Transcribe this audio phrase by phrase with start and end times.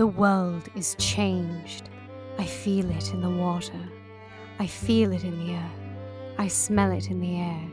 [0.00, 1.90] The world is changed.
[2.38, 3.78] I feel it in the water.
[4.58, 6.38] I feel it in the earth.
[6.38, 7.68] I smell it in the air.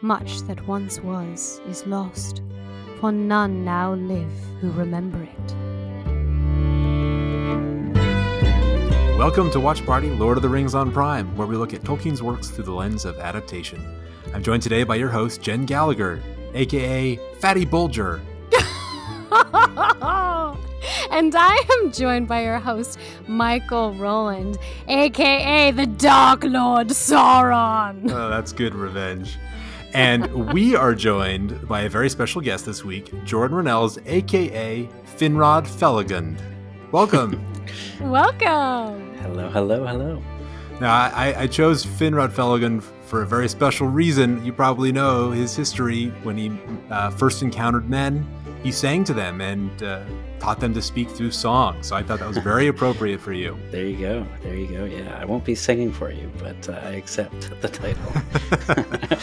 [0.00, 2.40] Much that once was is lost,
[3.00, 4.32] for none now live
[4.62, 5.54] who remember it.
[9.18, 12.22] Welcome to Watch Party Lord of the Rings on Prime, where we look at Tolkien's
[12.22, 13.78] works through the lens of adaptation.
[14.32, 16.22] I'm joined today by your host, Jen Gallagher,
[16.54, 18.22] aka Fatty Bolger.
[21.10, 28.10] and I am joined by your host, Michael Roland, aka the Dark Lord Sauron.
[28.10, 29.38] Oh, that's good revenge.
[29.94, 35.66] And we are joined by a very special guest this week, Jordan Rennells, aka Finrod
[35.66, 36.38] Felagund.
[36.92, 37.44] Welcome.
[38.00, 39.14] Welcome.
[39.18, 40.22] Hello, hello, hello.
[40.80, 44.44] Now, I, I chose Finrod Felagund for a very special reason.
[44.44, 46.50] You probably know his history when he
[46.90, 48.26] uh, first encountered men.
[48.62, 50.04] He sang to them and uh,
[50.38, 51.82] taught them to speak through song.
[51.82, 53.58] So I thought that was very appropriate for you.
[53.70, 54.26] There you go.
[54.42, 54.84] There you go.
[54.84, 59.18] Yeah, I won't be singing for you, but uh, I accept the title.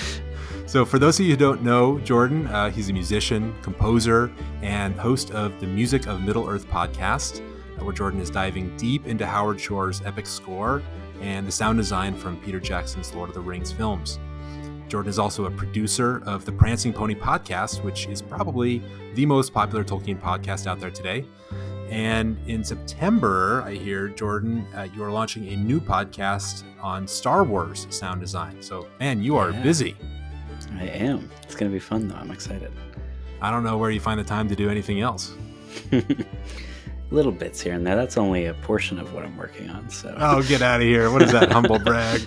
[0.67, 4.31] so, for those of you who don't know Jordan, uh, he's a musician, composer,
[4.61, 7.41] and host of the Music of Middle Earth podcast
[7.83, 10.81] where Jordan is diving deep into Howard Shore's epic score
[11.21, 14.19] and the sound design from Peter Jackson's Lord of the Rings films.
[14.89, 18.81] Jordan is also a producer of the Prancing Pony podcast, which is probably
[19.13, 21.25] the most popular Tolkien podcast out there today.
[21.91, 27.43] And in September, I hear, Jordan, uh, you are launching a new podcast on Star
[27.43, 28.61] Wars sound design.
[28.61, 29.95] So, man, you are yeah, busy.
[30.77, 31.29] I am.
[31.43, 32.15] It's going to be fun, though.
[32.15, 32.71] I'm excited.
[33.41, 35.33] I don't know where you find the time to do anything else.
[37.11, 37.95] little bits here and there.
[37.95, 39.89] That's only a portion of what I'm working on.
[39.89, 41.11] So oh, get out of here!
[41.11, 42.21] What is that humble brag?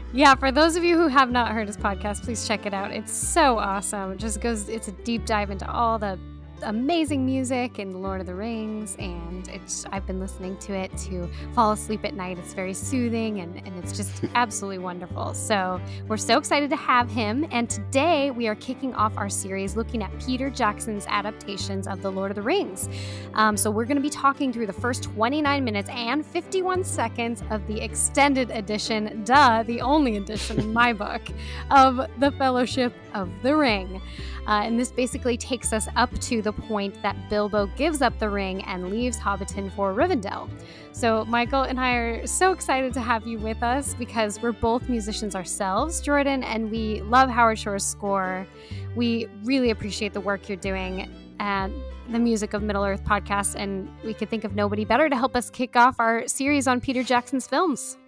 [0.12, 2.90] yeah, for those of you who have not heard his podcast, please check it out.
[2.92, 4.12] It's so awesome.
[4.12, 4.68] It just goes.
[4.68, 6.18] It's a deep dive into all the
[6.62, 11.28] amazing music in Lord of the Rings, and it's I've been listening to it to
[11.54, 12.38] fall asleep at night.
[12.38, 15.34] It's very soothing and, and it's just absolutely wonderful.
[15.34, 17.46] So we're so excited to have him.
[17.50, 22.10] And today we are kicking off our series looking at Peter Jackson's adaptations of the
[22.10, 22.88] Lord of the Rings.
[23.34, 27.42] Um, so we're going to be talking through the first 29 minutes and 51 seconds
[27.50, 31.22] of the extended edition, duh, the only edition in my book,
[31.70, 34.00] of the Fellowship of the Ring.
[34.46, 38.28] Uh, and this basically takes us up to the point that Bilbo gives up the
[38.28, 40.48] ring and leaves Hobbiton for Rivendell.
[40.92, 44.88] So, Michael and I are so excited to have you with us because we're both
[44.88, 48.46] musicians ourselves, Jordan, and we love Howard Shore's score.
[48.94, 51.74] We really appreciate the work you're doing and
[52.10, 55.34] the Music of Middle Earth podcast, and we could think of nobody better to help
[55.34, 57.98] us kick off our series on Peter Jackson's films.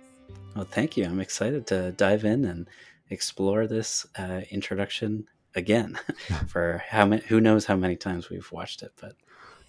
[0.55, 1.05] Well, thank you.
[1.05, 2.69] I'm excited to dive in and
[3.11, 5.99] explore this uh, introduction again
[6.49, 9.15] for how many who knows how many times we've watched it but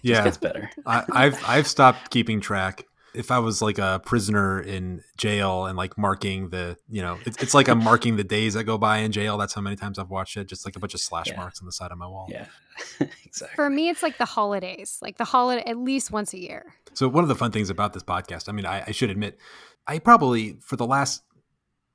[0.02, 0.20] yeah.
[0.20, 0.70] it gets better.
[0.86, 2.86] I, i've i've stopped keeping track.
[3.12, 7.42] If i was like a prisoner in jail and like marking the you know it's,
[7.42, 9.36] it's like i'm marking the days that go by in jail.
[9.36, 10.46] That's how many times i've watched it.
[10.46, 11.36] Just like a bunch of slash yeah.
[11.36, 12.28] marks on the side of my wall.
[12.30, 12.46] Yeah.
[13.24, 13.54] Exactly.
[13.54, 16.74] for me it's like the holidays like the holiday at least once a year.
[16.94, 19.38] So one of the fun things about this podcast i mean I, I should admit
[19.86, 21.22] i probably for the last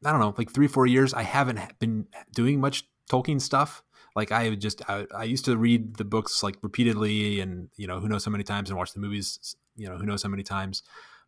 [0.04, 3.84] I don't know, like three, four years, I haven't been doing much Tolkien stuff.
[4.16, 7.86] Like I would just, I, I, used to read the books like repeatedly, and you
[7.86, 10.30] know, who knows how many times, and watch the movies, you know, who knows how
[10.30, 10.84] many times.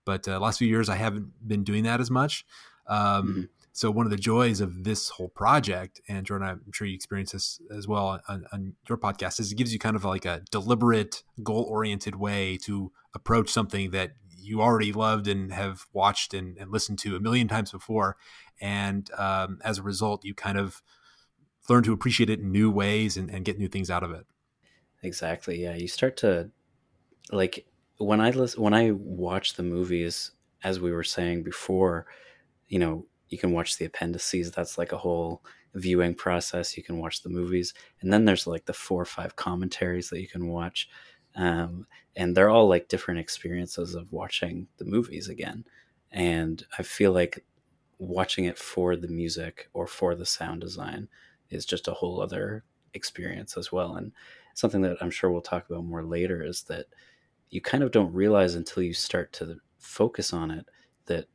[0.05, 2.45] But uh, last few years, I haven't been doing that as much.
[2.87, 3.41] Um, mm-hmm.
[3.73, 7.33] So one of the joys of this whole project, and Jordan, I'm sure you experience
[7.33, 10.41] this as well on, on your podcast, is it gives you kind of like a
[10.49, 16.71] deliberate, goal-oriented way to approach something that you already loved and have watched and, and
[16.71, 18.17] listened to a million times before.
[18.59, 20.81] And um, as a result, you kind of
[21.69, 24.25] learn to appreciate it in new ways and, and get new things out of it.
[25.03, 25.61] Exactly.
[25.61, 25.75] Yeah.
[25.75, 26.49] You start to
[27.31, 27.65] like
[27.97, 30.31] when I listen, when I watch the movies,
[30.63, 32.07] as we were saying before,
[32.67, 34.51] you know, you can watch the appendices.
[34.51, 35.43] That's like a whole
[35.73, 36.77] viewing process.
[36.77, 40.21] You can watch the movies, and then there's like the four or five commentaries that
[40.21, 40.89] you can watch,
[41.35, 45.65] um, and they're all like different experiences of watching the movies again.
[46.11, 47.43] And I feel like
[47.99, 51.09] watching it for the music or for the sound design
[51.49, 52.63] is just a whole other
[52.93, 53.95] experience as well.
[53.95, 54.11] And
[54.53, 56.87] something that I'm sure we'll talk about more later is that
[57.49, 60.65] you kind of don't realize until you start to focus on it
[61.05, 61.27] that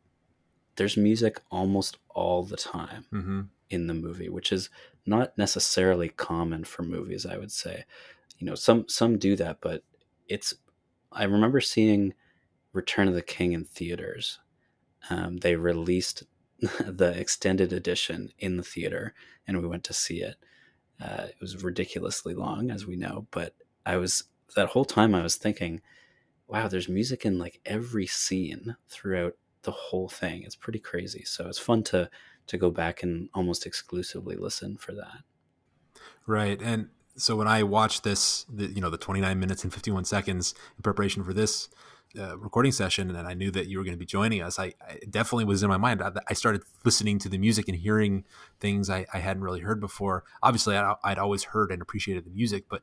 [0.76, 3.42] there's music almost all the time mm-hmm.
[3.70, 4.70] in the movie, which is
[5.06, 7.84] not necessarily common for movies, I would say.
[8.38, 9.82] You know, some some do that, but
[10.28, 10.54] it's
[11.12, 12.14] I remember seeing
[12.72, 14.38] Return of the King in theaters.
[15.10, 16.24] Um, they released
[16.86, 19.14] the extended edition in the theater,
[19.46, 20.36] and we went to see it.
[21.00, 23.54] Uh, it was ridiculously long, as we know, but
[23.84, 24.24] I was
[24.54, 25.80] that whole time I was thinking,
[26.46, 30.42] wow, there's music in like every scene throughout the whole thing.
[30.42, 31.24] It's pretty crazy.
[31.24, 32.08] So it's fun to
[32.46, 35.18] to go back and almost exclusively listen for that.
[36.26, 36.60] Right.
[36.60, 40.54] And so when I watched this, the, you know, the 29 minutes and 51 seconds
[40.76, 41.68] in preparation for this
[42.18, 44.74] uh, recording session, and I knew that you were going to be joining us, I,
[44.86, 46.02] I, definitely was in my mind.
[46.02, 48.24] I, I, started listening to the music and hearing
[48.60, 50.24] things I, I hadn't really heard before.
[50.42, 52.82] Obviously, I, I'd always heard and appreciated the music, but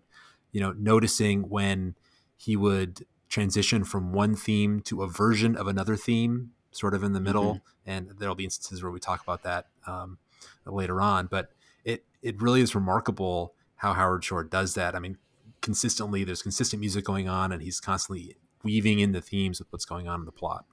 [0.51, 1.95] you know, noticing when
[2.35, 7.13] he would transition from one theme to a version of another theme, sort of in
[7.13, 7.89] the middle, mm-hmm.
[7.89, 10.17] and there'll be instances where we talk about that um,
[10.65, 11.27] later on.
[11.27, 11.51] But
[11.83, 14.95] it it really is remarkable how Howard Shore does that.
[14.95, 15.17] I mean,
[15.61, 19.85] consistently, there's consistent music going on, and he's constantly weaving in the themes with what's
[19.85, 20.65] going on in the plot.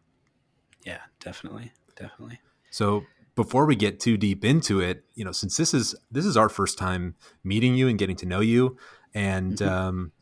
[0.85, 2.41] Yeah, definitely, definitely.
[2.71, 3.05] So
[3.35, 6.49] before we get too deep into it, you know, since this is this is our
[6.49, 8.77] first time meeting you and getting to know you,
[9.15, 9.69] and mm-hmm.
[9.69, 10.12] um,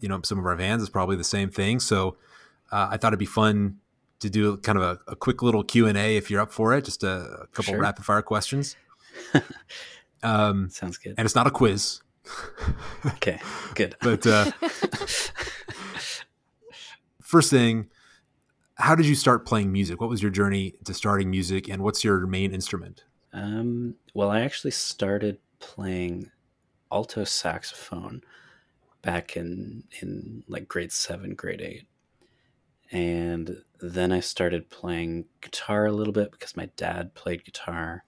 [0.00, 1.80] you know, some of our fans is probably the same thing.
[1.80, 2.16] So
[2.70, 3.78] uh, I thought it'd be fun
[4.20, 6.74] to do kind of a, a quick little Q and A if you're up for
[6.74, 6.84] it.
[6.84, 7.80] Just a, a couple sure.
[7.80, 8.76] rapid fire questions.
[10.22, 11.14] um, Sounds good.
[11.18, 12.00] And it's not a quiz.
[13.06, 13.40] okay,
[13.74, 13.96] good.
[14.00, 14.50] but uh,
[17.32, 17.88] first thing,
[18.74, 20.02] how did you start playing music?
[20.02, 23.04] What was your journey to starting music, and what's your main instrument?
[23.32, 26.30] Um, well, I actually started playing
[26.92, 28.22] alto saxophone
[29.00, 31.86] back in in like grade seven, grade eight,
[32.90, 38.04] and then I started playing guitar a little bit because my dad played guitar,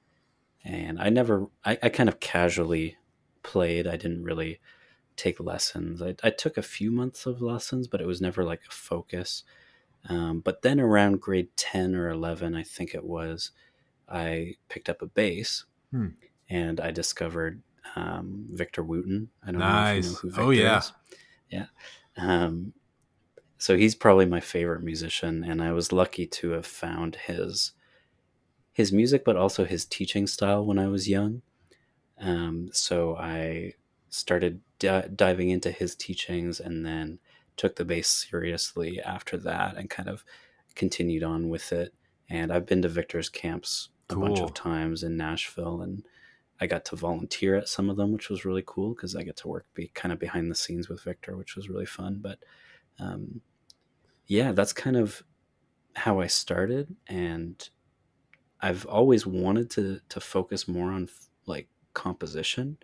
[0.65, 2.99] and I never, I, I kind of casually
[3.43, 3.87] played.
[3.87, 4.61] I didn't really
[5.17, 6.03] take lessons.
[6.03, 9.45] I, I took a few months of lessons, but it was never like a focus.
[10.09, 13.53] Um, but then around grade 10 or 11, I think it was,
[14.09, 16.09] I picked up a bass hmm.
[16.49, 17.63] and I discovered
[17.97, 19.31] um, Victor Wooten.
[19.47, 19.65] I don't nice.
[19.65, 20.79] know if you know who Victor oh, yeah.
[20.79, 20.93] is.
[21.51, 21.67] Yeah.
[22.17, 22.73] Um,
[23.59, 27.73] so he's probably my favorite musician, and I was lucky to have found his
[28.73, 31.43] his music, but also his teaching style when I was young.
[32.21, 33.75] Um, so I
[34.11, 37.19] started d- diving into his teachings, and then
[37.57, 40.25] took the bass seriously after that, and kind of
[40.75, 41.95] continued on with it.
[42.29, 44.25] And I've been to Victor's camps a cool.
[44.25, 46.05] bunch of times in Nashville, and
[46.61, 49.37] I got to volunteer at some of them, which was really cool because I get
[49.39, 52.21] to work be kind of behind the scenes with Victor, which was really fun.
[52.23, 52.39] But
[52.99, 53.41] um,
[54.27, 55.23] yeah, that's kind of
[55.95, 57.69] how I started, and
[58.61, 61.09] I've always wanted to to focus more on
[61.47, 62.79] like composition.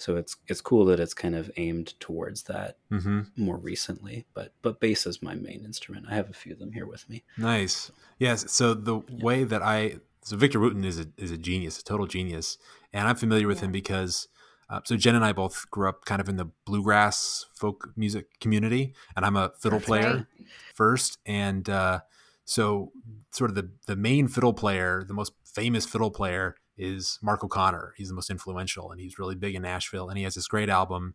[0.00, 3.20] So it's it's cool that it's kind of aimed towards that mm-hmm.
[3.36, 4.24] more recently.
[4.32, 6.06] But but bass is my main instrument.
[6.10, 7.22] I have a few of them here with me.
[7.36, 7.92] Nice.
[8.18, 8.50] Yes.
[8.50, 9.24] So the yeah.
[9.24, 12.56] way that I so Victor Wooten is a is a genius, a total genius,
[12.94, 13.66] and I'm familiar with yeah.
[13.66, 14.28] him because
[14.70, 18.40] uh, so Jen and I both grew up kind of in the bluegrass folk music
[18.40, 20.28] community, and I'm a fiddle player
[20.74, 22.00] first, and uh,
[22.46, 22.92] so
[23.32, 27.94] sort of the the main fiddle player, the most famous fiddle player is Mark O'Connor.
[27.96, 30.08] He's the most influential, and he's really big in Nashville.
[30.08, 31.14] And he has this great album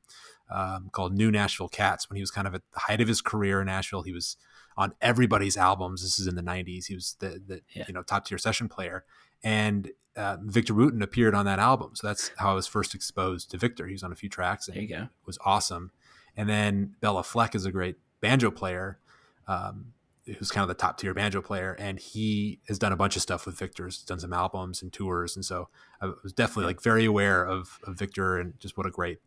[0.50, 2.10] um, called New Nashville Cats.
[2.10, 4.38] When he was kind of at the height of his career in Nashville, he was
[4.78, 6.04] on everybody's albums.
[6.04, 6.86] This is in the '90s.
[6.86, 7.86] He was the, the yeah.
[7.88, 9.04] you know top tier session player,
[9.44, 11.92] and uh, Victor Wooten appeared on that album.
[11.96, 13.88] So that's how I was first exposed to Victor.
[13.88, 15.02] He was on a few tracks and there you go.
[15.04, 15.92] it was awesome.
[16.38, 19.00] And then Béla Fleck is a great banjo player,
[19.48, 19.94] um,
[20.28, 21.76] who's kind of the top tier banjo player.
[21.78, 25.36] And he has done a bunch of stuff with Victor's, done some albums and tours.
[25.36, 25.70] And so
[26.02, 29.20] I was definitely like very aware of, of Victor and just what a great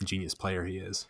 [0.00, 1.06] ingenious player he is.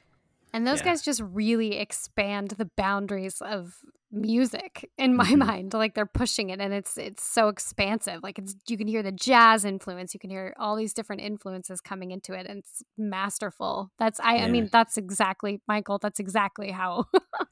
[0.53, 0.87] And those yeah.
[0.87, 3.75] guys just really expand the boundaries of
[4.13, 5.39] music in my mm-hmm.
[5.39, 9.05] mind like they're pushing it and it's it's so expansive like it's you can hear
[9.05, 12.83] the jazz influence you can hear all these different influences coming into it and it's
[12.99, 14.45] masterful that's i yeah.
[14.45, 17.05] i mean that's exactly michael that's exactly how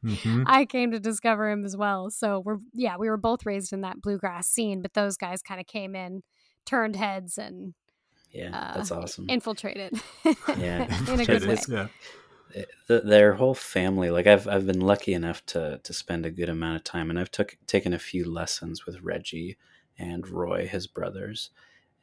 [0.05, 0.43] mm-hmm.
[0.47, 3.83] i came to discover him as well so we're yeah we were both raised in
[3.83, 6.23] that bluegrass scene but those guys kind of came in
[6.67, 7.73] turned heads and
[8.33, 9.95] yeah uh, that's awesome infiltrated
[10.59, 11.87] yeah in a good way yeah
[12.87, 16.49] the, their whole family like i've i've been lucky enough to to spend a good
[16.49, 19.57] amount of time and i've took taken a few lessons with reggie
[19.99, 21.51] and roy his brothers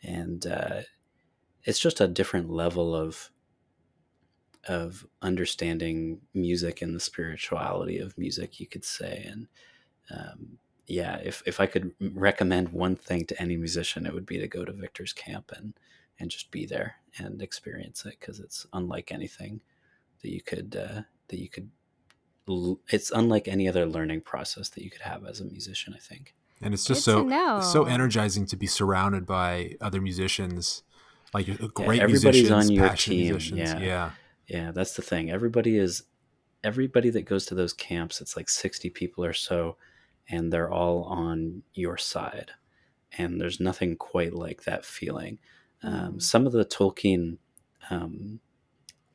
[0.04, 0.82] and uh,
[1.64, 3.32] it's just a different level of
[4.68, 9.48] of understanding music and the spirituality of music you could say and
[10.12, 14.38] um, yeah if, if i could recommend one thing to any musician it would be
[14.38, 15.74] to go to victor's camp and
[16.20, 19.62] and just be there and experience it because it's unlike anything
[20.26, 21.70] that you could uh, that you could
[22.90, 26.36] it's unlike any other learning process that you could have as a musician i think
[26.62, 30.84] and it's just Good so so energizing to be surrounded by other musicians
[31.34, 33.80] like great yeah, everybody's musicians, on your team yeah.
[33.80, 34.12] yeah
[34.48, 36.04] yeah that's the thing everybody is
[36.66, 39.78] everybody that goes to those camps, it's like 60 people or so,
[40.28, 42.52] and they're all on your side.
[43.18, 45.38] And there's nothing quite like that feeling.
[45.84, 46.22] Um, Mm.
[46.22, 47.38] some of the Tolkien
[47.92, 48.40] um,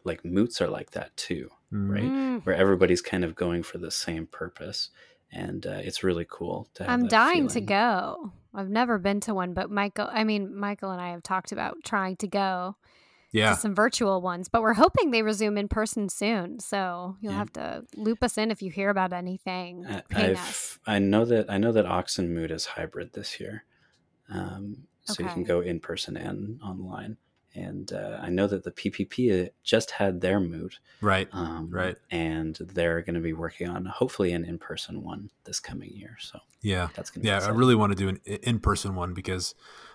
[0.05, 1.91] like moots are like that too, Mm.
[1.91, 2.03] right?
[2.03, 2.45] Mm.
[2.47, 4.91] Where everybody's kind of going for the same purpose.
[5.33, 8.33] And uh, it's really cool to have I'm that dying to go.
[8.53, 11.77] I've never been to one, but Michael, I mean, Michael and I have talked about
[11.85, 12.75] trying to go
[13.31, 13.51] Yeah.
[13.51, 16.59] to some virtual ones, but we're hoping they resume in person soon.
[16.59, 17.39] So you'll Yeah.
[17.39, 19.87] have to loop us in if you hear about anything.
[20.13, 23.65] I've—I know that I know that Oxonmoot is hybrid this year,
[24.29, 27.19] um, so you can go in person and online.
[27.55, 31.29] And uh, I know that the PPP just had their moot, Right.
[31.33, 31.97] um, Right.
[32.11, 36.17] And they're going to be working on hopefully an in-person one this coming year.
[36.21, 36.89] So Yeah.
[36.95, 39.55] that's to Yeah, I really want to do an in person one because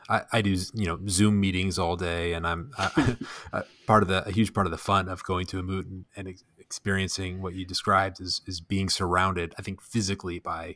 [0.10, 3.18] I, I do you know Zoom meetings all day, and I'm I,
[3.54, 5.88] a part of the a huge part of the fun of going to a moot
[5.88, 9.56] and, and ex- experiencing what you described is is being surrounded.
[9.58, 10.76] I think physically by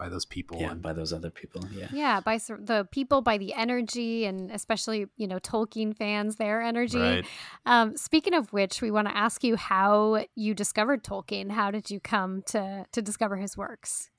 [0.00, 0.58] by those people.
[0.60, 1.62] yeah and, by those other people.
[1.72, 1.88] Yeah.
[1.92, 6.98] Yeah, by the people, by the energy, and especially you know Tolkien fans, their energy.
[6.98, 7.24] right.
[7.66, 11.50] Um, speaking of which, we want to ask you how you discovered Tolkien.
[11.50, 14.10] How did you come to to discover his works?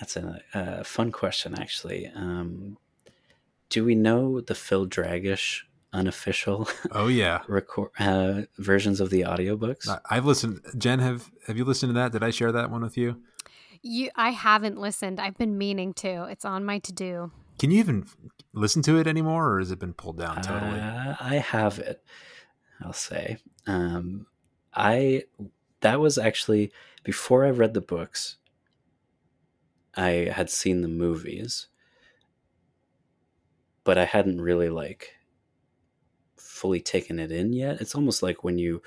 [0.00, 2.10] That's a, a fun question, actually.
[2.14, 2.76] Um,
[3.70, 7.40] do we know the Phil Dragash unofficial Oh yeah.
[7.48, 9.88] record uh, versions of the audiobooks?
[9.88, 10.60] I- I've listened.
[10.76, 12.12] Jen, have have you listened to that?
[12.12, 13.22] Did I share that one with you?
[13.82, 15.20] You, I haven't listened.
[15.20, 16.24] I've been meaning to.
[16.24, 17.32] It's on my to do.
[17.58, 18.06] Can you even
[18.52, 20.80] listen to it anymore, or has it been pulled down totally?
[20.80, 22.02] Uh, I have it.
[22.80, 23.38] I'll say.
[23.66, 24.26] Um,
[24.74, 25.24] I
[25.80, 26.72] that was actually
[27.04, 28.36] before I read the books.
[29.96, 31.66] I had seen the movies,
[33.82, 35.14] but I hadn't really like
[36.36, 37.80] fully taken it in yet.
[37.80, 38.82] It's almost like when you,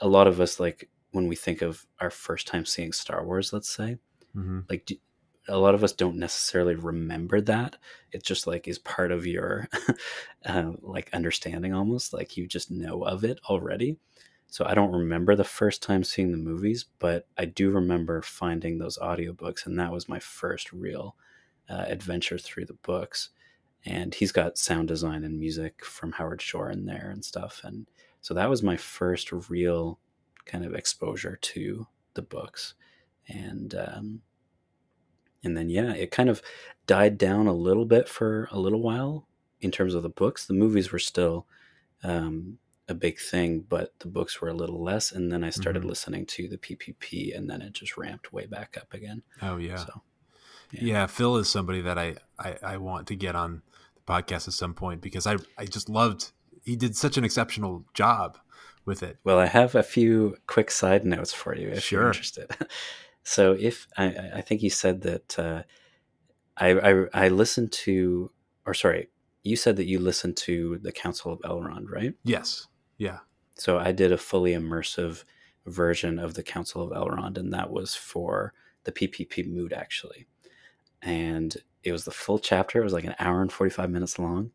[0.00, 3.52] a lot of us like when we think of our first time seeing Star Wars,
[3.52, 3.96] let's say,
[4.34, 4.90] hmm like
[5.48, 7.76] a lot of us don't necessarily remember that.
[8.12, 9.68] It just like is part of your
[10.46, 13.96] uh, like understanding almost like you just know of it already.
[14.48, 18.78] So i don't remember the first time seeing the movies but i do remember finding
[18.78, 21.16] those audiobooks and that was my first real
[21.70, 23.30] uh, adventure through the books.
[23.86, 27.86] And he's got sound design and music from howard shore in there and stuff and
[28.20, 29.98] so that was my first real
[30.46, 32.74] kind of exposure to the books
[33.30, 34.20] and um,
[35.44, 36.42] and then yeah it kind of
[36.86, 39.26] died down a little bit for a little while
[39.60, 41.46] in terms of the books the movies were still
[42.02, 42.58] um,
[42.88, 45.88] a big thing but the books were a little less and then i started Mhm.
[45.88, 49.76] listening to the ppp and then it just ramped way back up again Oh yeah.
[49.76, 50.02] so
[50.72, 50.80] yeah.
[50.82, 51.06] yeah.
[51.06, 53.62] Phil is somebody that I, I I want to get on
[53.96, 56.30] the podcast at some point because I I just loved.
[56.64, 58.38] He did such an exceptional job
[58.84, 59.18] with it.
[59.24, 62.00] well i have a few quick side notes for you if Sure.
[62.00, 62.48] you're interested
[63.34, 64.06] so if i
[64.38, 65.62] I- think you said that uh,
[66.56, 66.92] I, I
[67.24, 68.30] i listened to
[68.66, 69.08] or sorry
[69.42, 72.66] you said that you listened to the council of elrond right Yes.
[72.98, 73.20] Yeah.
[73.54, 75.24] So I did a fully immersive
[75.66, 78.52] version of the Council of Elrond, and that was for
[78.84, 80.26] the PPP moot actually.
[81.02, 82.78] And it was the full chapter.
[82.80, 84.50] It was like an hour and forty five minutes long.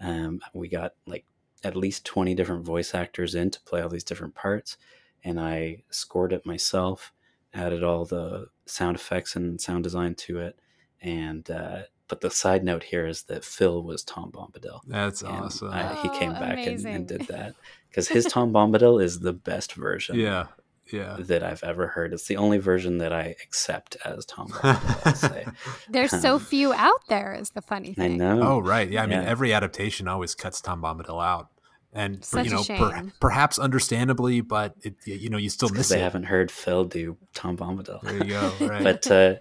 [0.00, 1.24] Um, we got like
[1.62, 4.76] at least twenty different voice actors in to play all these different parts,
[5.22, 7.12] and I scored it myself,
[7.54, 10.58] added all the sound effects and sound design to it,
[11.00, 11.48] and.
[11.50, 14.80] Uh, but the side note here is that Phil was Tom Bombadil.
[14.86, 15.70] That's And awesome.
[15.72, 17.54] I- he Oh, came back and, and did that
[17.88, 20.48] because his Tom Bombadil is the best version yeah.
[20.92, 21.16] Yeah.
[21.20, 22.12] that I've ever heard.
[22.12, 25.06] It's the only version that I accept as Tom Bombadil.
[25.06, 25.46] I'll say.
[25.88, 27.32] There's so few out there.
[27.32, 28.18] Is the funny I thing.
[28.18, 28.38] know.
[28.42, 28.88] oh right.
[28.88, 29.02] Yeah.
[29.02, 29.26] I mean, Yeah.
[29.28, 31.48] every adaptation always cuts Tom Bombadil out,
[31.94, 35.78] and Such you a know, per- perhaps understandably, but it, you know, you still because
[35.78, 36.02] miss they it.
[36.02, 38.02] haven't heard Phil do Tom Bombadil.
[38.02, 38.52] There you go.
[38.60, 38.82] Right.
[38.82, 39.34] but uh,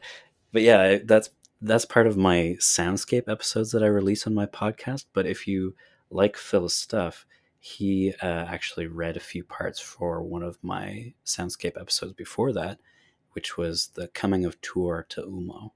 [0.52, 1.30] but yeah, that's
[1.62, 5.06] that's part of my soundscape episodes that I release on my podcast.
[5.14, 5.76] But if you
[6.10, 7.26] like Phil's stuff,
[7.60, 12.80] he uh, actually read a few parts for one of my soundscape episodes before that,
[13.32, 15.72] which was the coming of Tuor to Ulmo,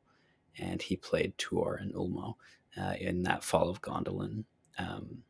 [0.60, 2.36] and he played Tuor and Ulmo
[2.79, 4.43] uh, in that Fall of Gondolin
[4.77, 5.24] um,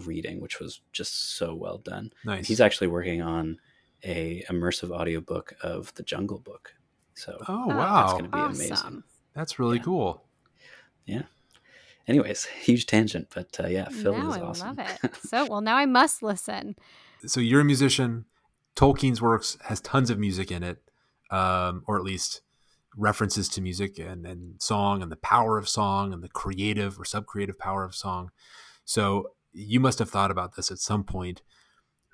[0.00, 2.12] reading, which was just so well done.
[2.24, 2.46] nice.
[2.48, 3.58] He's actually working on
[4.04, 6.74] a immersive audiobook of the Jungle Book.
[7.14, 8.00] So oh Oh, wow.
[8.02, 8.56] that's gonna be Awesome.
[8.66, 9.02] amazing.
[9.34, 9.82] That's really Yeah.
[9.84, 10.24] cool.
[11.06, 11.22] Yeah.
[12.08, 14.76] Anyways, huge tangent, but uh, yeah, Phil now is I awesome.
[14.76, 15.10] love it.
[15.28, 16.74] So well, now I must listen.
[17.26, 18.24] so you're a musician.
[18.74, 20.82] Tolkien's works has tons of music in it,
[21.30, 22.40] um, or at least
[22.96, 27.04] references to music and, and song and the power of song and the creative or
[27.04, 28.30] sub-creative power of song.
[28.84, 31.42] So you must have thought about this at some point.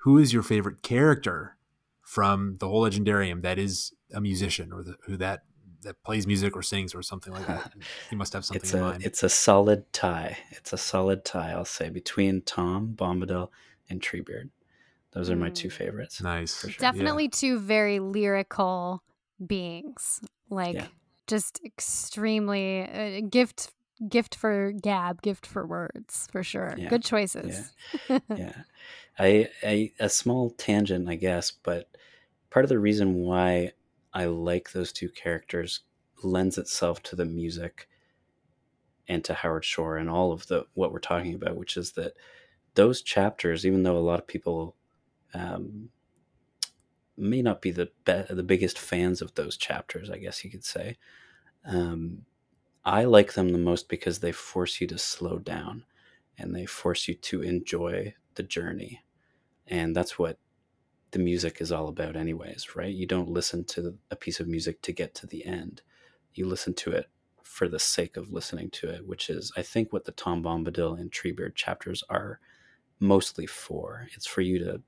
[0.03, 1.57] Who is your favorite character
[2.01, 5.41] from the whole legendarium that is a musician or the, who that
[5.83, 7.71] that plays music or sings or something like that.
[8.11, 9.03] you must have something it's in a mind.
[9.05, 10.37] it's a solid tie.
[10.51, 13.47] It's a solid tie, I'll say, between Tom Bombadil
[13.89, 14.49] and Treebeard.
[15.13, 15.71] Those are my two Mm.
[15.73, 16.21] favorites.
[16.21, 16.59] nice.
[16.61, 16.71] sure.
[16.79, 19.01] Definitely two very lyrical
[19.45, 20.19] beings.
[20.49, 20.87] Like Yeah.
[21.27, 23.71] just extremely uh, gift
[24.07, 26.73] gift for gab, gift for words for sure.
[26.77, 26.89] Yeah.
[26.89, 27.73] Good choices.
[28.09, 28.53] yeah.
[29.17, 31.89] I, I a small tangent, I guess, but
[32.49, 33.73] part of the reason why
[34.13, 35.81] I like those two characters
[36.23, 37.87] lends itself to the music
[39.07, 42.13] and to Howard Shore and all of the what we're talking about, which is that
[42.75, 44.75] those chapters, even though a lot of people
[45.33, 45.89] um,
[47.17, 50.63] may not be the be- the biggest fans of those chapters, I guess you could
[50.63, 50.97] say,
[51.65, 52.25] um,
[52.85, 55.85] I like them the most because they force you to slow down
[56.37, 59.01] and they force you to enjoy the journey.
[59.67, 60.37] And that's what
[61.11, 62.93] the music is all about, anyways, right?
[62.93, 65.81] You don't listen to a piece of music to get to the end,
[66.33, 67.07] you listen to it
[67.43, 70.99] for the sake of listening to it, which is, I think, what the Tom Bombadil
[70.99, 72.39] and Treebeard chapters are
[72.99, 74.07] mostly for.
[74.13, 74.81] It's for you to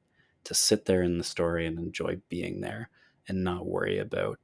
[0.44, 2.90] to sit there in the story and enjoy being there
[3.28, 4.40] and not worry about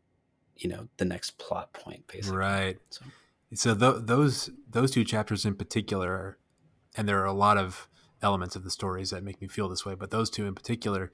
[0.56, 2.78] you know the next plot point basically Right.
[2.90, 3.06] so
[3.54, 6.38] So th- those those two chapters in particular,
[6.96, 7.88] and there are a lot of
[8.22, 11.12] elements of the stories that make me feel this way, but those two in particular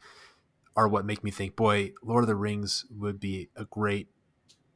[0.75, 4.08] are what make me think, boy, Lord of the Rings would be a great,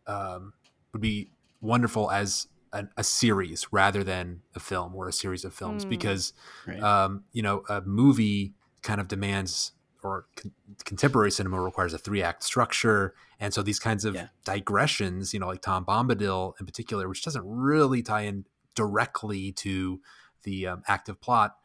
[0.05, 0.53] um,
[0.93, 5.53] would be wonderful as an, a series rather than a film or a series of
[5.53, 5.89] films, Mm.
[5.89, 6.33] because
[6.67, 9.71] right um, you know a movie kind of demands
[10.07, 10.51] or con-
[10.85, 14.27] contemporary cinema requires a three act structure and so these kinds of Yeah.
[14.45, 18.45] digressions you know like tom bombadil in particular which doesn't really tie in
[18.75, 20.01] directly to
[20.43, 21.57] the um, active plot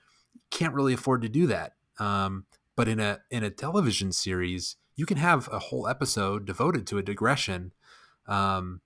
[0.50, 2.46] can't really afford to do that um,
[2.76, 6.98] but in a in a television series you can have a whole episode devoted to
[6.98, 7.72] a digression
[8.26, 8.81] um,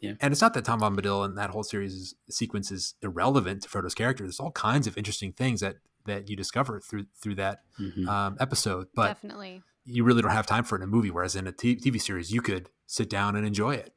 [0.00, 0.14] Yeah.
[0.20, 3.68] and it's not that Tom Bombadil and that whole series is, sequence is irrelevant to
[3.68, 4.22] Frodo's character.
[4.24, 8.08] There's all kinds of interesting things that that you discover through through that Mhm.
[8.08, 9.62] um, episode, but Definitely.
[9.84, 11.10] you really don't have time for it in a movie.
[11.10, 13.92] Whereas in a t- TV series, you could sit down and enjoy it.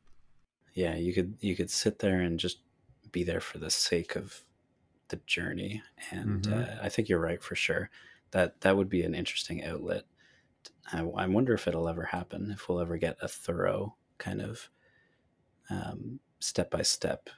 [0.73, 2.59] yeah you could you could sit there and just
[3.11, 4.43] be there for the sake of
[5.09, 6.53] the journey and Mhm.
[6.53, 7.89] uh, i think you're right for sure
[8.31, 10.05] that that would be an interesting outlet
[10.93, 14.69] I, I wonder if it'll ever happen if we'll ever get a thorough kind of
[15.69, 17.29] um, step-by-step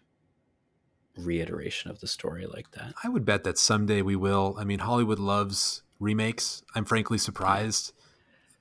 [1.18, 4.56] reiteration of the story like that I would bet that someday we will.
[4.58, 6.64] I mean, Hollywood loves remakes.
[6.76, 7.94] I'm frankly surprised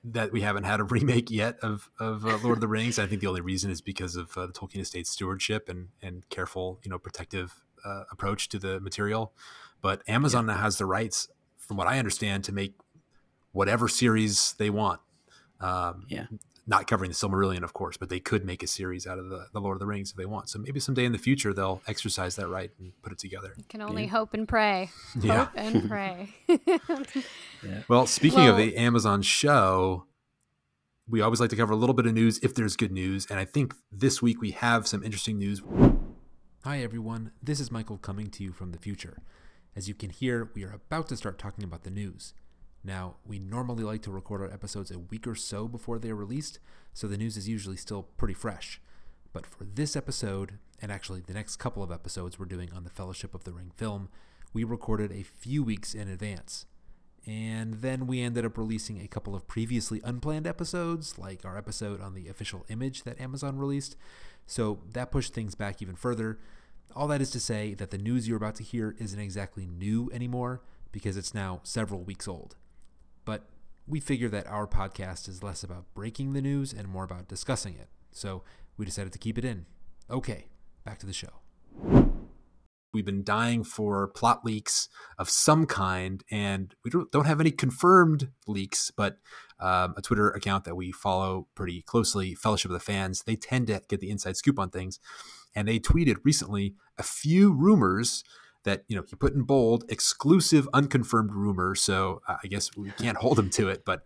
[0.04, 2.98] that we haven't had a remake yet of, of uh, Lord of the Rings.
[2.98, 6.28] I think the only reason is because of uh, the Tolkien estate stewardship and, and
[6.28, 9.32] careful, you know, protective uh, approach to the material.
[9.82, 12.74] But Amazon now has the rights, from what I understand, to make
[13.52, 15.00] whatever series they want.
[15.60, 16.26] Um, Yeah.
[16.70, 19.48] Not covering the Silmarillion, of course, but they could make a series out of the,
[19.52, 20.48] the Lord of the Rings if they want.
[20.48, 23.54] So maybe someday in the future they'll exercise that right and put it together.
[23.56, 24.10] You can only Yeah.
[24.10, 24.90] hope and pray.
[25.20, 25.46] Yeah.
[25.46, 26.32] Hope and pray.
[26.48, 30.04] yeah Well, speaking of the Amazon show,
[31.08, 33.26] we always like to cover a little bit of news if there's good news.
[33.28, 35.60] And I think this week we have some interesting news.
[36.62, 37.32] Hi, everyone.
[37.42, 39.18] This is Michael coming to you from the future.
[39.74, 42.32] As you can hear, we are about to start talking about the news.
[42.82, 46.16] Now, we normally like to record our episodes a week or so before they are
[46.16, 46.58] released,
[46.94, 48.80] so the news is usually still pretty fresh.
[49.32, 52.90] But for this episode, and actually the next couple of episodes we're doing on the
[52.90, 54.08] Fellowship of the Ring film,
[54.52, 56.66] we recorded a few weeks in advance.
[57.26, 62.00] And then we ended up releasing a couple of previously unplanned episodes, like our episode
[62.00, 63.94] on the official image that Amazon released.
[64.46, 66.38] So that pushed things back even further.
[66.96, 70.10] All that is to say that the news you're about to hear isn't exactly new
[70.12, 70.62] anymore
[70.92, 72.56] because it's now several weeks old.
[73.24, 73.44] But
[73.86, 77.74] we figure that our podcast is less about breaking the news and more about discussing
[77.74, 77.88] it.
[78.12, 78.42] So
[78.76, 79.66] we decided to keep it in.
[80.08, 80.46] Okay,
[80.84, 81.28] back to the show.
[82.92, 87.52] We've been dying for plot leaks of some kind, and we don't, don't have any
[87.52, 89.18] confirmed leaks, but
[89.60, 93.68] um, a Twitter account that we follow pretty closely, Fellowship of the Fans, they tend
[93.68, 94.98] to get the inside scoop on things.
[95.54, 98.24] And they tweeted recently a few rumors
[98.64, 102.90] that you know he put in bold exclusive unconfirmed rumor so uh, i guess we
[102.92, 104.02] can't hold him to it but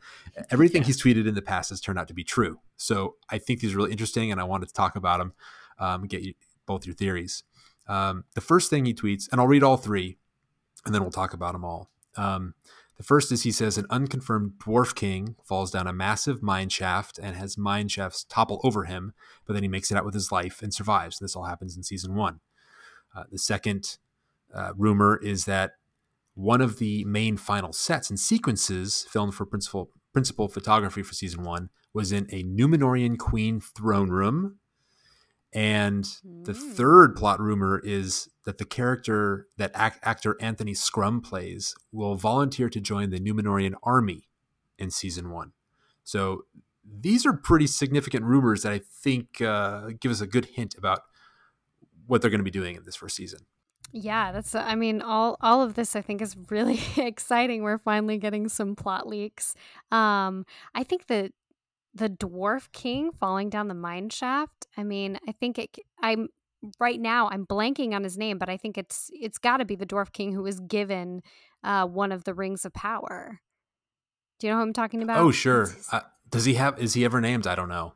[0.50, 0.86] everything Yeah.
[0.86, 2.60] he's tweeted in the past has turned out to be true.
[2.76, 5.32] So i think these are really interesting and i wanted to talk about them
[5.78, 6.34] um, get you
[6.66, 7.42] both your theories.
[7.88, 10.18] Um, the first thing he tweets and i'll read all three
[10.86, 11.90] and then we'll talk about them all.
[12.16, 12.54] Um,
[12.96, 17.18] the first is he says an unconfirmed dwarf king falls down a massive mine shaft
[17.18, 19.14] and has mine shafts topple over him
[19.46, 21.20] but then he makes it out with his life and survives.
[21.20, 22.38] And this all happens in season one.
[23.16, 23.98] Uh, the second
[24.54, 25.72] uh, rumor is that
[26.34, 31.42] one of the main final sets and sequences filmed for Principal principal photography for season
[31.42, 34.58] one was in a Numenorean queen throne room.
[35.52, 36.74] And the Mm.
[36.74, 42.68] third plot rumor is that the character that ac- actor Anthony Crum plays will volunteer
[42.68, 44.28] to join the Numenorean army
[44.78, 45.52] in season one.
[46.02, 46.46] So
[46.84, 51.02] these are pretty significant rumors that I think uh, give us a good hint about
[52.06, 53.46] what they're going to be doing in this first season.
[53.96, 57.62] Yeah, that's I mean all all of this I think is really exciting.
[57.62, 59.54] We're finally getting some plot leaks.
[59.92, 61.30] Um I think that
[61.94, 66.28] the dwarf king falling down the mine shaft, I mean, I think it I'm
[66.80, 69.76] right now I'm blanking on his name, but I think it's it's got to be
[69.76, 71.22] the dwarf king who was given
[71.62, 73.40] uh one of the rings of power.
[74.40, 75.20] Do you know who I'm talking about?
[75.20, 75.68] oh, sure.
[75.92, 76.80] Uh, does he have?
[76.80, 77.46] Is he ever named?
[77.46, 77.94] I don't know.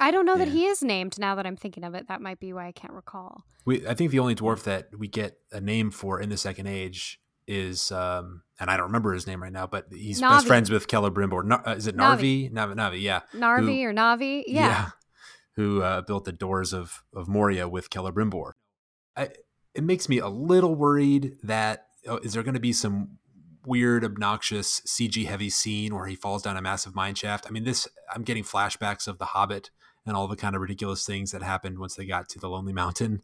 [0.00, 2.08] I don't know that he is named now that I'm thinking of it.
[2.08, 3.44] That might be why I can't recall.
[3.64, 6.68] We, I think the only dwarf that we get a name for in the Second
[6.68, 10.70] Age is, um, and I don't remember his name right now, but he's best friends
[10.70, 11.44] with Celebrimbor.
[11.44, 12.52] Na- uh, is it Narvi?
[12.52, 12.74] Navi.
[12.74, 13.20] Navi, yeah.
[13.34, 14.44] Narvi or Navi?
[14.46, 14.90] Yeah.
[15.54, 18.52] Who uh, built the doors of, of Moria with Celebrimbor.
[19.16, 19.30] I,
[19.74, 23.18] it makes me a little worried that, oh, is there going to be some
[23.64, 27.46] weird, obnoxious, CG heavy scene where he falls down a massive mine shaft?
[27.48, 29.70] I mean, this, I'm getting flashbacks of The Hobbit
[30.06, 32.72] and all the kind of ridiculous things that happened once they got to the Lonely
[32.72, 33.22] Mountain.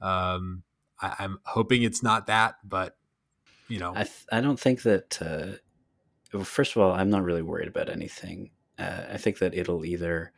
[0.00, 0.64] Um,
[1.00, 2.96] I, I'm hoping it's not that, but
[3.68, 5.22] you know, I th- I don't think that.
[5.22, 5.58] Uh,
[6.32, 8.50] well, first of all, I'm not really worried about anything.
[8.78, 10.32] Uh, I think that it'll either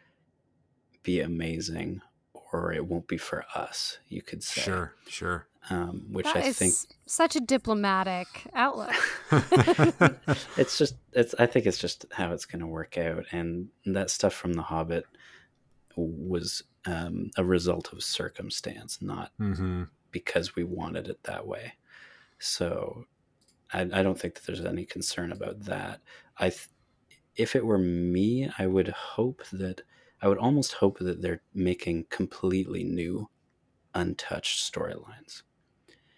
[1.03, 2.03] be amazing
[2.53, 3.99] or it won't be for us.
[4.09, 5.47] You could say, sure, sure.
[5.71, 6.75] um, which That I is think
[7.07, 8.93] such a diplomatic outlook.
[10.59, 11.35] it's just it's.
[11.39, 14.63] I think it's just how it's going to work out, and that stuff from The
[14.63, 15.07] Hobbit
[15.97, 21.75] was um, a result of circumstance, not hmm because we wanted it that way.
[22.41, 23.07] So
[23.73, 26.03] I, I don't think that there's any concern about that.
[26.39, 26.69] I, th-
[27.37, 29.83] if it were me, I would hope that
[30.23, 33.31] I would almost hope that they're making completely new,
[33.95, 35.43] untouched storylines.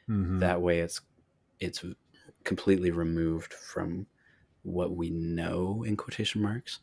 [0.09, 1.01] hmm That way, it's
[1.61, 1.85] it's
[2.45, 4.09] completely removed from
[4.62, 6.81] what we know in quotation marks.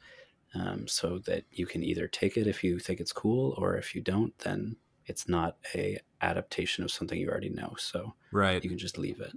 [0.55, 3.93] Um, so that you can either take it if you think it's cool, or if
[3.93, 7.75] you don't, then it's not a adaptation of something you already know.
[7.77, 8.63] So right.
[8.63, 9.33] you can just leave it.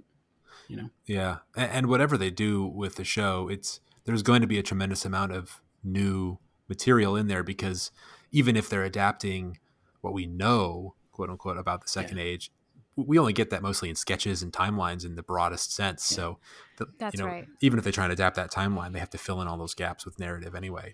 [0.67, 4.47] You know, Yeah, and, and whatever they do with the show, it's there's going to
[4.47, 7.91] be a tremendous amount of new material in there because
[8.31, 9.57] even if they're adapting
[10.01, 12.51] what we know, quote unquote, about the second age,
[12.95, 16.11] we only get that mostly in sketches and timelines in the broadest sense.
[16.11, 16.15] Yeah.
[16.15, 16.39] So,
[16.77, 17.47] the, That's you know, right.
[17.61, 19.73] even if they try and adapt that timeline, they have to fill in all those
[19.73, 20.93] gaps with narrative anyway.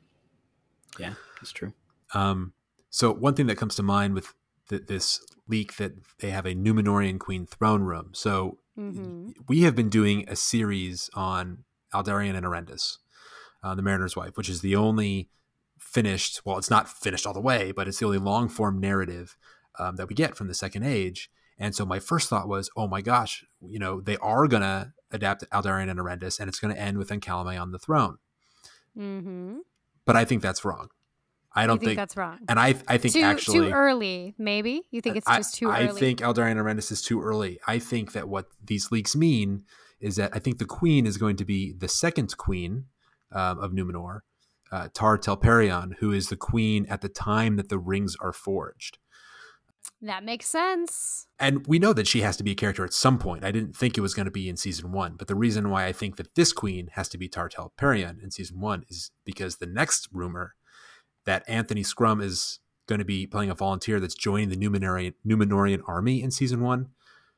[1.00, 1.74] Yeah, that's true.
[2.14, 2.54] Um,
[2.90, 4.34] so one thing that comes to mind with
[4.70, 8.12] th- this leak that they have a Numenorean Queen throne room.
[8.14, 12.98] So hmm we have been doing a series on Aldarion and Erendis,
[13.64, 15.30] uh, the Mariner's Wife, which is the only
[15.78, 16.42] finished.
[16.46, 19.36] Well, it's not finished all the way, but it's the only long form narrative
[19.78, 21.30] um, that we get from the Second Age.
[21.58, 25.50] And so my first thought was, oh my gosh, you know, they are gonna adapt
[25.52, 28.18] Aldarion and Erendis, and it's gonna end with Ancalime on the throne.
[28.96, 29.58] hmm
[30.06, 30.90] But I think that's wrong.
[31.58, 32.40] I don't think, think, that's wrong.
[32.50, 34.82] and I I think too actually too early, maybe.
[34.92, 35.90] You think it's I- just too I early?
[35.90, 37.60] I think Aldarion Erendis is too early.
[37.66, 39.64] I think that what these leaks mean
[40.02, 42.86] is that I think the queen is going to be the second queen
[43.32, 44.20] um, of Numenor,
[44.72, 48.98] uh, Tar Telperion, who is the queen at the time that the rings are forged.
[50.06, 51.26] That makes sense.
[51.40, 53.44] And we know that she has to be a character at some point.
[53.44, 55.88] I didn't think it was going to be in season one, but the reason why
[55.88, 59.58] I think that this queen has to be Tar Telperion in season one is because
[59.58, 60.54] the next rumor
[61.26, 65.82] that Anthony Crum is going to be playing a volunteer that's joining the Numenorean, Numenorean
[65.88, 66.90] army in season one.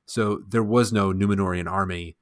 [0.05, 2.17] So there was no Numenorean army,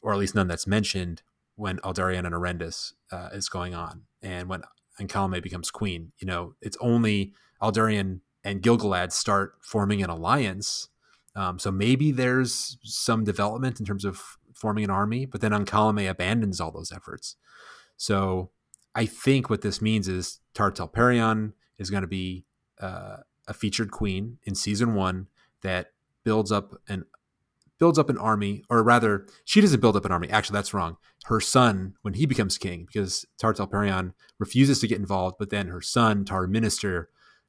[0.00, 1.22] or at least none that's mentioned
[1.56, 4.62] when Aldarion and Erendis uh, is going on, and when
[5.00, 6.12] Ancalime becomes queen.
[6.18, 10.88] You know, it's only Aldarion and Gilgalad start forming an alliance.
[11.34, 16.08] Um, so maybe there's some development in terms of forming an army, but then Ancalime
[16.08, 17.36] abandons all those efforts.
[17.96, 18.50] So
[18.94, 22.46] I think what this means is Tar Telperion is going to be
[22.80, 23.16] uh,
[23.48, 25.26] a featured queen in season one
[25.62, 25.90] that
[26.24, 27.04] builds up an
[27.78, 30.30] builds up an army, or rather, she doesn't build up an army.
[30.30, 30.96] Actually, that's wrong.
[31.24, 35.66] Her son, when he becomes king, because Tar Telperion refuses to get involved, but then
[35.66, 37.06] her son, Tar Minastir,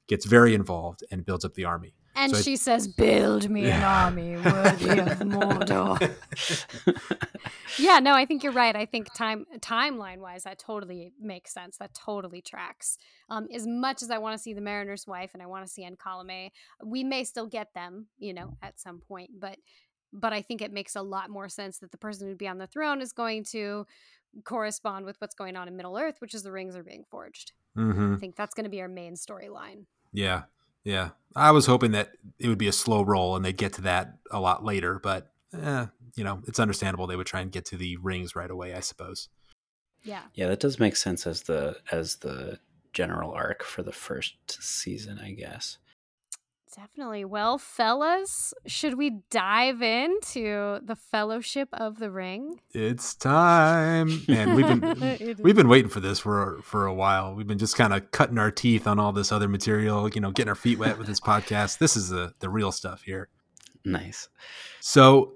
[0.08, 1.94] gets very involved and builds up the army.
[2.16, 6.16] And So I- she says, "Build me an army worthy of Mordor."
[7.78, 8.76] yeah, no, I think you're right.
[8.76, 11.78] I think time timeline wise, that totally makes sense.
[11.78, 12.98] That totally tracks.
[13.30, 15.72] Um, as much as I want to see the Mariner's wife and I want to
[15.72, 16.50] see Ancalime,
[16.84, 19.32] we may still get them, you know, at some point.
[19.40, 19.58] But
[20.14, 22.58] but I think it makes a lot more sense that the person who'd be on
[22.58, 23.86] the throne is going to
[24.44, 27.52] correspond with what's going on in Middle Earth, which is the rings are being forged.
[27.78, 28.16] Mm-hmm.
[28.16, 29.86] I think that's going to be our main storyline.
[30.18, 30.44] Yeah,
[30.84, 31.10] yeah.
[31.36, 34.16] I was hoping that it would be a slow roll and they'd get to that
[34.32, 37.78] a lot later, but eh, you know, it's understandable they would try and get to
[37.78, 38.74] the rings right away.
[38.74, 39.30] I suppose.
[40.04, 40.24] Yeah.
[40.34, 42.58] Yeah, that does make sense as the as the
[42.94, 45.78] general arc for the first season, I guess.
[46.76, 47.24] Definitely.
[47.26, 52.60] Well, fellas, should we dive into the Fellowship of the Ring?
[52.74, 57.34] It's time, and we've been we've been waiting for this for for a while.
[57.34, 60.32] We've been just kind of cutting our teeth on all this other material, you know,
[60.32, 61.78] getting our feet wet with this podcast.
[61.78, 63.30] This is the the real stuff here.
[63.86, 64.28] Nice.
[64.82, 65.36] So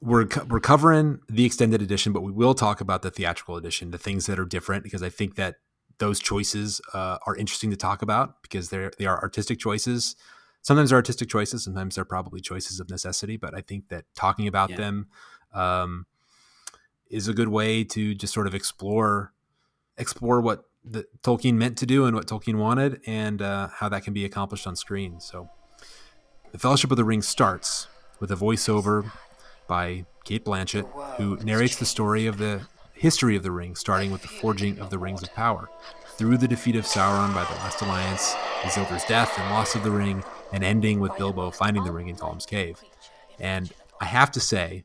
[0.00, 3.98] we're we're covering the extended edition, but we will talk about the theatrical edition, the
[3.98, 5.56] things that are different, because I think that
[5.98, 10.16] those choices uh, are interesting to talk about because they're they are artistic choices
[10.62, 14.46] sometimes they're artistic choices sometimes they're probably choices of necessity but i think that talking
[14.48, 14.76] about Yeah.
[14.76, 15.06] them
[15.52, 16.06] um,
[17.10, 19.32] is a good way to just sort of explore
[19.98, 24.02] explore what the tolkien meant to do and what tolkien wanted and uh, how that
[24.02, 25.48] can be accomplished on screen so
[26.52, 27.86] the fellowship of the ring starts
[28.20, 29.10] with a voiceover
[29.68, 32.62] by cate blanchett who narrates the story of the
[32.94, 35.68] history of the ring starting with the forging of the rings of power
[36.16, 39.90] through the defeat of sauron by the last alliance isildur's death and loss of the
[39.90, 42.80] ring and ending with Bilbo finding the ring in Gollum's cave.
[43.40, 44.84] And I have to say,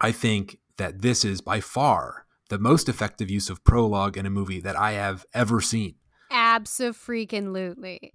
[0.00, 4.30] I think that this is by far the most effective use of prologue in a
[4.30, 5.94] movie that I have ever seen.
[6.30, 8.12] Abso-freaking-lutely.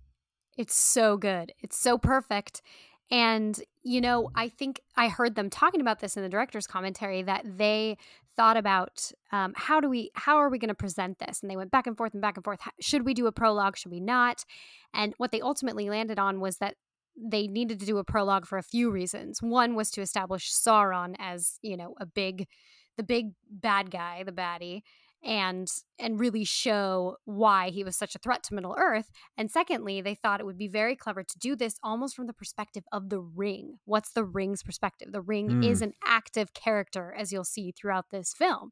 [0.58, 1.54] It's so good.
[1.62, 2.62] It's so perfect.
[3.10, 7.24] And, you know, I think I heard them talking about this in the director's commentary
[7.24, 7.98] that they
[8.40, 11.42] thought about um, how do we, how are we going to present this?
[11.42, 12.62] And they went back and forth and back and forth.
[12.80, 13.76] Should we do a prologue?
[13.76, 14.46] Should we not?
[14.94, 16.76] And what they ultimately landed on was that
[17.22, 19.42] they needed to do a prologue for a few reasons.
[19.42, 22.48] One was to establish Sauron as, you know, a big,
[22.96, 24.84] the big bad guy, the baddie,
[25.24, 29.12] and and really show why he was such a threat to Middle Earth.
[29.38, 32.34] And secondly, they thought it would be very clever to do this almost from the
[32.34, 33.80] perspective of the ring.
[33.86, 35.12] What's the ring's perspective?
[35.12, 35.64] The ring Hmm.
[35.64, 38.72] is an active character, as you'll see throughout this film.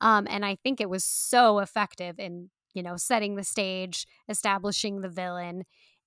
[0.00, 5.00] Um, and I think it was so effective in you know setting the stage, establishing
[5.00, 5.64] the villain,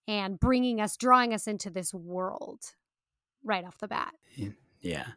[0.08, 2.73] and bringing us, drawing us into this world
[3.43, 4.13] right off the bat.
[4.82, 5.13] Yeah.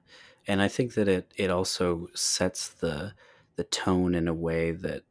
[0.47, 3.15] And I think that it it also sets the
[3.61, 5.03] the tone in a way that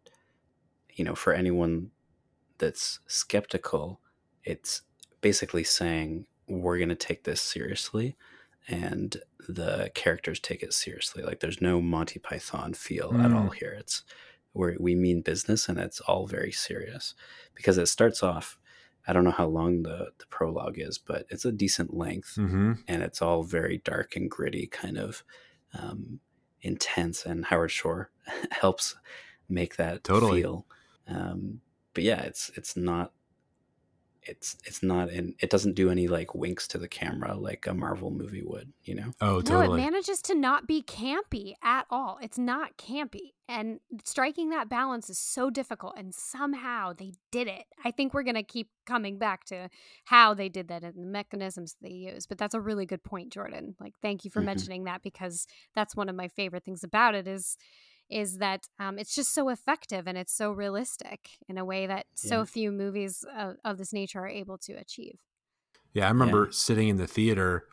[0.95, 1.91] you know, for anyone
[2.57, 4.01] that's skeptical,
[4.43, 4.81] it's
[5.21, 8.17] basically saying we're going to take this seriously
[8.67, 11.21] and the characters take it seriously.
[11.21, 13.75] Like there's no Monty Python feel at all here.
[13.79, 14.03] It's
[14.53, 17.13] where we mean business and it's all very serious
[17.53, 18.57] because it starts off
[19.07, 22.73] I don't know how long the, the prologue is, but it's a decent length Mm-hmm.
[22.87, 25.23] and it's all very dark and gritty, kind of
[25.79, 26.19] um,
[26.61, 27.25] intense.
[27.25, 28.11] And Howard Shore
[28.51, 28.95] helps
[29.47, 30.41] make that Totally.
[30.41, 30.65] feel.
[31.07, 31.61] Um,
[31.93, 33.11] but yeah, it's it's not
[34.23, 37.73] it's it's not in it doesn't do any like winks to the camera like a
[37.73, 39.13] Marvel movie would, you know.
[39.21, 39.67] Oh, totally.
[39.67, 42.19] No, it manages to not be campy at all.
[42.21, 43.33] It's not campy.
[43.47, 45.95] And striking that balance is so difficult.
[45.97, 47.65] And somehow they did it.
[47.83, 49.69] I think we're going to keep coming back to
[50.05, 52.27] how they did that and the mechanisms they use.
[52.27, 53.75] But that's a really good point, Jordan.
[53.79, 54.45] Like, thank you for Mhm.
[54.45, 57.57] mentioning that because that's one of my favorite things about it is
[58.09, 62.05] is that um, it's just so effective and it's so realistic in a way that
[62.15, 65.19] so few movies of, of this nature are able to achieve.
[65.93, 66.51] Yeah, I remember Yeah.
[66.51, 67.65] sitting in the theater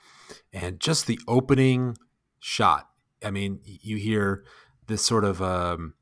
[0.53, 1.97] and just the opening
[2.39, 2.91] shot.
[3.25, 4.45] I mean, you hear
[4.87, 5.95] this sort of um,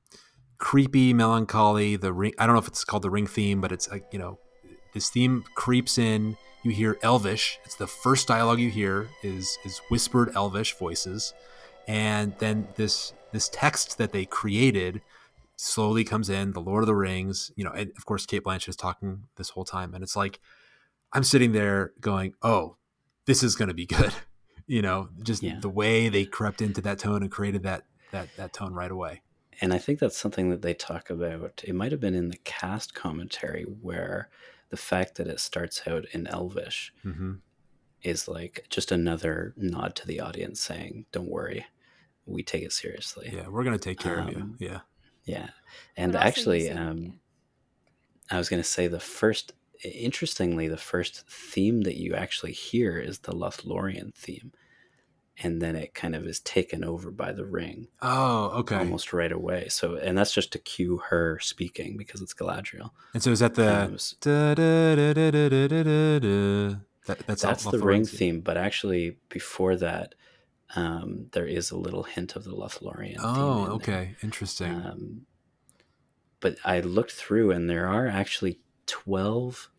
[0.59, 1.97] creepy melancholy.
[1.97, 2.33] The ring.
[2.39, 4.39] I don't know if it's called the ring theme, but it's like you know,
[4.93, 6.37] this theme creeps in.
[6.63, 7.59] You hear Elvish.
[7.65, 11.35] It's the first dialogue you hear is is whispered Elvish voices,
[11.87, 15.03] and then this this text that they created
[15.57, 16.53] slowly comes in.
[16.53, 17.51] The Lord of the Rings.
[17.57, 20.41] You know, and of course Cate Blanchett is talking this whole time, and it's like
[21.13, 22.77] I'm sitting there going, "Oh,
[23.27, 24.13] this is going to be good."
[24.67, 25.61] You know, just Yeah.
[25.61, 29.21] the way they crept into that tone and created that that that tone right away.
[29.61, 31.63] And I think that's something that they talk about.
[31.67, 34.31] It might have been in the cast commentary where
[34.71, 37.35] the fact that it starts out in Elvish hmm
[38.01, 41.67] is like just another nod to the audience saying, "Don't worry,
[42.27, 43.31] we take it seriously.
[43.35, 44.55] Yeah, we're gonna take care um, of you.
[44.59, 44.81] Yeah,
[45.25, 45.49] yeah.
[45.97, 47.21] And actually, um,
[48.31, 49.53] I was gonna say the first.
[49.83, 54.53] Interestingly, the first theme that you actually hear is the Lothlorien theme,
[55.43, 57.89] and then it kind of is taken over by the ring.
[58.01, 58.77] Oh, okay.
[58.77, 59.69] Almost right away.
[59.69, 62.93] So, and that's just to cue her speaking because it's Galadriel.
[63.13, 63.91] And so, is that the
[67.05, 68.41] that's the ring theme.
[68.41, 70.15] But actually, before that,
[70.77, 73.17] um, there is a little hint of the Lothlorien.
[73.19, 74.73] Oh, okay, interesting.
[74.73, 75.27] Um,
[76.41, 79.71] but I looked through, and there are actually twelve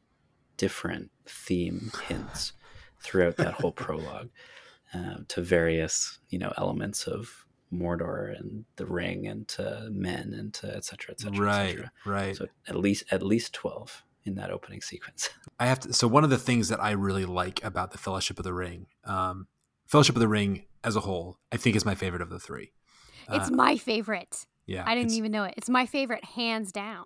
[0.57, 2.53] different theme hints
[3.01, 4.29] throughout that whole prologue
[4.93, 10.53] uh, to various, you know, elements of Mordor and the Ring and to men and
[10.55, 11.91] to et cetera, et cetera, right, et cetera.
[12.05, 12.35] right.
[12.35, 15.29] So at least at least twelve in that opening sequence.
[15.59, 15.93] I have to.
[15.93, 18.87] So one of the things that I really like about the Fellowship of the Ring,
[19.03, 19.47] um,
[19.87, 22.71] Fellowship of the Ring as a whole, I think is my favorite of the three.
[23.31, 24.45] It's Uh, my favorite.
[24.67, 25.55] yeah, I didn't even know it.
[25.57, 27.05] It's my favorite, hands down.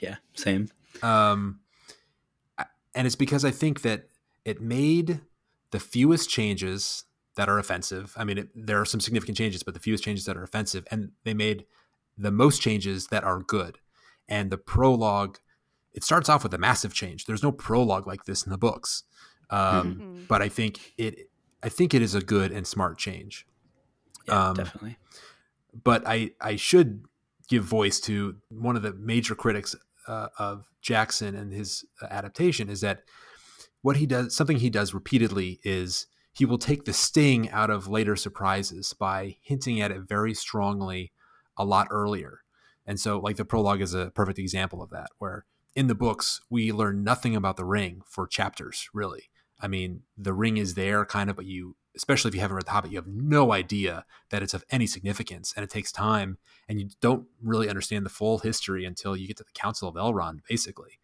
[0.00, 0.68] yeah, same.
[1.02, 1.60] Um,
[2.94, 4.08] and it's because I think that
[4.44, 5.20] it made
[5.72, 7.04] the fewest changes
[7.36, 8.14] that are offensive.
[8.16, 10.86] I mean, it, there are some significant changes, but the fewest changes that are offensive,
[10.90, 11.66] and they made
[12.16, 13.78] the most changes that are good.
[14.28, 15.38] And the prologue,
[15.92, 17.24] it starts off with a massive change.
[17.24, 19.02] There's no prologue like this in the books,
[19.50, 20.28] um, Mhm.
[20.28, 21.28] but I think it,
[21.64, 23.46] I think it is a good and smart change.
[24.28, 24.98] Yeah, Um, definitely.
[25.82, 27.04] but I I should
[27.48, 29.74] give voice to one of the major critics
[30.06, 33.02] uh, of Jackson and his uh, adaptation is that
[33.82, 37.88] what he does something he does repeatedly is he will take the sting out of
[37.88, 41.12] later surprises by hinting at it very strongly
[41.56, 42.40] a lot earlier.
[42.86, 46.40] And so like the prologue is a perfect example of that where in the books
[46.50, 49.24] we learn nothing about the ring for chapters really.
[49.60, 52.66] I mean, the ring is there kind of but you especially if you haven't read
[52.66, 56.38] The Hobbit, you have no idea that it's of any significance, and it takes time,
[56.68, 59.94] and you don't really understand the full history until you get to the Council of
[59.94, 60.98] Elrond, basically.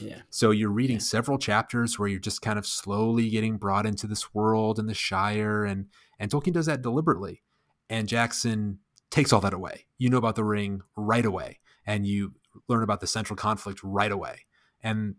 [0.00, 1.02] Yeah, So you're reading Yeah.
[1.02, 4.94] several chapters where you're just kind of slowly getting brought into this world and the
[4.94, 5.86] Shire, and
[6.18, 7.42] and Tolkien does that deliberately,
[7.88, 9.86] and Jackson takes all that away.
[9.96, 12.34] You know about the ring right away, and you
[12.66, 14.46] learn about the central conflict right away,
[14.82, 15.14] and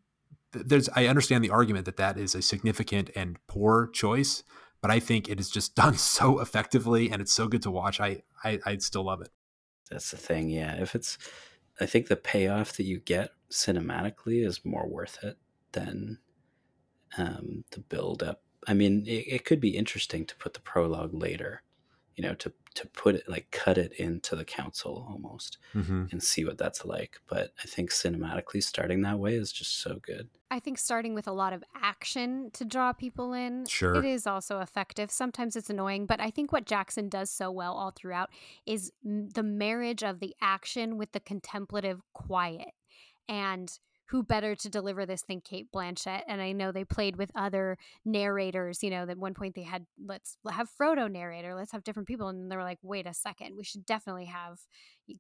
[0.54, 4.44] there's I understand the argument that that is a significant and poor choice,
[4.82, 8.00] but I think it is just done so effectively, and it's so good to watch.
[8.00, 9.30] I I I still love it.
[9.90, 10.50] that's the thing.
[10.50, 11.18] Yeah, if it's,
[11.80, 15.38] I think the payoff that you get cinematically is more worth it
[15.72, 16.20] than
[17.18, 18.42] um, the build up.
[18.68, 21.64] I mean, it, it could be interesting to put the prologue later,
[22.16, 26.06] you know, to to put it like cut it into the council almost Mm-hmm.
[26.12, 27.20] and see what that's like.
[27.28, 30.30] But I think cinematically starting that way is just so good.
[30.52, 33.96] I think starting with a lot of action to draw people in, Sure.
[33.96, 35.10] it is also effective.
[35.10, 38.30] Sometimes it's annoying, but I think what Jackson does so well all throughout
[38.66, 42.70] is m- the marriage of the action with the contemplative quiet.
[43.28, 43.72] And
[44.08, 46.24] who better to deliver this than Cate Blanchett?
[46.28, 48.84] And I know they played with other narrators.
[48.84, 52.28] You know, at one point they had let's have Frodo narrator, let's have different people,
[52.30, 54.60] and they were like, wait a second, we should definitely have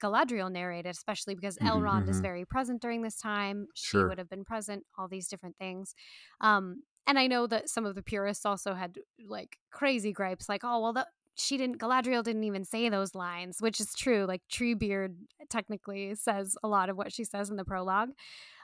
[0.01, 2.21] Galadriel narrate it, especially because Mhm, Elrond is mhm.
[2.21, 3.67] very present during this time.
[3.73, 4.07] She Sure.
[4.07, 4.85] would have been present.
[4.97, 5.95] All these different things.
[6.41, 10.61] Um, and I know that some of the purists also had like crazy gripes, like,
[10.63, 11.79] oh well, that she didn't.
[11.79, 14.25] Galadriel didn't even say those lines, which is true.
[14.25, 15.15] Like Treebeard
[15.49, 18.09] technically says a lot of what she says in the prologue.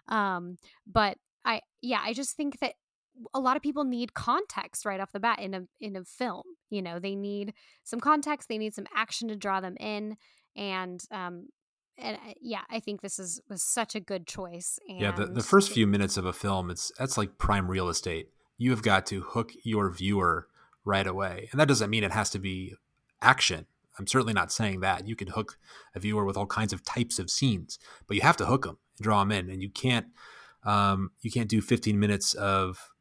[0.08, 2.73] Um, but I, yeah, I just think that
[3.34, 6.43] a lot of people need context right off the bat in a in a film.
[6.69, 7.53] You know, they need
[7.84, 8.49] some context.
[8.49, 10.15] They need some action to draw them in,
[10.55, 11.47] and um,
[11.97, 14.79] and uh, yeah, I think this is was such a good choice.
[14.88, 17.89] And Yeah, the, the first few minutes of a film, it's that's like prime real
[17.89, 18.29] estate.
[18.58, 20.47] You have got to hook your viewer
[20.85, 22.75] right away, and that doesn't mean it has to be
[23.21, 23.65] action.
[23.97, 25.07] I'm certainly not saying that.
[25.07, 25.57] You can hook
[25.93, 28.77] a viewer with all kinds of types of scenes, but you have to hook them
[28.97, 30.07] and draw them in, and you can't
[30.63, 32.91] um, you can't do 15 minutes of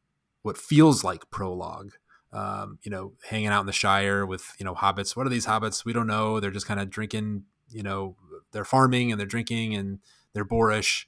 [0.41, 1.91] what feels like prologue.
[2.31, 5.15] Um, you know, hanging out in the Shire with you know hobbits.
[5.15, 5.83] What are these hobbits?
[5.83, 6.39] We don't know.
[6.39, 7.43] They're just kind of drinking.
[7.69, 8.15] You know,
[8.51, 9.99] they're farming and they're drinking and
[10.33, 11.07] they're boorish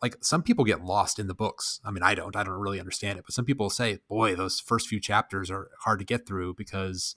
[0.00, 1.80] like some people get lost in the books.
[1.84, 2.34] I mean, I don't.
[2.36, 5.70] I don't really understand it, but some people say, "Boy, those first few chapters are
[5.80, 7.16] hard to get through because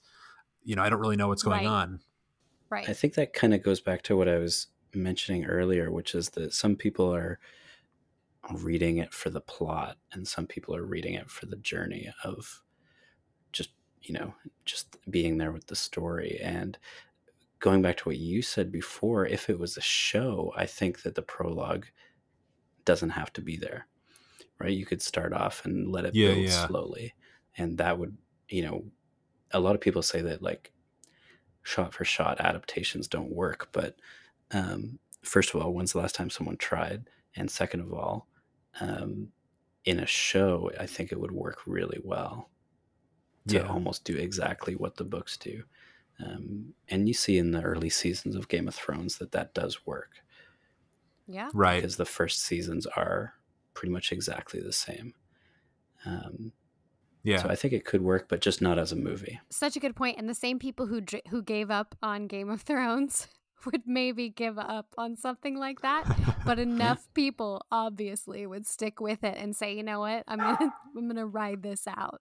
[0.64, 1.66] you know I don't really know what's going Right.
[1.66, 2.00] on."
[2.70, 2.88] right.
[2.88, 6.30] I think that kind of goes back to what I was mentioning earlier, which is
[6.30, 7.38] that some people are
[8.54, 12.62] reading it for the plot and some people are reading it for the journey of
[13.52, 13.70] just,
[14.02, 16.38] you know, just being there with the story.
[16.42, 16.78] And
[17.60, 21.14] going back to what you said before, if it was a show, I think that
[21.16, 21.86] the prologue
[22.86, 23.88] doesn't have to be there.
[24.60, 24.72] Right?
[24.76, 26.68] You could start off and let it Yeah, build yeah.
[26.68, 27.14] slowly.
[27.58, 28.18] And that would,
[28.48, 28.90] you know,
[29.52, 30.72] a lot of people say that like
[31.62, 33.70] shot for shot adaptations don't work.
[33.72, 34.00] But
[34.52, 37.10] um, first of all, when's the last time someone tried?
[37.36, 38.28] And second of all,
[38.80, 39.32] um,
[39.84, 42.50] in a show, I think it would work really well
[43.48, 43.68] to Yeah.
[43.68, 45.64] almost do exactly what the books do.
[46.24, 49.86] Um, and you see in the early seasons of Game of Thrones that that does
[49.86, 50.24] work
[51.26, 51.48] yeah.
[51.54, 51.76] Right.
[51.82, 53.34] because the first seasons are
[53.74, 55.14] pretty much exactly the same.
[56.04, 56.52] Um,
[57.22, 57.42] Yeah.
[57.42, 59.40] So I think it could work, but just not as a movie.
[59.50, 60.18] Such a good point.
[60.18, 63.26] And the same people who who gave up on Game of Thrones
[63.66, 66.04] would maybe give up on something like that,
[66.44, 70.22] but enough people obviously would stick with it and say, "You know what?
[70.28, 72.20] I'm going to I'm going to ride this out."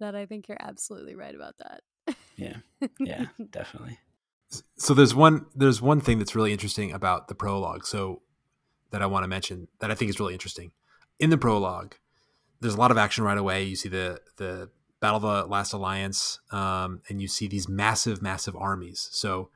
[0.00, 2.16] That I think you're absolutely right about that.
[2.36, 2.56] Yeah.
[2.98, 4.00] Yeah, definitely.
[4.76, 8.22] so there's one there's one thing that's really interesting about the prologue so
[8.92, 10.70] that i want to mention that i think is really interesting.
[11.18, 11.96] In the prologue
[12.62, 13.64] there's a lot of action right away.
[13.64, 14.70] You see the the
[15.00, 19.08] battle of the last alliance um, and you see these massive massive armies.
[19.12, 19.50] So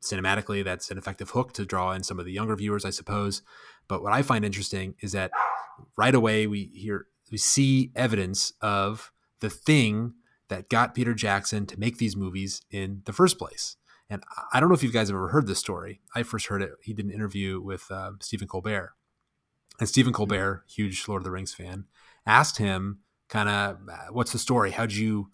[0.00, 3.42] cinematically that's an effective hook to draw in some of the younger viewers i suppose.
[3.86, 5.30] But what i find interesting is that
[5.96, 10.14] right away we hear we see evidence of the thing
[10.48, 13.76] that got peter jackson to make these movies in the first place
[14.10, 14.22] and
[14.52, 16.00] I don't know if you guys have ever heard this story.
[16.14, 16.72] I first heard it.
[16.82, 18.94] He did an interview with uh, Stephen Colbert.
[19.80, 21.86] And Stephen Colbert, huge Lord of the Rings fan,
[22.26, 23.78] asked him, kind of,
[24.10, 24.70] what's the story?
[24.70, 25.30] How'd you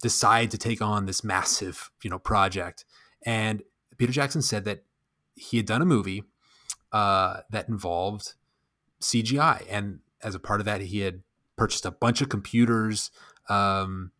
[0.00, 2.84] decide to take on this massive, you know, project?
[3.26, 3.62] And
[3.98, 4.84] Peter Jackson said that
[5.34, 6.22] he had done a movie
[6.92, 8.34] uh, that involved
[9.00, 9.64] CGI.
[9.68, 11.22] And as a part of that, he had
[11.56, 13.10] purchased a bunch of computers.
[13.48, 14.12] Um,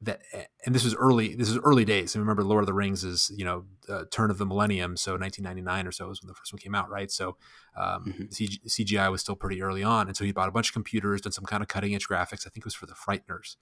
[0.00, 0.20] that
[0.64, 2.14] and this was early this is early days.
[2.14, 5.12] And remember lord of the rings is you know uh, turn of the millennium so
[5.12, 7.10] 1999 or so was when the first one came out right?
[7.10, 7.36] So
[7.76, 8.24] um, mm-hmm.
[8.24, 10.06] CG, cgi was still pretty early on.
[10.06, 12.46] And so he bought a bunch of computers done some kind of cutting edge graphics.
[12.46, 13.56] I think it was for the frighteners.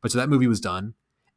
[0.00, 0.94] But so that movie was done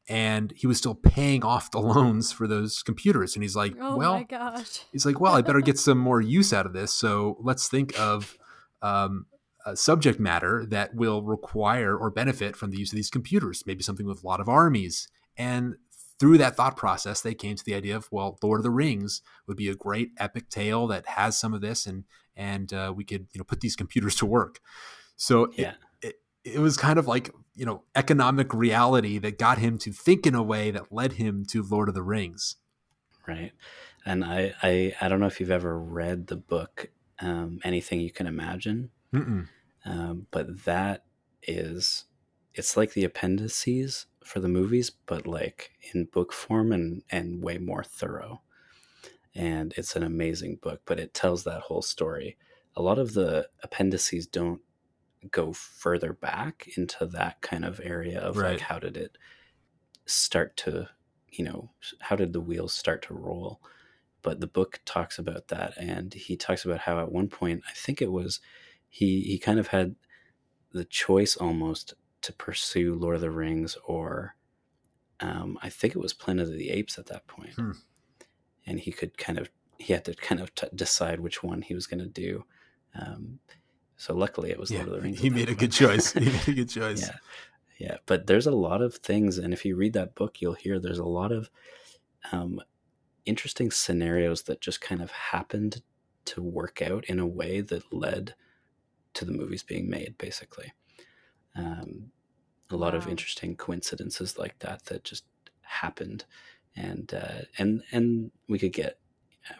[0.07, 3.35] and he was still paying off the loans for those computers.
[3.35, 4.81] And he's like oh well my gosh.
[4.91, 6.93] he's like well i better get some more use out of this.
[6.93, 8.37] So let's think of
[8.81, 9.25] um,
[9.65, 13.83] uh, subject matter that will require or benefit from the use of these computers, maybe
[13.83, 15.07] something with a lot of armies.
[15.37, 15.75] And
[16.19, 19.21] through that thought process, they came to the idea of, well, Lord of the Rings
[19.47, 22.05] would be a great epic tale that has some of this, and
[22.37, 24.59] and uh, we could you know put these computers to work.
[25.15, 25.73] So yeah.
[26.01, 29.91] It, it, it was kind of like you know economic reality that got him to
[29.91, 32.57] think in a way that led him to Lord of the Rings.
[33.27, 33.51] Right,
[34.05, 38.11] and I I, I don't know if you've ever read the book um, Anything You
[38.11, 38.91] Can Imagine.
[39.13, 39.47] Mm-mm.
[39.85, 41.05] Um, but that
[41.43, 42.05] is,
[42.53, 47.57] it's like the appendices for the movies, but like in book form and, and way
[47.59, 48.41] more thorough.
[49.33, 52.37] And it's an amazing book, but it tells that whole story.
[52.75, 54.61] A lot of the appendices don't
[55.31, 58.51] go further back into that kind of area of Right.
[58.51, 59.17] like how did it
[60.05, 60.89] start to
[61.29, 61.71] you know
[62.01, 63.61] how did the wheels start to roll
[64.21, 67.73] but the book talks about that and he talks about how at one point i
[67.73, 68.39] think it was
[68.99, 69.95] he he kind of had
[70.71, 74.35] the choice almost to pursue lord of the rings or
[75.19, 77.71] um, i think it was planet of the apes at that point Hmm.
[78.65, 81.73] and he could kind of he had to kind of t- decide which one he
[81.75, 82.45] was going to do
[83.01, 83.39] um,
[83.97, 86.13] so luckily it was Yeah, lord of the rings he made a good choice.
[86.13, 87.01] He made a good choice.
[87.01, 87.17] Yeah.
[87.77, 87.97] Yeah.
[88.05, 89.37] But there's a lot of things.
[89.37, 91.49] And if you read that book, you'll hear there's a lot of
[92.31, 92.61] um,
[93.25, 95.81] interesting scenarios that just kind of happened
[96.31, 98.35] to work out in a way that led
[99.15, 100.73] to the movies being made, basically.
[101.55, 102.11] Um,
[102.71, 105.25] a lot of interesting coincidences like that that just
[105.61, 106.25] happened.
[106.75, 108.99] And, uh, and, and we could get,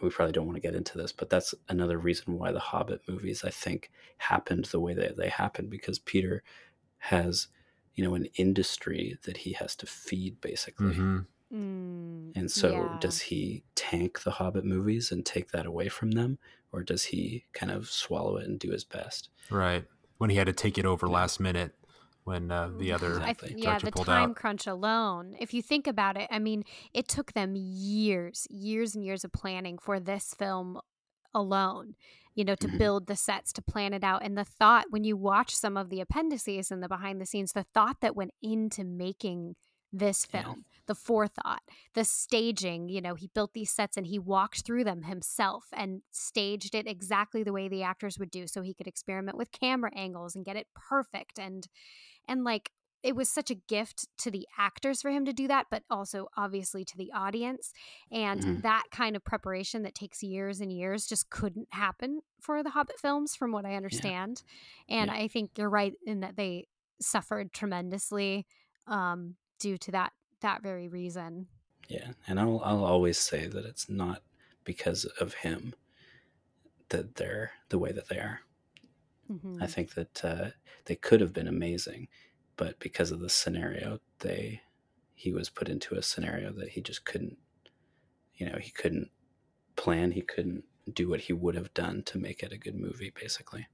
[0.02, 3.02] we probably don't want to get into this, but that's another reason why the Hobbit
[3.08, 6.42] movies, I think, happened the way that they happened because Peter
[6.98, 7.48] has,
[7.94, 10.94] you know, an industry that he has to feed basically.
[10.94, 11.18] hmm
[11.52, 12.96] Mm, And so, yeah.
[12.98, 16.38] does he tank the Hobbit movies and take that away from them,
[16.72, 19.28] or does he kind of swallow it and do his best?
[19.50, 19.84] Right.
[20.18, 21.74] When he had to take it over last minute
[22.24, 23.48] when uh, the other I Exactly.
[23.50, 24.36] th- yeah, director the pulled time out.
[24.36, 25.36] crunch alone.
[25.38, 29.32] If you think about it, I mean, it took them years, years and years of
[29.32, 30.80] planning for this film
[31.34, 31.94] alone.
[32.34, 32.78] You know, to Mhm.
[32.78, 35.88] build the sets, to plan it out, and the thought when you watch some of
[35.88, 39.56] the appendices and the behind the scenes, the thought that went into making
[39.92, 40.42] this Yeah.
[40.44, 41.62] film, the forethought,
[41.94, 42.88] the staging.
[42.88, 46.86] You know, he built these sets and he walked through them himself and staged it
[46.86, 50.44] exactly the way the actors would do, so he could experiment with camera angles and
[50.44, 51.68] get it perfect and
[52.28, 52.70] and like
[53.02, 56.28] it was such a gift to the actors for him to do that but also
[56.36, 57.72] obviously to the audience
[58.10, 58.62] and Mhm.
[58.62, 62.98] that kind of preparation that takes years and years just couldn't happen for the hobbit
[62.98, 64.42] films from what i understand
[64.88, 65.14] and Yeah.
[65.14, 66.66] i think you're right in that they
[67.00, 68.46] suffered tremendously
[68.86, 71.48] um, due to that that very reason
[71.88, 74.22] Yeah, and I'll I'll always say that it's not
[74.64, 75.74] because of him
[76.88, 78.40] that they're the way that they are.
[79.30, 79.62] Mhm.
[79.62, 80.50] I think that uh,
[80.86, 82.08] they could have been amazing,
[82.56, 84.62] but because of the scenario, they
[85.14, 87.38] he was put into a scenario that he just couldn't,
[88.34, 89.10] you know, he couldn't
[89.76, 93.10] plan, he couldn't do what he would have done to make it a good movie,
[93.10, 93.66] basically.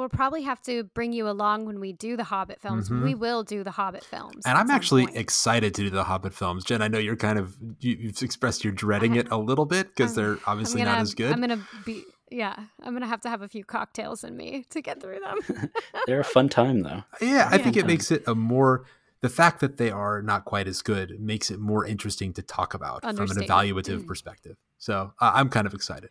[0.00, 2.88] Well, we'll probably have to bring you along when we do the Hobbit films.
[2.88, 3.02] Mhm.
[3.04, 4.46] We will do the Hobbit films.
[4.46, 5.18] And I'm actually point.
[5.18, 6.64] excited to do the Hobbit films.
[6.64, 9.88] Jen, I know you're kind of you, you've expressed you're dreading it a little bit
[9.88, 11.30] because they're obviously gonna, not as good.
[11.32, 12.56] I'm gonna be yeah.
[12.82, 15.68] I'm gonna have to have a few cocktails in me to get through them.
[16.06, 17.02] They're a fun time though.
[17.20, 17.82] yeah, I think Yeah.
[17.82, 18.86] it makes it a more
[19.20, 22.72] the fact that they are not quite as good makes it more interesting to talk
[22.72, 24.06] about from an evaluative Mm.
[24.06, 24.56] perspective.
[24.78, 26.08] So uh, I'm kind of excited.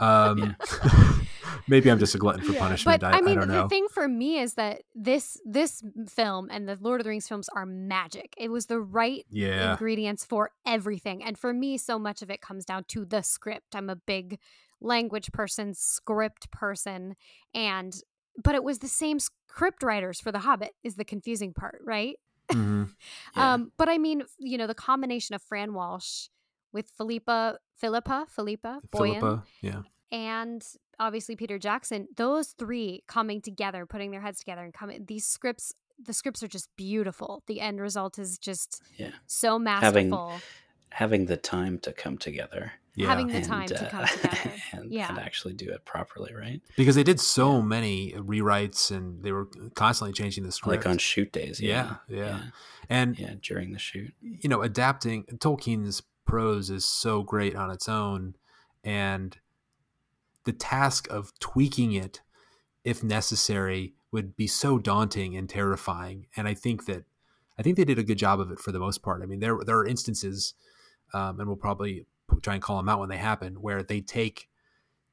[0.00, 0.56] Um,
[1.68, 3.00] maybe I'm just a glutton for Yeah, punishment.
[3.00, 3.62] But I, I, mean, I don't know.
[3.62, 7.28] the thing for me is that this this film and the Lord of the Rings
[7.28, 8.34] films are magic.
[8.38, 12.40] It was the right yeah, ingredients for everything, and for me, so much of it
[12.40, 13.76] comes down to the script.
[13.76, 14.38] I'm a big
[14.80, 17.14] language person, script person,
[17.54, 17.94] and
[18.42, 20.72] but it was the same script writers for The Hobbit.
[20.82, 22.16] Is the confusing part, right?
[22.50, 22.94] Mhm.
[23.36, 23.54] Yeah.
[23.54, 26.28] Um, but I mean, you know, the combination of Fran Walsh
[26.72, 29.44] with Philippa, Philippa, Philippa Boyens, Philippa.
[29.60, 30.64] Yeah, and
[30.98, 35.72] obviously Peter Jackson, those three coming together, putting their heads together and coming these scripts
[36.02, 37.42] the scripts are just beautiful.
[37.46, 39.10] The end result is just Yeah.
[39.26, 40.40] so Having- masterful.
[40.92, 43.06] Having the time to come together yeah.
[43.06, 44.52] Having the and, time to uh, come together.
[44.72, 45.08] and, Yeah.
[45.08, 46.60] and actually do it properly, right?
[46.76, 50.84] because they did so many rewrites and they were constantly changing the script.
[50.84, 51.60] Like on shoot days.
[51.60, 52.16] Yeah, Yeah.
[52.16, 52.24] yeah.
[52.24, 52.40] Yeah.
[52.88, 54.12] and yeah, during the shoot.
[54.20, 58.36] you know, adapting Tolkien's prose is so great on its own,
[58.84, 59.38] and
[60.44, 62.20] the task of tweaking it,
[62.84, 66.26] if necessary, would be so daunting and terrifying.
[66.36, 67.04] And I think that
[67.58, 69.22] I think they did a good job of it for the most part.
[69.22, 70.54] I mean, there there are instances,
[71.12, 72.06] um, and we'll probably
[72.42, 74.48] try and call them out when they happen, where they take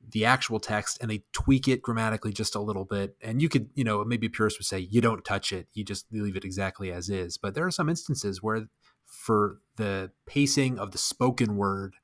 [0.09, 3.17] the actual text and they tweak it grammatically just a little bit.
[3.21, 6.05] And you could, you know, maybe purists would say you don't touch it, you just
[6.11, 7.37] leave it exactly as is.
[7.37, 8.67] But there are some instances where,
[9.07, 11.95] for the pacing of the spoken word,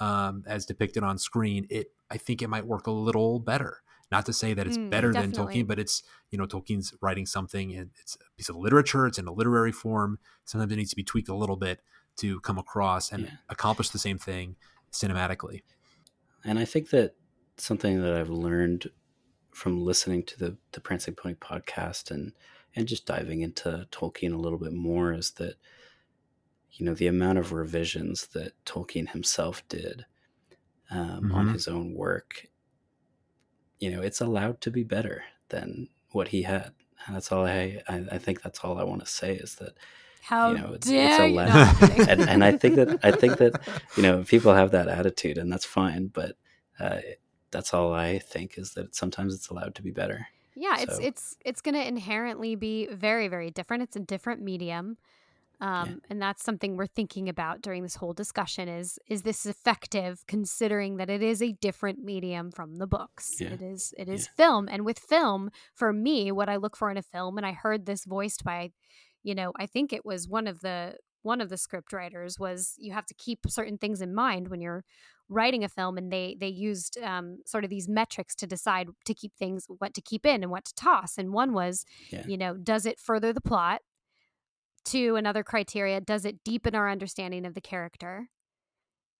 [0.00, 3.82] um, as depicted on screen, it I think it might work a little better.
[4.12, 5.16] Not to say that it's Mm, better definitely.
[5.16, 9.06] than Tolkien, but it's you know Tolkien's writing something and it's a piece of literature.
[9.06, 10.18] It's in a literary form.
[10.44, 11.80] Sometimes it needs to be tweaked a little bit
[12.18, 13.30] to come across and Yeah.
[13.48, 14.56] accomplish the same thing
[14.92, 15.62] cinematically.
[16.44, 17.14] And I think that
[17.56, 18.90] something that I've learned
[19.52, 22.32] from listening to the the Prancing Pony podcast and
[22.76, 25.56] and just diving into Tolkien a little bit more is that
[26.72, 30.04] you know the amount of revisions that Tolkien himself did
[30.90, 31.52] um, on Mhm.
[31.52, 32.46] his own work.
[33.78, 36.72] You know, it's allowed to be better than what he had.
[37.06, 38.04] And that's all I, I.
[38.12, 39.76] I think that's all I want to say is that
[40.22, 41.34] How you know, it's- it's dare a you?
[41.34, 42.08] la- No, I'm kidding.
[42.08, 43.60] and, and I think that I think that
[43.96, 46.06] you know people have that attitude, and that's fine.
[46.08, 46.36] But
[46.80, 47.00] uh,
[47.50, 50.26] that's all I think is that sometimes it's allowed to be better.
[50.54, 53.82] Yeah, it's it's it's going to inherently be very very different.
[53.82, 54.96] It's a different medium.
[55.60, 60.24] Um, and that's something we're thinking about during this whole discussion is is this effective
[60.26, 63.36] considering that it is a different medium from the books.
[63.40, 63.52] Yeah.
[63.54, 64.68] it is it is film.
[64.70, 67.86] And with film for me what i look for in a film and i heard
[67.86, 68.70] this voiced by
[69.22, 72.74] you know i think it was one of the one of the script writers was
[72.78, 74.84] you have to keep certain things in mind when you're
[75.28, 79.12] writing a film and they they used um, sort of these metrics to decide to
[79.14, 81.18] keep things what to keep in and what to toss.
[81.18, 82.24] And one was Yeah.
[82.28, 83.80] you know does it further the plot
[84.86, 88.30] two another criteria does it deepen our understanding of the character?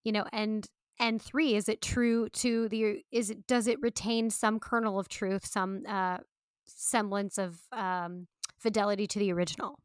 [0.04, 0.66] You know and
[0.98, 5.08] and three is it true to the is it does it retain some kernel of
[5.08, 6.18] truth some uh
[6.64, 8.26] semblance of um
[8.58, 9.78] fidelity to the original?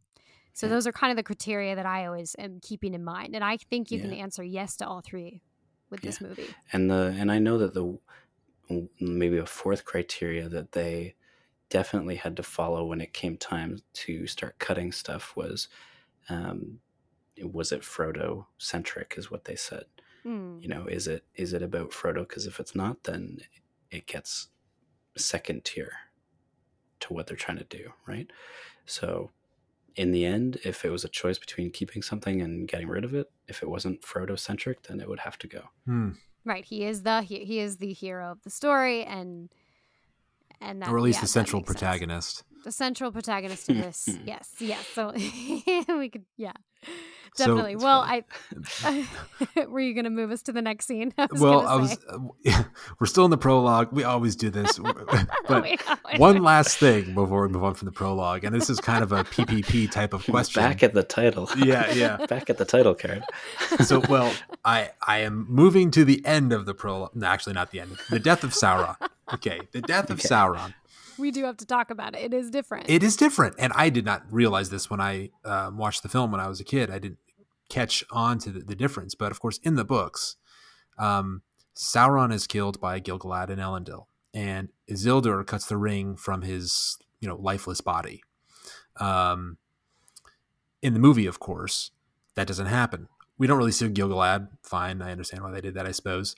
[0.53, 0.73] So Yeah.
[0.73, 3.57] those are kind of the criteria that i always am keeping in mind and i
[3.57, 5.41] think you can answer yes to all three
[5.89, 6.55] with this movie.
[6.71, 7.99] And the and I know that the
[8.99, 11.15] maybe a fourth criteria that they
[11.71, 15.67] definitely had to follow when it came time to start cutting stuff was
[16.29, 16.79] um,
[17.41, 19.85] was it Frodo centric is what they said.
[20.23, 20.59] Hmm.
[20.61, 23.39] you know is it is it about frodo because if it's not then
[23.89, 24.49] it gets
[25.17, 25.91] second tier
[26.99, 28.29] to what they're trying to do right
[28.85, 29.31] so
[29.95, 33.15] in the end if it was a choice between keeping something and getting rid of
[33.15, 36.09] it if it wasn't frodo centric then it would have to go Hmm.
[36.45, 39.49] right he is the he, he is the hero of the story and
[40.61, 41.79] and that, or at least yeah, the central makes sense.
[41.79, 42.43] protagonist.
[42.63, 45.11] the central protagonist of this yes yes so
[45.97, 46.53] we could yeah
[47.37, 49.07] definitely That's well funny.
[49.55, 51.75] i were you gonna move us to the next scene I was well, gonna I
[51.75, 51.97] was.
[52.09, 52.63] Uh,
[52.99, 53.89] we're still in the prologue.
[53.91, 54.77] We always do this,
[55.47, 58.69] but Wait, wait, one last thing before we move on from the prologue, and this
[58.69, 60.61] is kind of a PPP type of question.
[60.61, 62.25] back at the title yeah, yeah.
[62.25, 63.23] back at the title card
[63.83, 64.31] So, well,
[64.65, 67.15] I I am moving to the end of the prologue.
[67.15, 67.97] No, actually, not the end.
[68.09, 68.95] The death of Sauron.
[69.33, 70.27] Okay, the death of Okay.
[70.27, 70.73] Sauron.
[71.21, 73.89] We do have to talk about it it is different It is different, and I
[73.89, 76.89] did not realize this when I um, watched the film when I was a kid.
[76.89, 77.19] I didn't
[77.69, 80.35] catch on to the, the difference, but of course, in the books,
[80.97, 81.43] um,
[81.75, 87.27] Sauron is killed by Gilgalad and Elendil, and Isildur cuts the ring from his you
[87.27, 88.23] know lifeless body.
[88.99, 89.57] Um,
[90.81, 91.91] in the movie, of course,
[92.35, 93.07] that doesn't happen.
[93.37, 94.49] We don't really see Gilgalad.
[94.63, 95.85] Fine, I understand why they did that.
[95.85, 96.35] I suppose.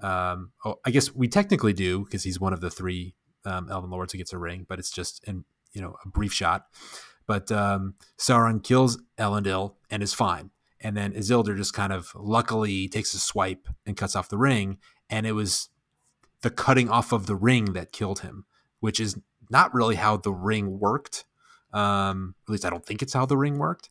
[0.00, 3.14] Um, oh, I guess we technically do because he's one of the three
[3.44, 6.32] um, Elven lords who gets a ring, but it's just in you know a brief
[6.32, 6.66] shot.
[7.26, 12.88] But um, Sauron kills Elendil and is fine, and then Isildur just kind of luckily
[12.88, 14.78] takes a swipe and cuts off the ring,
[15.10, 15.68] and it was
[16.42, 18.44] the cutting off of the ring that killed him,
[18.80, 19.18] which is
[19.50, 21.24] not really how the ring worked.
[21.72, 23.90] Um, at least I don't think it's how the ring worked.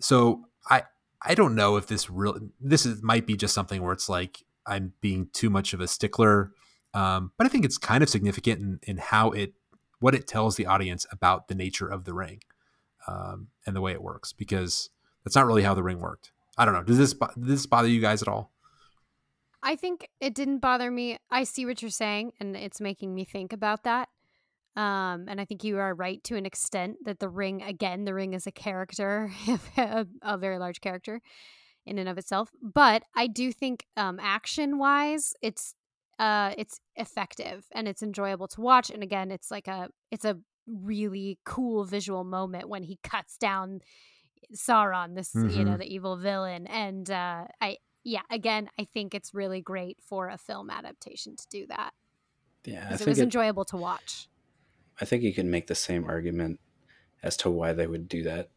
[0.00, 0.84] So I
[1.22, 4.44] I don't know if this real this is might be just something where it's like
[4.66, 6.52] I'm being too much of a stickler,
[6.94, 9.54] um, but I think it's kind of significant in, in how it
[10.00, 12.40] what it tells the audience about the nature of the ring
[13.06, 14.90] um, and the way it works because
[15.24, 16.32] that's not really how the ring worked.
[16.56, 16.82] I don't know.
[16.82, 18.52] Does this does this bother you guys at all?
[19.62, 21.18] I think it didn't bother me.
[21.30, 24.10] I see what you're saying, and it's making me think about that.
[24.76, 28.12] Um, and I think you are right to an extent that the ring, again, the
[28.12, 29.30] ring is a character,
[29.78, 31.20] a, a, very large character
[31.86, 32.50] in and of itself.
[32.60, 35.76] But I do think, um, action wise, it's
[36.18, 38.90] uh, it's effective and it's enjoyable to watch.
[38.90, 43.80] And again, it's like a it's a really cool visual moment when he cuts down
[44.54, 45.50] Sauron, this mm-hmm.
[45.50, 45.80] you know mm-hmm.
[45.80, 50.38] the evil villain, and uh, I yeah, again, I think it's really great for a
[50.38, 51.92] film adaptation to do that.
[52.64, 54.28] Yeah, it was it, enjoyable to watch.
[55.00, 56.60] I think you can make the same argument
[57.22, 58.50] as to why they would do that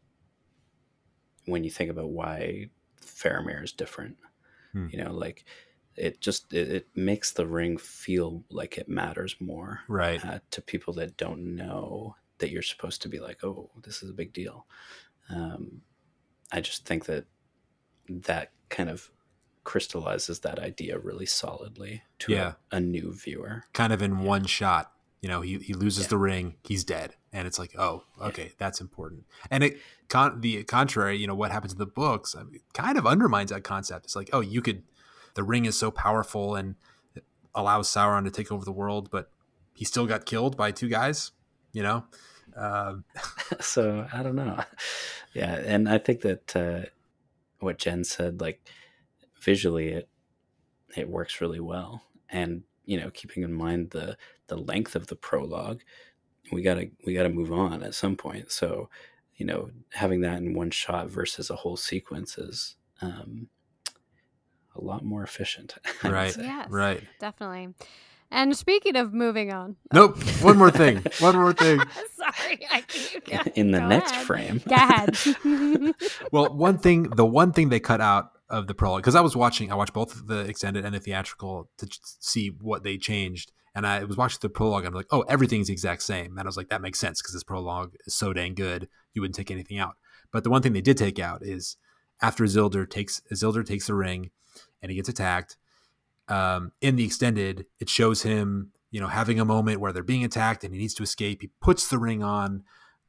[1.46, 2.70] when you think about why
[3.02, 4.18] Faramir is different.
[4.74, 4.88] Hmm.
[4.92, 5.46] You know, like
[5.98, 10.24] it just it, it, makes the ring feel like it matters more, right?
[10.24, 14.10] Uh, to people that don't know that you're supposed to be like, oh, this is
[14.10, 14.66] a big deal.
[15.30, 15.82] Um,
[16.52, 17.26] I just think that
[18.08, 19.10] that kind of
[19.64, 22.54] crystallizes that idea really solidly to yeah.
[22.72, 23.66] a, a, new viewer.
[23.74, 24.24] Kind of in yeah.
[24.24, 24.92] one shot.
[25.22, 26.10] You know, he, he loses yeah.
[26.10, 27.16] the ring, he's dead.
[27.34, 29.26] And it's like, oh, okay, that's important.
[29.52, 29.78] And it
[30.08, 33.52] con- the contrary, you know, what happens in the books I mean, kind of undermines
[33.52, 34.06] that concept.
[34.06, 34.84] It's like, oh, you could
[35.38, 36.76] the ring is so powerful and
[37.54, 39.32] allows Sauron to take over the world, but
[39.74, 41.32] he still got killed by two guys,
[41.72, 42.04] you know?
[42.56, 43.06] Um,
[43.62, 44.60] so I don't know.
[45.34, 45.54] Yeah.
[45.54, 46.90] And I think that uh,
[47.60, 48.68] what Jen said, like,
[49.40, 50.10] visually it
[50.96, 54.18] it works really well and you know keeping in mind the
[54.48, 55.82] the length of the prologue
[56.52, 58.90] we gotta we gotta move on at some point so
[59.36, 63.48] you know having that in one shot versus a whole sequence is um,
[64.78, 67.74] a lot more efficient right yes, right definitely
[68.32, 69.78] and speaking of moving on.
[69.94, 70.18] Nope.
[70.42, 71.04] One more thing.
[71.20, 71.80] One more thing.
[72.16, 72.68] Sorry.
[72.70, 73.48] I can't.
[73.56, 74.26] In the next ahead.
[74.26, 74.62] frame.
[74.68, 75.96] Go ahead.
[76.32, 79.36] well, one thing, the one thing they cut out of the prologue because I was
[79.36, 79.72] watching.
[79.72, 81.88] I watched both the extended and the theatrical to
[82.20, 83.52] see what they changed.
[83.74, 84.86] And I was watching the prologue.
[84.86, 86.38] And I'm like, oh, everything's the exact same.
[86.38, 88.90] And I was like, that makes sense because this prologue is so dang good.
[89.14, 89.96] You wouldn't take anything out.
[90.34, 91.78] But the one thing they did take out is
[92.22, 94.32] after Isildur takes Isildur takes the ring
[94.82, 95.58] and he gets attacked.
[96.28, 100.26] Um, in the extended, it shows him, you know, having a moment where they're being
[100.26, 101.42] attacked and he needs to escape.
[101.42, 102.64] He puts the ring on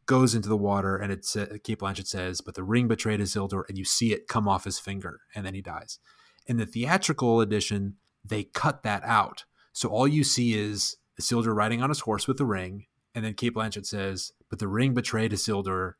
[0.09, 3.63] goes into the water, and it's uh, Cate Blanchett says, "But the ring betrayed Isildur,"
[3.69, 6.01] and you see it come off his finger, and then he dies.
[6.47, 11.83] In the theatrical edition, they cut that out, so all you see is Isildur riding
[11.83, 15.31] on his horse with the ring, and then Cate Blanchett says, "But the ring betrayed
[15.31, 15.95] Isildur."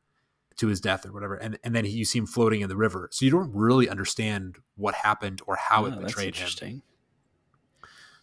[0.59, 2.77] To his death or whatever and and then he, you see him floating in the
[2.77, 6.69] river so you don't really understand what happened or how oh, it betrayed interesting.
[6.69, 6.83] him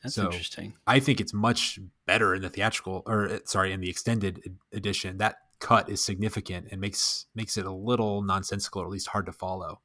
[0.03, 0.75] that's so interesting.
[0.87, 5.19] I think it's much better in the theatrical, or uh, sorry, in the extended edition.
[5.19, 9.27] That cut is significant and makes makes it a little nonsensical or at least hard
[9.27, 9.81] to follow.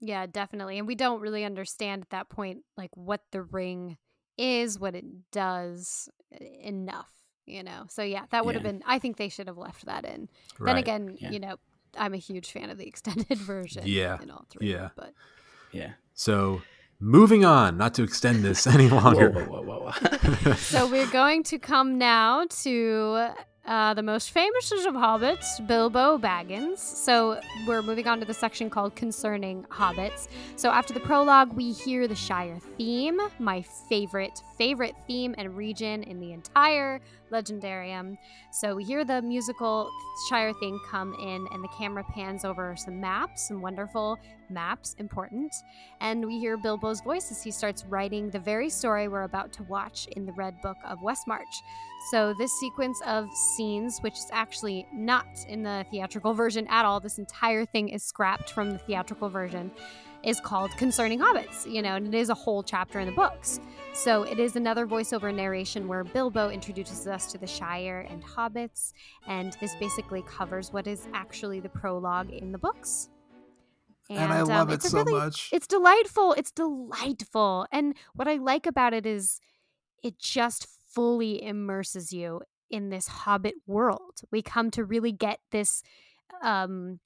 [0.00, 0.78] Yeah, definitely.
[0.78, 3.96] And we don't really understand at that point like what the ring
[4.36, 6.08] is, what it does
[6.40, 7.10] enough,
[7.46, 7.84] you know.
[7.88, 8.62] So yeah, that would yeah.
[8.62, 10.28] have been I think they should have left that in.
[10.58, 10.72] Right.
[10.72, 11.30] Then again, yeah.
[11.30, 11.56] you know,
[11.98, 14.20] I'm a huge fan of the extended version yeah.
[14.22, 14.72] in all three.
[14.72, 14.90] Yeah.
[14.96, 15.12] But
[15.72, 15.92] yeah.
[16.14, 16.62] So
[17.00, 19.30] moving on, not to extend this any longer.
[19.30, 23.28] whoa, whoa, whoa, so we're going to come now to
[23.66, 26.78] uh, the most famous of hobbits, Bilbo Baggins.
[26.78, 30.28] So we're moving on to the section called Concerning Hobbits.
[30.56, 36.02] So after the prologue, we hear the Shire theme, my favorite, favorite theme and region
[36.04, 37.00] in the entire
[37.32, 38.16] Legendarium.
[38.52, 39.90] So we hear the musical
[40.28, 45.52] Shire theme come in, and the camera pans over some maps, some wonderful maps, important.
[46.00, 49.64] And we hear Bilbo's voice as he starts writing the very story we're about to
[49.64, 51.42] watch in the Red Book of Westmarch.
[52.10, 57.00] So, this sequence of scenes, which is actually not in the theatrical version at all,
[57.00, 59.72] this entire thing is scrapped from the theatrical version,
[60.22, 63.60] is called Concerning Hobbits, you know, and it is a whole chapter in the books.
[63.92, 68.92] So it is another voiceover narration where Bilbo introduces us to the Shire and hobbits,
[69.26, 73.08] and this basically covers what is actually the prologue in the books.
[74.10, 75.48] And, and I um, love it so really, much.
[75.52, 76.34] It's delightful.
[76.34, 77.66] It's delightful.
[77.72, 79.40] And what I like about it is
[80.02, 84.22] it just fully immerses you in this hobbit world.
[84.32, 85.82] We come to really get this
[86.42, 86.98] um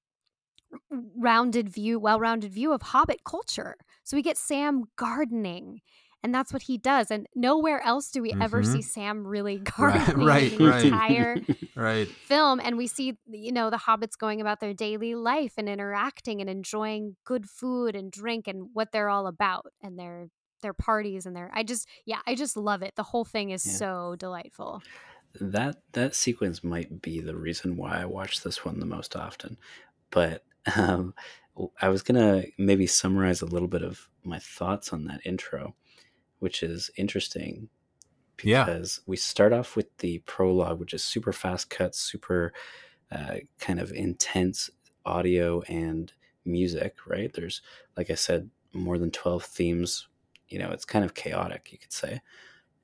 [1.19, 3.77] rounded view, well-rounded view of hobbit culture.
[4.05, 5.81] So we get Sam gardening
[6.23, 8.43] and that's what he does and nowhere else do we mm-hmm.
[8.43, 11.37] ever see sam really gardening right, the right, entire
[11.75, 12.09] right.
[12.09, 16.41] film and we see you know the hobbits going about their daily life and interacting
[16.41, 20.29] and enjoying good food and drink and what they're all about and their
[20.63, 23.65] their parties and their i just yeah i just love it the whole thing is
[23.65, 23.73] yeah.
[23.73, 24.83] so delightful
[25.41, 29.57] that that sequence might be the reason why i watch this one the most often
[30.11, 30.45] but
[30.77, 31.15] um,
[31.81, 35.75] I was gonna maybe summarize a little bit of my thoughts on that intro,
[36.39, 37.69] which is interesting
[38.37, 39.05] because yeah.
[39.07, 42.53] we start off with the prologue, which is super fast cuts, super
[43.13, 44.71] uh, kind of intense
[45.05, 46.13] audio and
[46.45, 46.97] music.
[47.07, 47.33] Right?
[47.33, 47.63] There's,
[47.97, 50.09] like I said, more than twelve themes.
[50.51, 52.21] You know, it's kind of chaotic, you could say.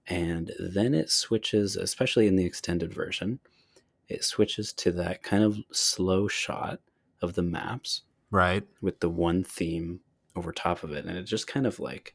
[0.07, 3.41] And then it switches, especially in the extended version,
[4.09, 6.81] it switches to that kind of slow shot
[7.21, 8.03] of the maps.
[8.31, 8.65] Right.
[8.81, 10.01] With the one theme
[10.37, 11.05] over top of it.
[11.05, 12.15] And it just kind of like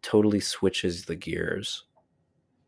[0.00, 1.84] totally switches the gears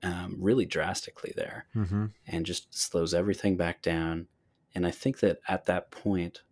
[0.03, 2.07] um, really drastically there mm-hmm.
[2.27, 4.27] and just slows everything back down.
[4.75, 6.43] And I think that at that point,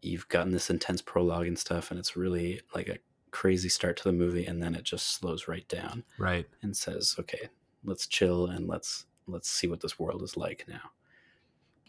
[0.00, 2.98] you've gotten this intense prologue and stuff, and it's really like a
[3.30, 7.16] crazy start to the movie, and then it just slows right down, right, and says,
[7.18, 7.48] "Okay,
[7.84, 10.90] let's chill and let's let's see what this world is like now."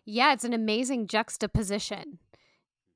[0.05, 2.19] Yeah, it's an amazing juxtaposition.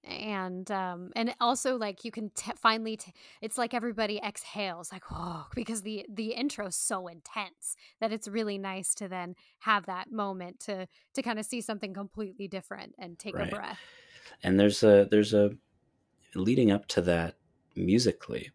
[0.06, 5.04] And um and also like you can t- finally t- it's like everybody exhales like
[5.10, 10.12] oh because the the intro's so intense that it's really nice to then have that
[10.12, 13.48] moment to to kind of see something completely different and take right.
[13.48, 13.80] a breath.
[14.44, 15.52] And there's a there's a
[16.36, 17.36] leading up to that
[17.76, 18.52] musically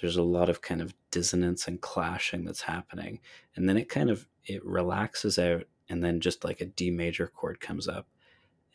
[0.00, 3.20] there's a lot of kind of dissonance and clashing that's happening
[3.56, 7.26] and then it kind of it relaxes out and then just like a D major
[7.26, 8.06] chord comes up,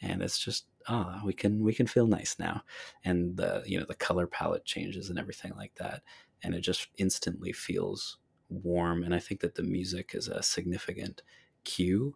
[0.02, 2.62] and it's just ah, oh, we can we can feel nice now,
[3.04, 6.04] and the you know the color palette changes and everything like that,
[6.44, 8.18] and it just instantly feels
[8.50, 9.04] warm.
[9.04, 11.24] And I think that the music is a significant
[11.64, 12.16] cue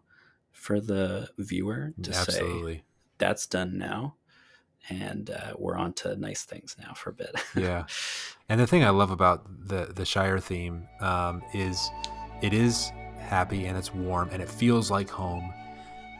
[0.52, 2.76] for the viewer to Absolutely.
[2.76, 2.82] say
[3.18, 4.16] that's done now
[4.88, 7.34] and uh, we're on to nice things now for a bit.
[7.56, 7.84] yeah,
[8.48, 11.90] and the thing I love about the the Shire theme um, is
[12.42, 15.52] it is happy and it's warm and it feels like home.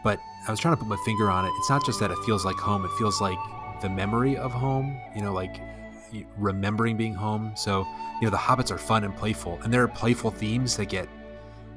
[0.05, 1.51] But I was trying to put my finger on it.
[1.59, 3.39] It's not just that it feels like home, it feels like
[3.83, 5.61] the memory of home, you know, like
[6.37, 7.53] remembering being home.
[7.57, 7.87] So,
[8.21, 11.09] you know, the hobbits are fun and playful, and there are playful themes that get,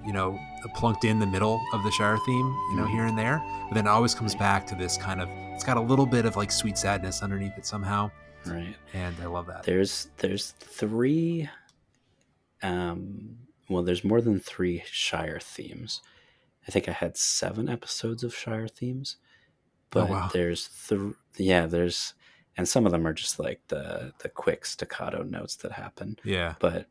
[0.05, 0.39] you know,
[0.75, 2.93] plunked in the middle of the Shire theme, you know, mm-hmm.
[2.93, 3.41] here and there.
[3.69, 6.25] But then it always comes back to this kind of, it's got a little bit
[6.25, 8.11] of like sweet sadness underneath it somehow.
[8.45, 8.75] Right.
[8.93, 9.63] And I love that.
[9.63, 11.49] There's, there's three,
[12.61, 13.37] um,
[13.69, 16.01] well, there's more than three Shire themes.
[16.67, 19.25] I think I had seven episodes of Shire themes, oh,
[19.91, 20.29] but oh, wow.
[20.33, 21.13] there's three.
[21.37, 22.13] Yeah, there's,
[22.55, 26.17] and some of them are just like the the quick staccato notes that happen.
[26.23, 26.87] Yeah, but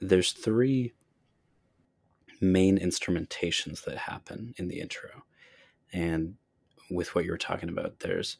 [0.00, 0.94] there's three
[2.40, 5.24] main instrumentations that happen in the intro,
[5.92, 6.36] and
[6.90, 8.36] with what you were talking about, there's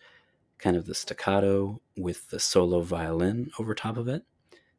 [0.59, 4.23] kind of the staccato with the solo violin over top of it,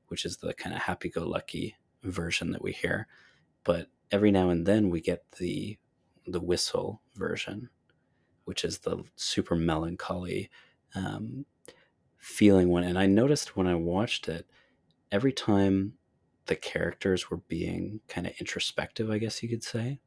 [0.07, 3.07] which is the kind of happy-go-lucky version that we hear,
[3.63, 5.78] but every now and then we get the
[6.26, 7.70] the whistle version,
[8.45, 10.49] which is the super melancholy
[10.95, 11.45] um,
[12.18, 12.84] feeling one.
[12.84, 14.45] And I noticed when I watched it,
[15.11, 15.93] every time
[16.47, 19.99] the characters were being kind of introspective, I guess you could say,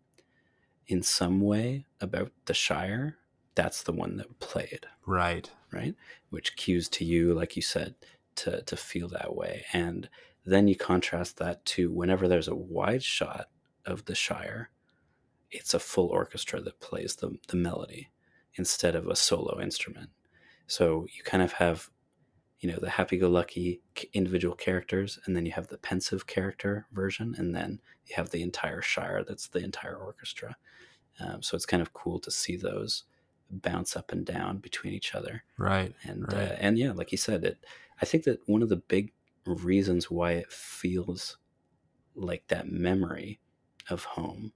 [0.87, 3.17] in some way about the Shire,
[3.55, 4.87] that's the one that played.
[5.07, 5.51] Right.
[5.73, 5.95] Right.
[6.31, 7.95] Which cues to you, like you said,
[8.37, 9.65] to to feel that way.
[9.73, 10.09] And
[10.45, 13.49] then you contrast that to whenever there's a wide shot
[13.87, 14.71] of the Shire,
[15.51, 18.11] it's a full orchestra that plays the, the melody
[18.55, 20.11] instead of a solo instrument.
[20.67, 21.91] So you kind of have,
[22.61, 23.83] you know, the happy go lucky
[24.13, 28.43] individual characters, and then you have the pensive character version, and then you have the
[28.43, 30.57] entire Shire that's the entire orchestra.
[31.19, 33.05] Um, so it's kind of cool to see those
[33.51, 35.45] bounce up and down between each other.
[35.59, 35.95] Right.
[36.05, 36.53] And right.
[36.53, 37.59] Uh, and yeah, like you said, it.
[38.01, 39.13] I think that one of the big
[39.45, 41.37] reasons why it feels
[42.15, 43.41] like that memory
[43.89, 44.53] of home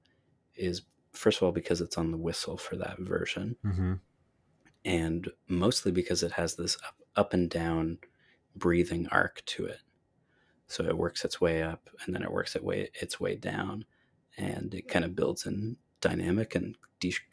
[0.54, 0.82] is
[1.12, 3.94] first of all because it's on the whistle for that version mm-hmm.
[4.84, 7.98] and mostly because it has this up, up and down
[8.56, 9.80] breathing arc to it.
[10.66, 13.84] So it works its way up and then it works its way its way down,
[14.36, 16.76] and it kind of builds in dynamic and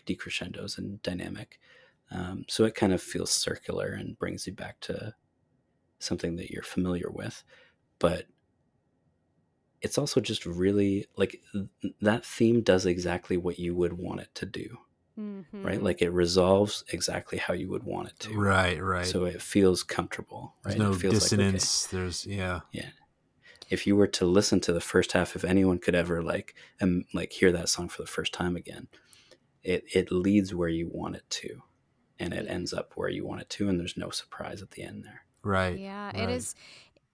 [0.06, 1.60] decrescendos and dynamic.
[2.12, 5.16] Um, so it kind of feels circular and brings you back to
[6.00, 7.44] something that you're familiar with,
[8.00, 8.26] but
[9.82, 11.42] it's also just really like
[12.02, 14.78] that theme does exactly what you would want it to do
[15.18, 15.46] Mhm.
[15.66, 19.06] right like it resolves exactly how you would want it to Right, right.
[19.06, 21.88] so it feels comfortable right There's no it feels like, okay, dissonance.
[21.88, 22.62] There's yeah.
[22.72, 22.90] Yeah
[23.70, 27.06] if you were to listen to the first half if anyone could ever like and
[27.14, 28.88] like hear that song for the first time again
[29.64, 31.62] it it leads where you want it to
[32.20, 34.84] and it ends up where you want it to and there's no surprise at the
[34.84, 35.78] end there Right.
[35.80, 36.16] Yeah, right.
[36.16, 36.55] it is.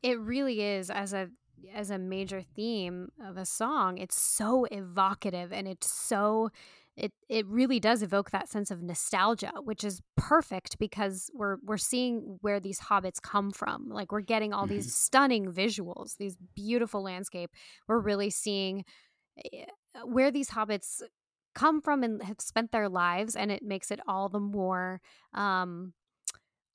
[0.04, 1.30] It really is as a
[1.74, 3.98] as a major theme of a song.
[3.98, 6.50] It's so evocative, and it's so
[6.96, 11.78] it it really does evoke that sense of nostalgia, which is perfect because we're we're
[11.78, 13.90] seeing where these hobbits come from.
[13.90, 17.52] Like we're getting all these stunning visuals, these beautiful landscape.
[17.88, 18.84] We're really seeing
[19.54, 19.66] eh,
[20.04, 21.02] where these hobbits
[21.62, 25.02] come from and have spent their lives, and it makes it all the more.
[25.34, 25.94] Um,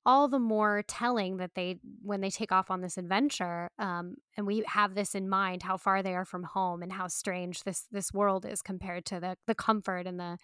[0.05, 4.45] all the more telling that they when they take off on this adventure um, and
[4.45, 7.87] we have this in mind how far they are from home and how strange this
[7.89, 10.37] this world is compared to the the comfort and the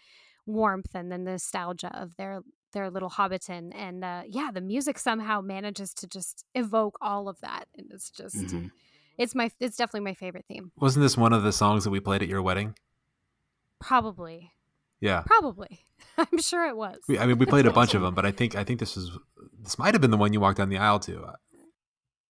[0.46, 2.40] warmth and the nostalgia of their
[2.72, 7.38] their little hobbiton and uh, yeah the music somehow manages to just evoke all of
[7.42, 8.72] that and it's just Mhm.
[9.18, 12.00] it's my it's definitely my favorite theme Wasn't this one of the songs that we
[12.00, 12.76] played at your wedding?
[13.80, 14.52] Probably
[15.02, 15.24] Yeah.
[15.26, 15.86] probably
[16.18, 18.32] i'm sure it was We, I mean, we played a bunch of them, but I
[18.32, 19.18] think I think this was
[19.62, 21.22] this might have been the one you walked down the aisle to.
[21.24, 21.34] Uh,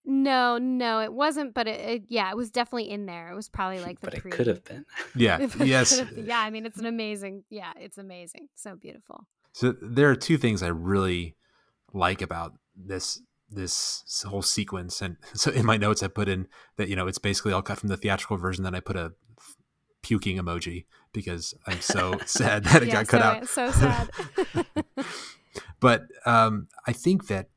[0.05, 3.47] no no it wasn't but it, it yeah it was definitely in there it was
[3.49, 4.85] probably like the but it pre could have been
[5.15, 5.45] Yeah.
[5.59, 5.99] Yes.
[5.99, 7.43] could've- yeah, I mean, it's an amazing.
[7.49, 8.47] Yeah, it's amazing.
[8.55, 9.27] So beautiful.
[9.53, 11.35] So there are two things I really
[11.93, 13.21] like about this
[13.51, 16.47] this whole sequence, and so in my notes I put in
[16.77, 18.63] that you know it's basically all cut from the theatrical version.
[18.63, 19.13] Then I put a
[20.01, 23.71] puking emoji because I'm so sad that it yeah, got cut so, out.
[23.71, 24.09] So sad.
[25.79, 27.49] but um, I think that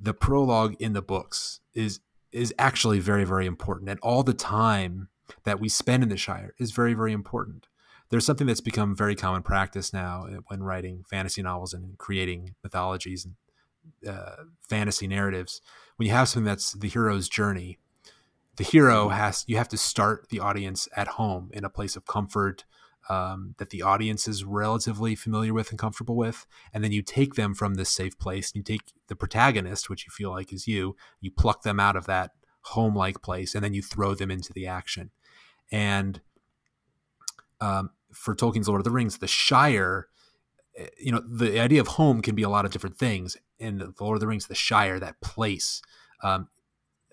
[0.00, 2.00] the prologue in the books is
[2.32, 5.08] is actually very very important, and all the time
[5.44, 7.68] that we spend in the Shire is very very important.
[8.08, 12.54] There's something that's become very common practice now uh, when writing fantasy novels and creating
[12.62, 13.34] mythologies and
[14.08, 15.60] uh, fantasy narratives.
[15.96, 17.78] When you have something that's the hero's journey,
[18.56, 22.06] the hero has you have to start the audience at home in a place of
[22.06, 22.64] comfort
[23.08, 27.34] um, that the audience is relatively familiar with and comfortable with, and then you take
[27.34, 28.50] them from this safe place.
[28.50, 31.96] And you take the protagonist, which you feel like is you, you pluck them out
[31.96, 32.32] of that
[32.62, 35.10] home-like place, and then you throw them into the action.
[35.70, 36.20] And
[37.60, 40.08] um, for Tolkien's Lord of the Rings, the Shire,
[40.76, 43.36] eh, you know, the idea of home can be a lot of different things.
[43.58, 45.80] In the Lord of the Rings, the Shire, that place,
[46.22, 46.48] um,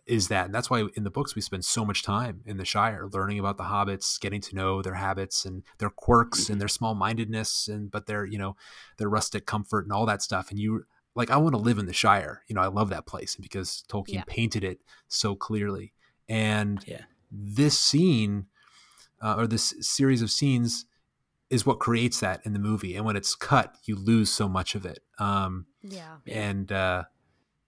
[0.05, 0.45] is that.
[0.45, 3.39] And that's why in the books we spend so much time in the Shire, learning
[3.39, 7.67] about the hobbits, getting to know their habits and their quirks and their small mindedness,
[7.67, 8.55] and but their you know
[8.97, 10.49] their rustic comfort and all that stuff.
[10.49, 10.85] And you
[11.15, 12.43] like, I want to live in the Shire.
[12.47, 14.23] You know, I love that place because Tolkien Yeah.
[14.27, 15.93] painted it so clearly.
[16.27, 17.03] And Yeah.
[17.31, 18.47] this scene
[19.21, 20.85] uh, or this series of scenes
[21.49, 22.95] is what creates that in the movie.
[22.95, 24.99] And when it's cut, you lose so much of it.
[25.19, 26.17] Um, yeah.
[26.25, 26.41] Yeah.
[26.49, 27.03] and uh,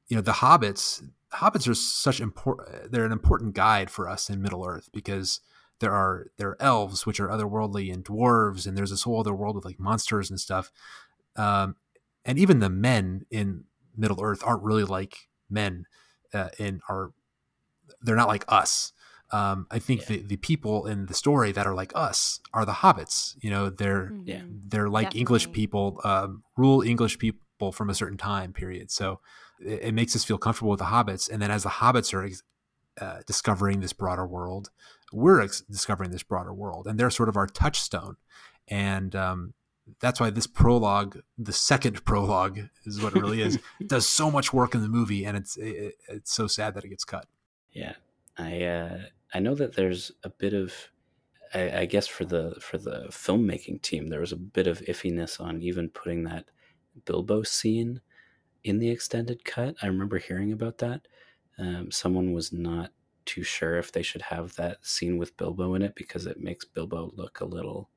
[0.08, 1.02] you know the hobbits
[1.34, 5.42] hobbits are such important they're an important guide for us in middle earth because
[5.80, 9.34] there are there are elves which are otherworldly and dwarves and there's this whole other
[9.34, 10.72] world with like monsters and stuff
[11.36, 11.76] um,
[12.24, 13.66] and even the men in
[13.98, 15.86] middle earth aren't really like men
[16.34, 17.12] uh, in our
[18.02, 18.94] they're not like us
[19.32, 20.08] um, i think Yeah.
[20.18, 23.70] the, the people in the story that are like us are the hobbits you know
[23.70, 24.40] they're Yeah.
[24.42, 24.62] Mhm.
[24.70, 28.92] they're like English people, um, rule English people from a certain time period.
[28.92, 29.20] So
[29.60, 31.30] it, it makes us feel comfortable with the hobbits.
[31.30, 32.30] And then as the hobbits are
[33.04, 34.70] uh, discovering this broader world,
[35.12, 38.18] we're ex- discovering this broader world, and they're sort of our touchstone.
[38.68, 39.54] And um,
[40.00, 43.60] that's why this prologue, the second prologue, is what it really is.
[43.88, 46.90] does so much work in the movie, and it's it, it's so sad that it
[46.90, 47.28] gets cut.
[47.72, 47.94] Yeah,
[48.38, 48.98] I uh,
[49.34, 50.74] I know that there's a bit of,
[51.54, 55.40] I, I guess for the for the filmmaking team, there was a bit of iffiness
[55.40, 56.46] on even putting that
[57.06, 58.02] Bilbo scene
[58.66, 59.76] in the extended cut.
[59.82, 61.08] I remember hearing about that.
[61.58, 62.92] Um, someone was not
[63.26, 66.66] too sure if they should have that scene with Bilbo in it because it makes
[66.66, 67.90] Bilbo look a little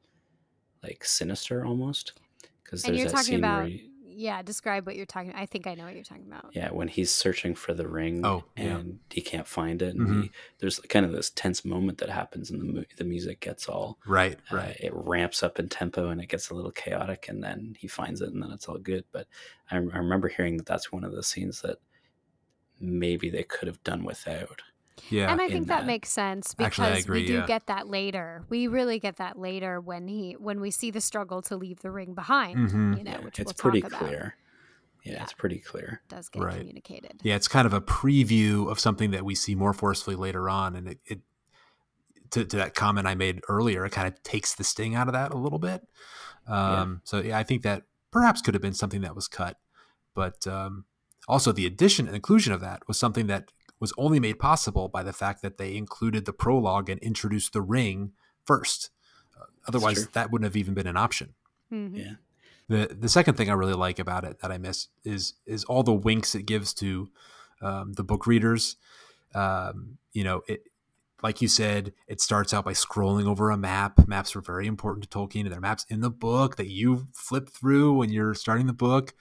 [0.83, 2.21] like sinister almost.
[2.65, 3.91] Because there's that scene where he-
[4.21, 5.33] Yeah, describe what you're talking.
[5.33, 6.51] I think I know what you're talking about.
[6.53, 8.79] yeah, when he's searching for the ring Oh, yeah.
[8.79, 10.23] and he can't find it, and Mhm.
[10.25, 13.69] he, there's kind of this tense moment that happens, and the mu- the music gets
[13.69, 14.77] all Right, uh, right.
[14.81, 18.21] it ramps up in tempo, and it gets a little chaotic, and then he finds
[18.21, 19.05] it, and then it's all good.
[19.13, 19.29] But
[19.71, 21.79] I, I remember hearing that that's one of the scenes that
[22.81, 24.63] maybe they could have done without.
[25.11, 25.31] Yeah.
[25.33, 25.79] and I think that.
[25.81, 25.87] that.
[25.87, 27.47] makes sense because Actually, agree, we do yeah.
[27.47, 28.45] get that later.
[28.49, 31.91] We really get that later when he when we see the struggle to leave the
[31.91, 32.71] ring behind.
[32.71, 32.99] Mhm.
[32.99, 34.19] You know, Yeah, which it's we'll pretty talk clear.
[34.19, 34.33] about.
[35.05, 35.23] Yeah, Yeah.
[35.23, 36.01] it's pretty clear.
[36.05, 36.59] It Does get Right.
[36.59, 37.21] communicated.
[37.23, 40.75] Yeah, it's kind of a preview of something that we see more forcefully later on,
[40.77, 41.21] and it, it
[42.31, 45.15] to, to that comment I made earlier, it kind of takes the sting out of
[45.15, 45.87] that a little bit.
[46.47, 49.57] Um, So yeah, I think that perhaps could have been something that was cut,
[50.15, 50.85] but um,
[51.27, 55.03] also the addition and inclusion of that was something that was only made possible by
[55.03, 58.13] the fact that they included the prologue and introduced the ring
[58.45, 58.91] first.
[59.39, 61.35] Uh, otherwise, that wouldn't have even been an option.
[61.73, 61.97] Mhm.
[61.97, 62.15] Yeah.
[62.69, 65.83] The the second thing I really like about it that I miss is is all
[65.83, 67.09] the winks it gives to
[67.63, 68.77] um, the book readers.
[69.35, 70.68] Um, you know, it
[71.23, 74.07] like you said, it starts out by scrolling over a map.
[74.07, 77.07] Maps are very important to Tolkien, and there are maps in the book that you
[77.13, 79.15] flip through when you're starting the book.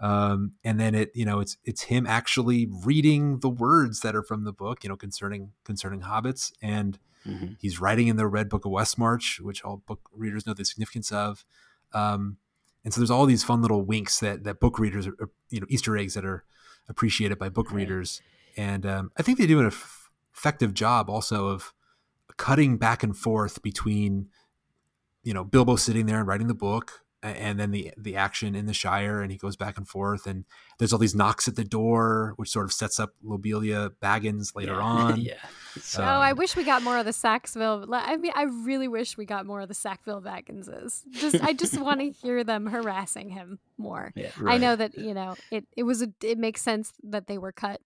[0.00, 4.22] Um, and then it, you know, it's it's him actually reading the words that are
[4.22, 8.48] from the book, you know, concerning concerning hobbits, and hmm He's writing in the Red
[8.48, 11.44] Book of Westmarch, which all book readers know the significance of.
[11.92, 12.38] Um,
[12.84, 15.60] and so there's all these fun little winks that that book readers are, are, you
[15.60, 16.42] know, Easter eggs that are
[16.88, 17.76] appreciated by book Right.
[17.76, 18.22] readers.
[18.56, 20.01] And um, I think they do an eff-
[20.34, 21.72] effective job also of
[22.36, 24.28] cutting back and forth between,
[25.22, 28.66] you know, Bilbo sitting there and writing the book, and then the the action in
[28.66, 30.44] the Shire, and he goes back and forth, and
[30.78, 34.72] there's all these knocks at the door, which sort of sets up Lobelia Baggins later
[34.72, 34.80] yeah.
[34.82, 35.20] on.
[35.20, 35.34] yeah.
[35.80, 37.86] So, oh, I Um, wish we got more of the Sackville.
[37.92, 41.02] I mean, I really wish we got more of the Sackville Bagginses.
[41.12, 44.12] Just, I just want to hear them harassing him more.
[44.16, 44.32] yeah.
[44.44, 45.64] I know that you know it.
[45.76, 47.80] It was a, it makes sense that they were cut,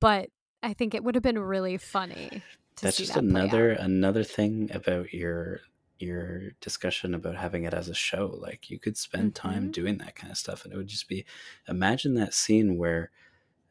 [0.00, 0.30] but
[0.62, 2.42] I think it would have been really funny
[2.76, 3.80] to That's see just that play another out.
[3.80, 5.60] another thing about your
[5.98, 8.26] your discussion about having it as a show.
[8.40, 9.72] Like you could spend time Mhm.
[9.72, 11.24] doing that kind of stuff, and it would just be
[11.68, 13.10] imagine that scene where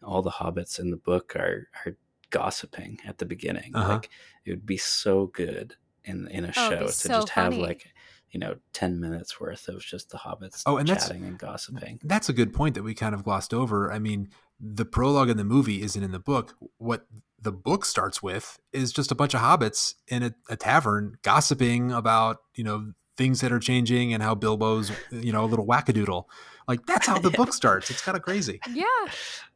[0.04, 1.98] all the hobbits in the book are are
[2.30, 3.76] gossiping at the beginning.
[3.76, 3.94] Uh-huh.
[3.94, 4.10] Like
[4.46, 5.76] it would be so good
[6.06, 7.88] in in a Oh, show to so just have like
[8.32, 12.00] you know 10 minutes worth of just the hobbits Oh, and that's- chatting and gossiping
[12.04, 13.92] That's a good point that we kind of glossed over.
[13.92, 14.30] I mean,
[14.60, 16.56] the prologue in the movie isn't in the book.
[16.78, 17.06] What
[17.42, 21.92] the book starts with is just a bunch of hobbits in a, a tavern gossiping
[21.92, 26.26] about, you know, things that are changing and how Bilbo's, you know, a little wackadoodle.
[26.68, 27.38] Like that's how the Yeah.
[27.38, 27.90] book starts.
[27.90, 28.60] It's kind of crazy.
[28.74, 28.84] Yeah,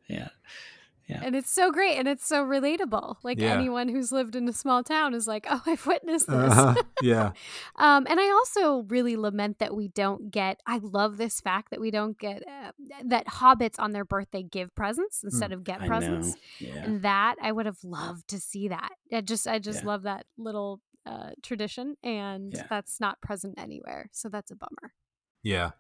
[0.08, 0.30] yeah
[1.08, 1.22] Yeah.
[1.24, 3.18] and it's so great and it's so relatable.
[3.24, 3.54] Like Yeah.
[3.54, 6.54] anyone who's lived in a small town is like, oh, I've witnessed this.
[6.54, 6.76] Uh-huh.
[7.02, 7.32] yeah.
[7.76, 10.62] Um, and I also really lament that we don't get.
[10.66, 12.72] I love this fact that we don't get uh,
[13.06, 15.84] that hobbits on their birthday give presents instead of get Hmm.
[15.84, 16.36] i presents.
[16.60, 18.92] yeah And that I would have loved to see that.
[19.12, 19.88] I just I just Yeah.
[19.88, 24.10] love that little uh, tradition, and that's not present anywhere.
[24.14, 24.94] So that's a bummer.
[25.44, 25.72] Yeah.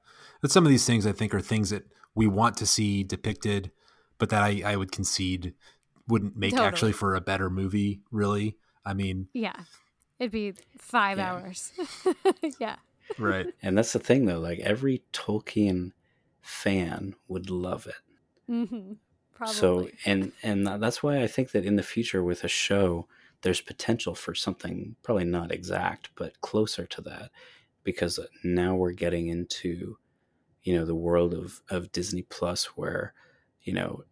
[0.41, 3.71] But some of these things I think are things that we want to see depicted,
[4.17, 5.55] but that I, I would concede
[6.07, 6.61] wouldn't make Totally.
[6.61, 8.57] actually for a better movie, really.
[8.85, 9.65] I mean, Yeah,
[10.19, 11.19] it'd be five Yeah.
[11.19, 11.73] hours.
[12.59, 12.77] yeah,
[13.17, 13.47] right.
[13.61, 15.91] and that's the thing though like every tolkien
[16.41, 17.95] fan would love it
[18.47, 18.93] hmm
[19.33, 19.69] probably.
[19.69, 23.07] so and and that's why i think that in the future with a show
[23.41, 27.29] there's potential for something probably not exact but closer to that
[27.83, 29.97] because now we're getting into
[30.63, 33.13] you know the world of of disney plus where
[33.63, 34.03] you know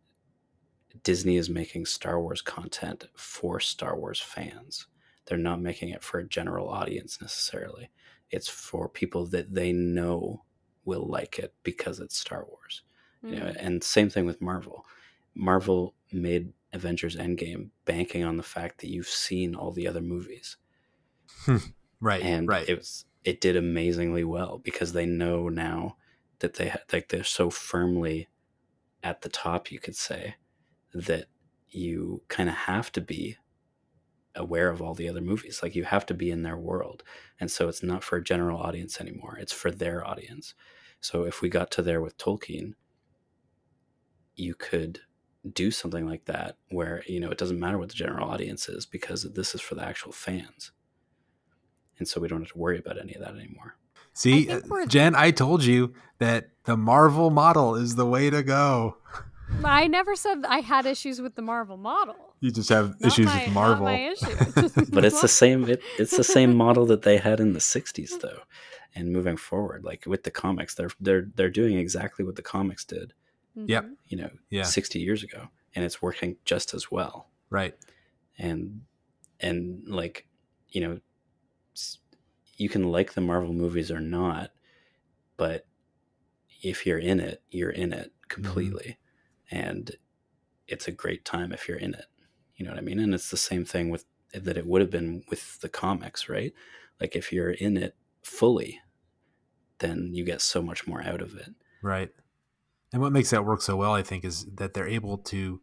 [1.03, 4.87] disney is making star wars content for star wars fans
[5.25, 7.89] they're not making it for a general audience necessarily
[8.29, 10.43] it's for people that they know
[10.85, 12.83] will like it because it's star wars
[13.23, 13.55] you know Mm.
[13.59, 14.85] and same thing with marvel
[15.35, 20.57] marvel made avengers endgame banking on the fact that you've seen all the other movies
[21.99, 22.23] Right.
[22.23, 22.67] and right.
[22.67, 25.97] it was it did amazingly well because they know now
[26.39, 28.27] that they ha- like they're so firmly
[29.03, 30.35] at the top you could say
[30.93, 31.25] that
[31.69, 33.37] you kind of have to be
[34.35, 35.61] aware of all the other movies.
[35.61, 37.03] Like you have to be in their world.
[37.39, 39.37] And so it's not for a general audience anymore.
[39.39, 40.53] It's for their audience.
[40.99, 42.73] So if we got to there with tolkien
[44.35, 44.99] you could
[45.53, 48.85] do something like that where you know it doesn't matter what the general audience is
[48.85, 50.71] because this is for the actual fans.
[51.99, 53.75] And so we don't have to worry about any of that anymore
[54.13, 58.29] See, I think we're- Jen, I told you that the Marvel model is the way
[58.29, 58.97] to go.
[59.63, 62.15] I never said I had issues with the Marvel model.
[62.39, 63.85] You just have Not issues my- with Marvel.
[63.85, 64.85] Not my issue.
[64.91, 68.19] but it's the same it, it's the same model that they had in the 60s
[68.21, 68.39] though
[68.95, 72.83] and moving forward like with the comics they're they're they're doing exactly what the comics
[72.83, 73.13] did
[73.55, 73.83] Yep.
[73.85, 73.93] Mhm.
[74.07, 74.63] you know Yeah.
[74.63, 77.75] 60 years ago and it's working just as well Right.
[78.37, 78.81] and
[79.39, 80.27] and like
[80.69, 80.99] you know s-
[82.61, 84.51] you can like the marvel movies or not
[85.37, 85.65] but
[86.61, 88.41] if you're in it you're in it mm-hmm.
[88.41, 88.97] completely
[89.51, 89.91] and
[90.71, 92.05] it's a great time if you're in it.
[92.55, 92.99] You know what I mean?
[92.99, 96.53] And it's the same thing with that it would have been with the comics, right?
[96.99, 98.79] Like if you're in it fully,
[99.79, 101.53] then you get so much more out of it.
[101.83, 102.09] Right.
[102.93, 105.61] And what makes that work so well, I think, is that they're able to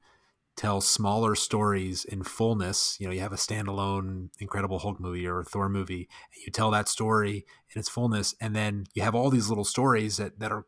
[0.58, 2.96] tell smaller stories in fullness.
[2.98, 6.50] You know, you have a standalone Incredible Hulk movie or a Thor movie, and you
[6.50, 10.40] tell that story in its fullness, and then you have all these little stories that,
[10.40, 10.66] that are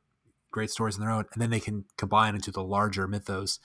[0.52, 3.58] great stories in their own, and then they can combine into the larger mythos.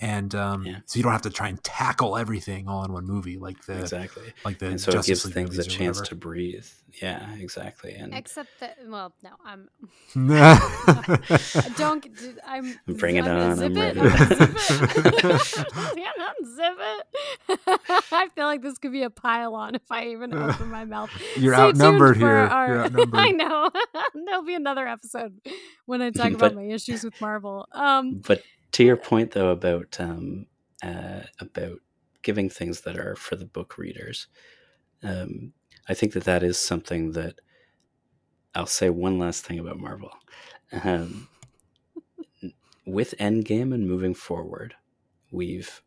[0.00, 0.78] And um, yeah.
[0.84, 3.78] so you don't have to try and tackle everything all in one movie, like the
[3.78, 6.04] exactly, like the and so Justice it gives League things a chance whatever.
[6.06, 6.66] to breathe.
[7.00, 7.94] Yeah, exactly.
[7.94, 9.68] And Except that, well, no, I'm.
[11.76, 11.76] Don't.
[11.76, 12.06] Don't.
[12.44, 12.78] I'm.
[12.86, 13.96] Bring it I'm on, I'm it.
[13.96, 14.00] ready.
[14.00, 16.06] Unzip it.
[16.42, 16.76] Unzip
[17.48, 17.80] it.
[18.12, 21.10] I feel like this could be a pile on if I even open my mouth.
[21.36, 22.28] You're Stay outnumbered here.
[22.28, 23.20] our- You're outnumbered.
[23.20, 23.70] I know.
[24.14, 25.40] There'll be another episode
[25.86, 27.66] when I talk about my issues with Marvel.
[27.72, 30.46] Um, but to your point though about um,
[30.82, 31.78] uh, about
[32.22, 34.26] giving things that are for the book readers,
[35.02, 35.52] um,
[35.88, 37.40] I think that that is something that
[38.54, 40.10] I'll say one last thing about Marvel.
[40.84, 41.28] Um,
[42.86, 44.74] with Endgame and moving forward,
[45.30, 45.82] we've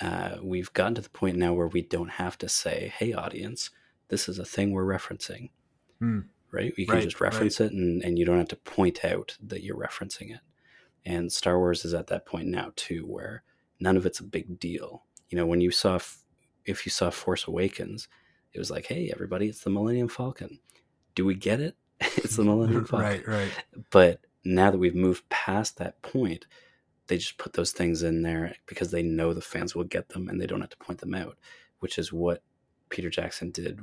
[0.00, 3.70] uh, we've gotten to the point now where we don't have to say, "Hey, audience,
[4.08, 5.50] this is a thing we're referencing."
[6.00, 6.20] Hmm.
[6.50, 6.74] Right?
[6.76, 9.62] You can Right, just reference it, and, and you don't have to point out that
[9.62, 10.40] you're referencing it.
[11.04, 13.42] And Star Wars is at that point now too, where
[13.80, 15.04] none of it's a big deal.
[15.28, 16.18] You know, when you saw, F-
[16.64, 18.08] if you saw Force Awakens,
[18.52, 20.60] it was like, "Hey, everybody, it's the Millennium Falcon."
[21.14, 21.76] Do we get it?
[22.00, 23.64] it's the Millennium Falcon right, right.
[23.90, 26.46] but now that we've moved past that point
[27.08, 30.28] they just put those things in there because they know the fans will get them
[30.28, 31.36] and they don't have to point them out
[31.78, 32.42] which is what
[32.88, 33.78] peter jackson did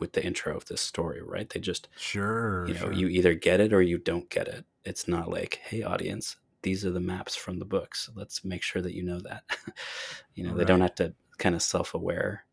[0.00, 2.66] with the intro of this story right they just Sure.
[2.66, 2.92] you know sure.
[2.92, 6.84] you either get it or you don't get it it's not like hey audience these
[6.84, 9.42] are the maps from the books let's make sure that you know that
[10.34, 12.44] you know they don't have to kind of self-aware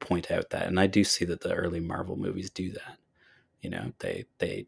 [0.00, 2.98] point out that and i do see that the early marvel movies do that
[3.62, 4.66] you know they they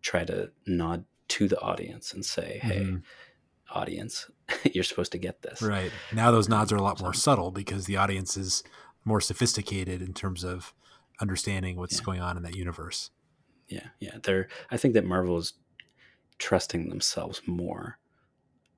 [0.00, 3.02] try to nod to the audience and say hey Mhm.
[3.70, 4.30] audience
[4.72, 5.90] you're supposed to get this Right.
[6.12, 8.62] Now those nods are a lot more So- subtle because the audience is
[9.04, 10.74] more sophisticated in terms of
[11.20, 12.04] understanding what's Yeah.
[12.04, 13.10] going on in that universe.
[13.68, 15.54] yeah yeah they're i think that marvel is
[16.38, 17.98] trusting themselves more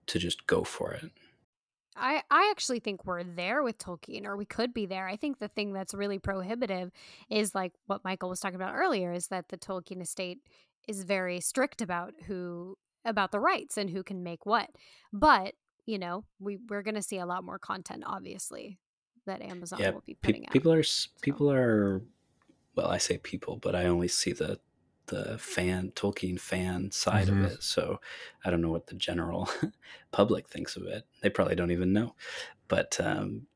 [0.07, 1.11] to just go for it
[1.97, 5.07] I, I actually think we're there with Tolkien, or we could be there.
[5.07, 6.91] I think the thing that's really prohibitive
[7.31, 10.39] is like what Michael was talking about earlier, is that the Tolkien estate
[10.89, 14.71] is very strict about who about the rights and who can make what.
[15.13, 15.55] But
[15.87, 18.81] you know, we we're going to see a lot more content, obviously,
[19.27, 20.53] that Amazon Yeah, will be Pe- putting out.
[20.53, 22.03] people are s- people are
[22.75, 24.59] well i say people but i only see the
[25.07, 27.45] the fan tolkien fan side Mhm.
[27.45, 28.01] of it so
[28.45, 29.49] i don't know what the general
[30.13, 31.05] public thinks of it.
[31.23, 32.15] They probably don't even know.
[32.69, 33.47] But um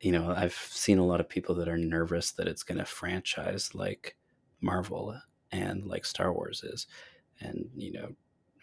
[0.00, 2.84] you know i've seen a lot of people that are nervous that it's going to
[2.84, 4.16] franchise like
[4.60, 5.20] marvel
[5.52, 6.86] and like star wars is.
[7.40, 8.14] And you know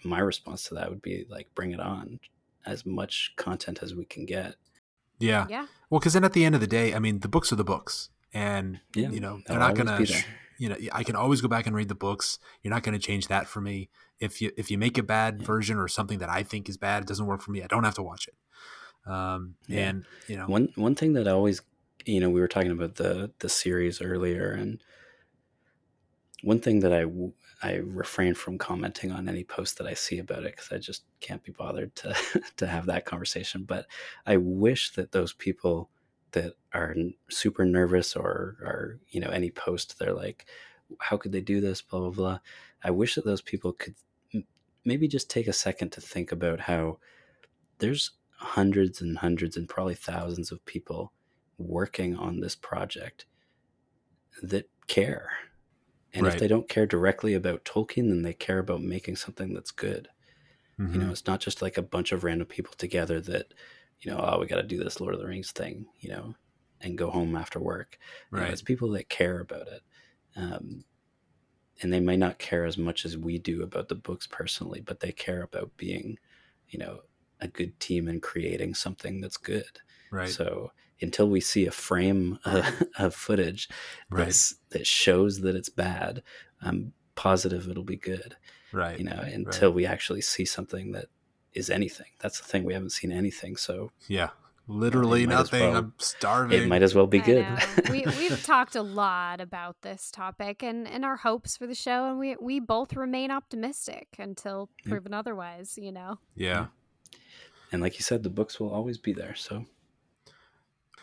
[0.03, 2.19] my response to that would be like bring it on
[2.65, 4.55] as much content as we can get.
[5.19, 5.47] Yeah.
[5.49, 7.55] yeah, Well, because then at the end of the day, I mean, the books are
[7.55, 10.07] the books, and Yeah, you know they're they'll not gonna.
[10.59, 10.79] Be sh- there.
[10.79, 12.39] you know, I can always go back and read the books.
[12.63, 13.89] You're not going to change that for me.
[14.19, 15.45] If you if you make a bad Yeah.
[15.47, 17.63] version or something that I think is bad, it doesn't work for me.
[17.63, 18.35] I don't have to watch it.
[19.09, 19.89] Um, Yeah.
[19.89, 21.61] and you know, One one thing that I always,
[22.05, 24.81] you know, we were talking about the the series earlier, and
[26.43, 27.05] one thing that i
[27.63, 31.03] i refrain from commenting on any post that I see about it because I just
[31.21, 32.15] can't be bothered to
[32.57, 33.63] to have that conversation.
[33.63, 33.87] But
[34.25, 35.89] I wish that those people
[36.37, 36.95] that are
[37.29, 40.47] super nervous or or you know any post they're like,
[40.99, 41.81] how could they do this?
[41.81, 42.39] Blah blah blah.
[42.83, 43.95] I wish that those people could
[44.85, 46.99] maybe just take a second to think about how
[47.79, 51.13] there's hundreds and hundreds and probably thousands of people
[51.59, 53.25] working on this project
[54.41, 55.29] that care.
[56.13, 56.27] And Right.
[56.27, 60.09] if they don't care directly about Tolkien, then they care about making something that's good.
[60.91, 61.01] You mhm.
[61.01, 63.53] know, it's not just like a bunch of random people together that,
[64.01, 66.35] you know, oh, we got to do this Lord of the Rings thing, you know,
[66.81, 67.97] and go home after work.
[68.31, 69.81] You know, right, it's people that care about it.
[70.35, 70.85] Um,
[71.81, 74.99] and they may not care as much as we do about the books personally, but
[74.99, 76.17] they care about being,
[76.69, 77.01] you know,
[77.39, 79.79] a good team and creating something that's good.
[80.11, 80.71] right, So
[81.01, 83.69] until we see a frame uh, of footage
[84.09, 84.35] right,
[84.69, 86.23] that shows that it's bad,
[86.61, 88.35] I'm positive it'll be good.
[88.71, 88.97] right.
[88.97, 91.07] You know, until we actually see something that
[91.57, 92.07] is anything.
[92.19, 92.63] That's the thing.
[92.63, 94.29] We haven't seen anything, so Yeah,
[94.67, 95.61] literally nothing.
[95.61, 96.63] well- I'm starving.
[96.63, 97.89] it might as well be I good.
[97.89, 102.07] we we've talked a lot about this topic and and our hopes for the show,
[102.09, 104.89] and we we both remain optimistic until Yep.
[104.91, 105.77] proven otherwise.
[105.77, 106.19] You know.
[106.35, 106.67] yeah.
[107.71, 109.35] and like you said, the books will always be there.
[109.35, 109.65] So,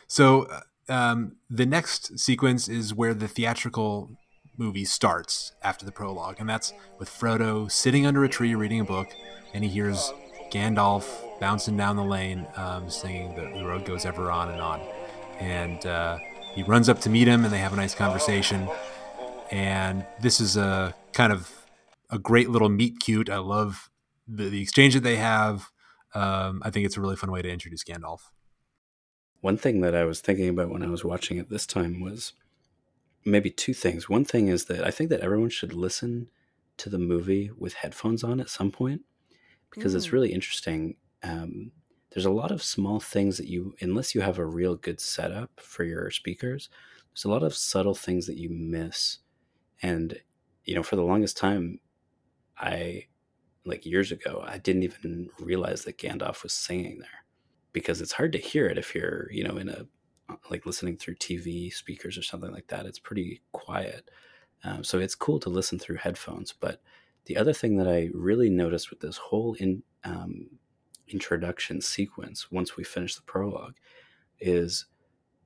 [0.06, 0.60] so uh,
[0.92, 4.10] um, the next sequence is where the theatrical
[4.56, 8.84] movie starts after the prologue, and that's with Frodo sitting under a tree reading a
[8.84, 9.08] book,
[9.52, 10.12] and he hears
[10.54, 11.04] Gandalf
[11.40, 14.80] bouncing down the lane, um, singing the, "The road goes ever on and on,"
[15.40, 16.18] and uh,
[16.54, 18.68] he runs up to meet him, and they have a nice conversation.
[19.50, 21.50] And this is a kind of
[22.10, 23.28] a great little meet cute.
[23.28, 23.90] I love
[24.28, 25.70] the, the exchange that they have.
[26.14, 28.20] Um, I think it's a really fun way to introduce Gandalf.
[29.40, 32.32] One thing that I was thinking about when I was watching it this time was
[33.24, 34.08] maybe two things.
[34.08, 36.28] One thing is that I think that everyone should listen
[36.76, 39.02] to the movie with headphones on at some point
[39.74, 39.96] because mm.
[39.96, 40.96] it's really interesting.
[41.22, 41.72] Um,
[42.12, 45.50] there's a lot of small things that you, unless you have a real good setup
[45.56, 46.68] for your speakers,
[47.12, 49.18] there's a lot of subtle things that you miss.
[49.82, 50.18] And,
[50.64, 51.80] you know, for the longest time,
[52.56, 53.06] I,
[53.64, 57.24] like years ago, I didn't even realize that Gandalf was singing there
[57.72, 59.86] because it's hard to hear it if you're you know in a
[60.50, 62.86] like listening through TV speakers or something like that.
[62.86, 64.10] It's pretty quiet,
[64.62, 66.52] um, so it's cool to listen through headphones.
[66.52, 66.80] But
[67.26, 70.50] the other thing that I really noticed with this whole in um,
[71.08, 73.76] introduction sequence, once we finish the prologue,
[74.40, 74.86] is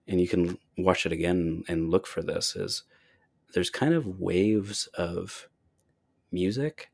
[0.07, 2.85] and you can watch it again and look for this is
[3.53, 5.49] there's kind of waves of
[6.33, 6.91] music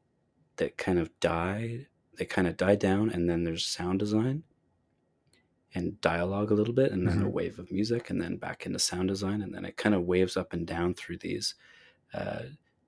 [0.56, 1.86] that kind of die
[2.18, 4.42] they kind of die down and then there's sound design
[5.74, 7.26] and dialogue a little bit and then mm-hmm.
[7.26, 10.02] a wave of music and then back into sound design and then it kind of
[10.02, 11.54] waves up and down through these
[12.12, 12.42] uh,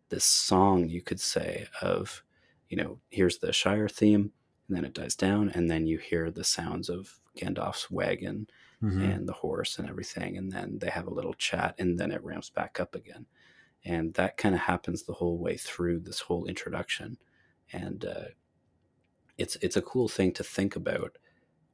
[0.08, 2.22] this song you could say of
[2.68, 4.32] you know here's the shire theme
[4.68, 8.46] and then it dies down and then you hear the sounds of gandalf's wagon
[8.82, 9.02] mm-hmm.
[9.02, 12.24] and the horse and everything and then they have a little chat and then it
[12.24, 13.26] ramps back up again
[13.84, 17.16] and that kind of happens the whole way through this whole introduction
[17.72, 18.24] and uh,
[19.38, 21.18] it's it's a cool thing to think about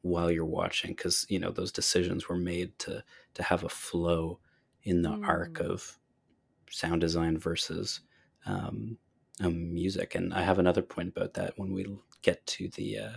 [0.02, 3.02] while you're watching because you know those decisions were made to
[3.34, 4.38] to have a flow
[4.82, 5.26] in the mm.
[5.26, 5.98] arc of
[6.70, 8.00] sound design versus
[8.46, 8.98] um,
[9.40, 10.14] um, music.
[10.14, 11.86] And i have another point about that when we
[12.22, 13.16] get to the uh,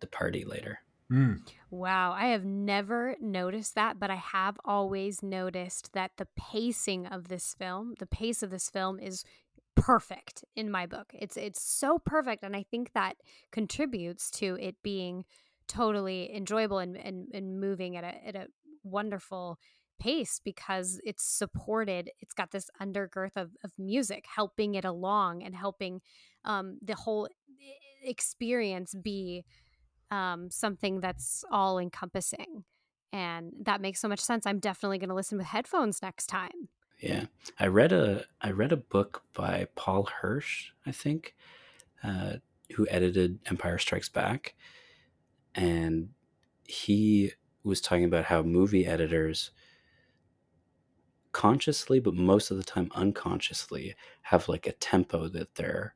[0.00, 0.80] the party later.
[1.08, 1.38] Mm.
[1.70, 7.28] wow i have never noticed that but i have always noticed that the pacing of
[7.28, 9.24] this film the pace of this film is
[9.76, 11.12] perfect in my book.
[11.14, 13.18] It's it's so perfect and i think that
[13.52, 15.24] contributes to it being
[15.68, 18.46] totally enjoyable and, and, and moving at a, at a
[18.82, 19.58] wonderful
[19.98, 25.54] pace because it's supported it's got this undergirth of, of music helping it along and
[25.54, 26.00] helping
[26.44, 27.28] um, the whole
[28.02, 29.44] experience be
[30.10, 32.64] um, something that's all encompassing
[33.12, 34.46] and that makes so much sense.
[34.46, 36.68] I'm definitely going to listen with headphones next time.
[37.00, 37.26] Yeah.
[37.58, 41.34] I read a i read a book by paul hirsch i think
[42.02, 42.36] uh,
[42.74, 44.54] who edited empire strikes back.
[45.54, 46.10] And
[46.64, 47.32] he
[47.62, 49.50] was talking about how movie editors
[51.36, 55.94] consciously but most of the time unconsciously have like a tempo that they're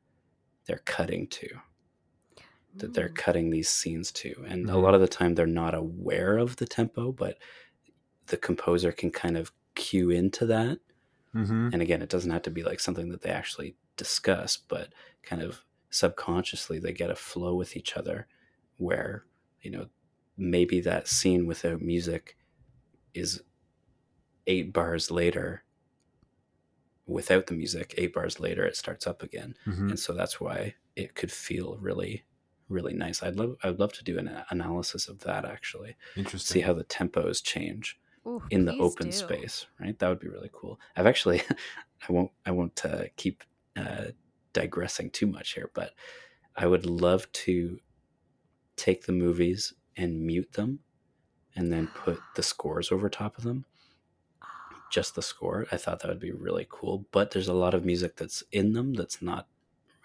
[0.65, 1.47] they're cutting to
[2.75, 3.15] that they're mm.
[3.15, 4.75] cutting these scenes to and mm-hmm.
[4.75, 7.37] a lot of the time they're not aware of the tempo but
[8.27, 10.77] the composer can kind of cue into that
[11.35, 11.69] mm-hmm.
[11.73, 14.93] and again it doesn't have to be like something that they actually discuss but
[15.23, 18.27] kind of subconsciously they get a flow with each other
[18.77, 19.25] where
[19.61, 19.87] you know,
[20.37, 22.35] maybe that scene without music
[23.13, 23.41] is
[24.47, 25.63] eight bars later
[27.07, 29.55] without the music eight bars later it starts up again.
[29.67, 29.89] Mm-hmm.
[29.89, 32.23] and so that's why it could feel really
[32.69, 33.21] really nice.
[33.21, 36.53] I'd love i'd love to do an analysis of that actually interesting.
[36.53, 39.11] see how the tempos change Ooh, in the open do.
[39.11, 39.97] space right?
[39.99, 40.79] That would be really cool.
[40.95, 41.41] I've actually
[42.07, 43.43] i won't i won't uh, keep
[43.77, 44.05] uh,
[44.53, 45.91] digressing too much here but
[46.57, 47.79] i would love to
[48.75, 50.79] take the movies and mute them
[51.55, 53.65] and then put the scores over top of them
[54.91, 57.85] just the score i thought that would be really cool but there's a lot of
[57.85, 59.47] music that's in them that's not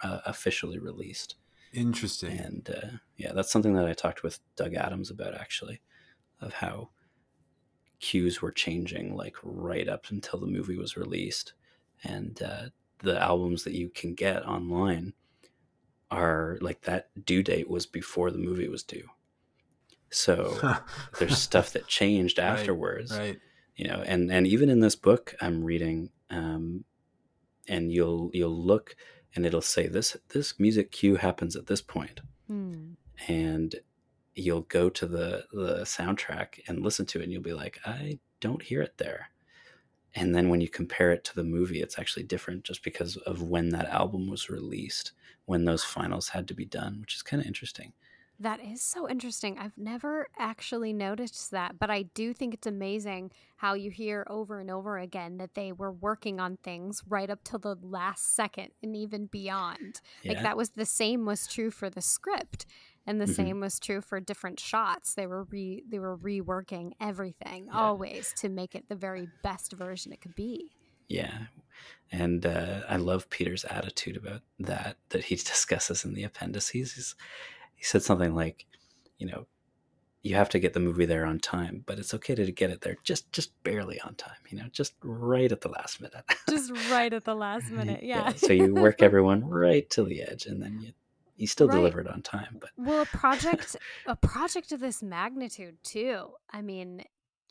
[0.02, 1.36] uh, officially released
[1.72, 5.80] interesting and uh, yeah that's something that i talked with doug adams about actually
[6.40, 6.88] of how
[7.98, 11.54] cues were changing like right up until the movie was released
[12.04, 12.68] and uh,
[13.00, 15.12] the albums that you can get online
[16.10, 19.08] are like that due date was before the movie was due.
[20.10, 20.78] So
[21.18, 23.12] there's stuff that changed afterwards.
[23.12, 23.38] Right, right.
[23.76, 26.84] You know, and and even in this book I'm reading, um,
[27.68, 28.96] and you'll you'll look
[29.34, 32.20] and it'll say this this music cue happens at this point.
[32.48, 32.94] Hmm.
[33.28, 33.74] And
[34.34, 38.18] you'll go to the the soundtrack and listen to it and you'll be like, I
[38.40, 39.30] don't hear it there.
[40.14, 43.42] And then when you compare it to the movie, it's actually different just because of
[43.42, 45.12] when that album was released
[45.44, 47.92] when those finals had to be done, which is kind of interesting.
[48.38, 49.58] That is so interesting.
[49.58, 54.60] I've never actually noticed that, but I do think it's amazing how you hear over
[54.60, 58.68] and over again that they were working on things right up till the last second
[58.82, 60.00] and even beyond.
[60.22, 60.32] Yeah.
[60.32, 62.66] Like that was the same was true for the script
[63.06, 63.34] and the mm-hmm.
[63.34, 65.14] same was true for different shots.
[65.14, 67.80] They were re they were reworking everything yeah.
[67.80, 70.72] always to make it the very best version it could be.
[71.08, 71.38] Yeah.
[72.10, 76.92] And uh, I love Peter's attitude about that that he discusses in the appendices.
[76.94, 77.14] He's,
[77.86, 78.66] he said something like,
[79.16, 79.46] you know,
[80.22, 82.80] you have to get the movie there on time, but it's okay to get it
[82.80, 86.24] there just just barely on time, you know, just right at the last minute.
[86.50, 88.24] just right at the last minute, yeah.
[88.24, 88.32] yeah.
[88.34, 90.92] So you work everyone right to the edge, and then you
[91.36, 91.94] you still right.
[91.94, 92.58] it on time.
[92.60, 93.76] But well, a project
[94.06, 96.30] a project of this magnitude too.
[96.50, 97.04] I mean,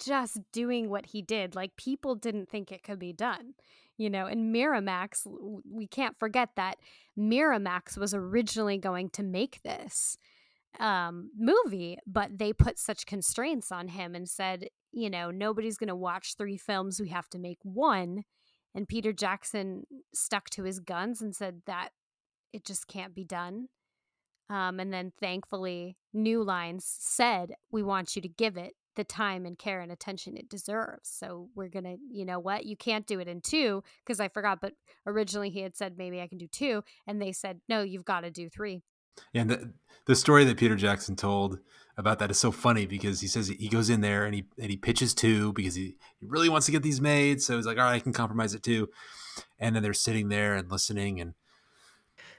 [0.04, 3.54] just doing what he did, like people didn't think it could be done
[3.98, 5.26] you know and miramax
[5.70, 6.78] we can't forget that
[7.18, 10.18] miramax was originally going to make this
[10.80, 15.88] um, movie but they put such constraints on him and said you know nobody's going
[15.88, 18.24] to watch three films we have to make one
[18.74, 21.90] and peter jackson stuck to his guns and said that
[22.52, 23.68] it just can't be done
[24.50, 29.46] um, and then thankfully new lines said we want you to give it the time
[29.46, 31.10] and care and attention it deserves.
[31.10, 34.28] So we're going to, you know what, you can't do it in two because I
[34.28, 34.74] forgot, but
[35.06, 36.84] originally he had said maybe I can do two.
[37.08, 38.82] And they said, no, you've got to do three.
[39.34, 39.74] Yeah, and the,
[40.08, 41.60] the story that Peter Jackson told
[41.98, 44.70] about that is so funny because he says he goes in there and he and
[44.70, 47.42] he pitches two because he, he really wants to get these made.
[47.42, 48.90] So he's like, all right, I can compromise it too.
[49.58, 51.34] And then they're sitting there and listening and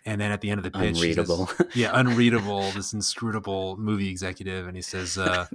[0.06, 4.08] and then at the end of the pitch, unreadable, says, yeah, unreadable, this inscrutable movie
[4.08, 5.46] executive, and he says, uh,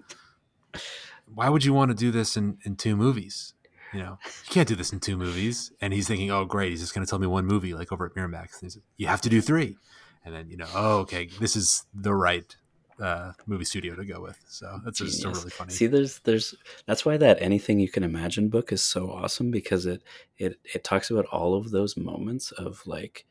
[1.34, 3.54] why would you want to do this in, in two movies?
[3.94, 5.72] You know, you can't do this in two movies.
[5.82, 8.06] And he's thinking, oh, great, he's just going to tell me one movie, like over
[8.06, 8.62] at Miramax.
[8.62, 9.78] And you have to do three.
[10.24, 12.56] And then, you know, oh, okay, this is the right
[13.02, 14.40] uh, movie studio to go with.
[14.48, 15.74] So that's just really funny.
[15.74, 19.86] See, there's, there's, that's why that anything you can imagine book is so awesome because
[19.86, 20.04] it,
[20.38, 23.26] it, it talks about all of those moments of like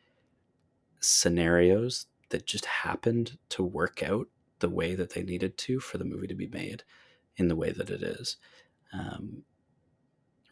[0.98, 4.26] scenarios that just happened to work out
[4.58, 6.82] the way that they needed to for the movie to be made
[7.36, 8.36] in the way that it is.
[8.93, 9.44] Um,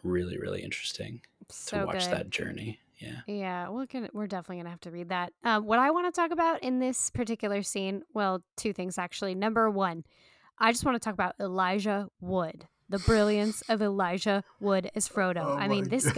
[0.03, 2.13] really, really interesting so to watch good.
[2.13, 2.81] that journey.
[2.99, 3.21] Yeah.
[3.27, 5.33] Yeah, we're gonna we're definitely gonna have to read that.
[5.45, 9.35] Um, what I want to talk about in this particular scene, well, two things actually.
[9.35, 10.05] Number one,
[10.59, 15.45] I just want to talk about Elijah Wood, the brilliance of Elijah Wood as Frodo.
[15.45, 16.15] Oh I mean, this God.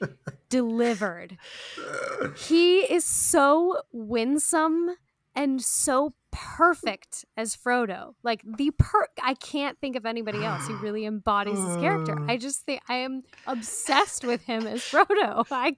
[0.00, 0.08] guy
[0.48, 1.38] delivered.
[2.36, 4.90] He is so winsome
[5.34, 8.14] and so perfect as Frodo.
[8.22, 12.12] Like the per I can't think of anybody else who really embodies his character.
[12.28, 12.40] I mm.
[12.40, 15.46] just think I am obsessed with him as Frodo.
[15.50, 15.76] I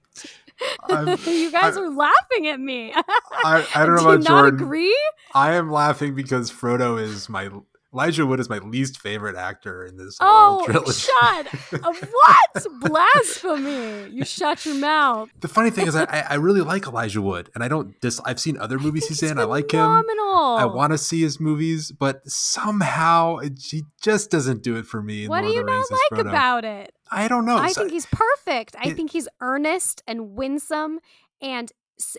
[1.29, 2.93] you guys I, are laughing at me.
[2.95, 4.55] I, I don't know about you Jordan.
[4.55, 4.99] agree?
[5.33, 7.49] I am laughing because Frodo is my
[7.93, 10.93] Elijah Wood is my least favorite actor in this oh, trilogy.
[10.93, 11.47] shut!
[11.83, 14.09] what blasphemy!
[14.09, 15.29] You shut your mouth.
[15.41, 17.99] The funny thing is, I, I really like Elijah Wood, and I don't.
[18.01, 19.37] Dis, I've seen other movies he's, in.
[19.37, 19.81] I like him.
[19.81, 25.01] I want to see his movies, but somehow it, he just doesn't do it for
[25.01, 25.27] me.
[25.27, 26.93] What do you not like about it?
[27.11, 27.57] I don't know.
[27.57, 28.75] I so, think he's perfect.
[28.79, 30.99] I it, think he's earnest and winsome
[31.41, 31.71] and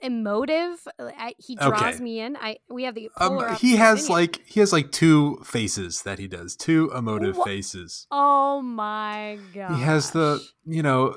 [0.03, 0.87] emotive.
[0.99, 2.03] Uh, I, he draws okay.
[2.03, 2.37] me in.
[2.37, 6.27] I we have the um, he has like he has like two faces that he
[6.27, 8.07] does two emotive faces.
[8.11, 9.77] Oh my god!
[9.77, 11.17] He has the you know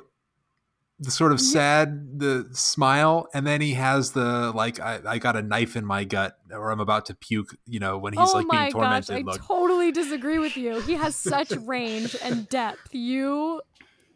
[1.00, 5.36] the sort of sad the smile and then he has the like I, I got
[5.36, 8.38] a knife in my gut or i'm about to puke you know when he's oh
[8.38, 12.96] like being tormented gosh, i totally disagree with you he has such range and depth
[12.96, 13.62] you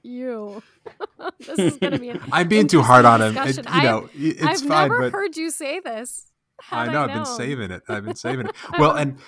[0.04, 0.62] you.
[1.40, 2.10] this is going to be.
[2.10, 3.38] An I'm being too hard on him.
[3.38, 4.90] It, you know, it's I've fine.
[4.90, 6.28] never but heard you say this.
[6.70, 7.82] I know, I have been saving it.
[7.88, 8.56] I've been saving it.
[8.78, 9.20] Well, and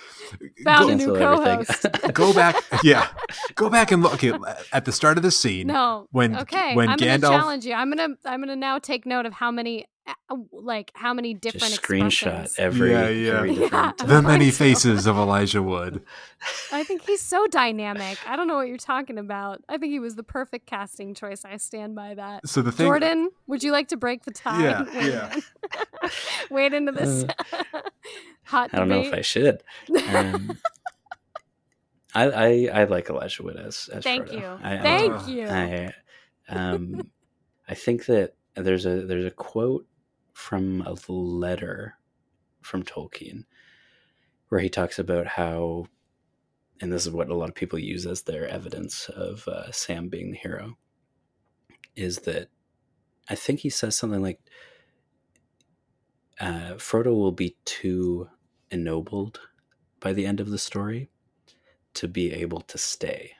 [0.64, 1.88] found go, a new co-host.
[2.14, 3.08] go back, yeah,
[3.56, 4.14] go back and look.
[4.14, 4.34] Okay,
[4.72, 7.74] at the start of the scene, no, when okay, when I'm Gandalf gonna challenge you.
[7.74, 9.88] I'm gonna I'm gonna now take note of how many
[10.52, 15.18] like how many different Just screenshot every yeah yeah, every yeah the many faces of
[15.18, 16.04] Elijah Wood.
[16.72, 18.18] I think he's so dynamic.
[18.28, 19.62] I don't know what you're talking about.
[19.70, 21.46] I think he was the perfect casting choice.
[21.46, 22.48] I stand by that.
[22.48, 24.62] So the thing, Jordan, would you like to break the tie?
[24.62, 26.10] Yeah, yeah.
[26.50, 27.82] Wade into this uh,
[28.44, 28.72] hot.
[28.74, 29.64] I don't know if I should.
[30.14, 30.58] Um,
[32.16, 34.40] I, I, I like Elijah Wood as, as Thank Frodo.
[34.40, 34.60] you.
[34.62, 35.48] I, Thank I, you.
[35.48, 35.94] I,
[36.50, 37.10] um,
[37.68, 39.88] I think that there's a there's a quote
[40.34, 41.98] from a letter
[42.62, 43.46] from Tolkien
[44.50, 45.88] where he talks about how,
[46.82, 50.10] and this is what a lot of people use as their evidence of uh, Sam
[50.10, 50.78] being the hero,
[51.96, 52.50] is that
[53.30, 54.42] I think he says something like,
[56.40, 58.30] uh, Frodo will be too
[58.72, 59.40] ennobled
[60.00, 61.10] by the end of the story
[61.94, 63.34] to be able to stay.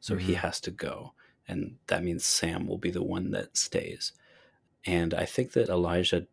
[0.00, 0.36] So he Mhm.
[0.36, 1.14] has to go.
[1.46, 4.12] And that means Sam will be the one that stays.
[4.84, 6.26] And I think that Elijah,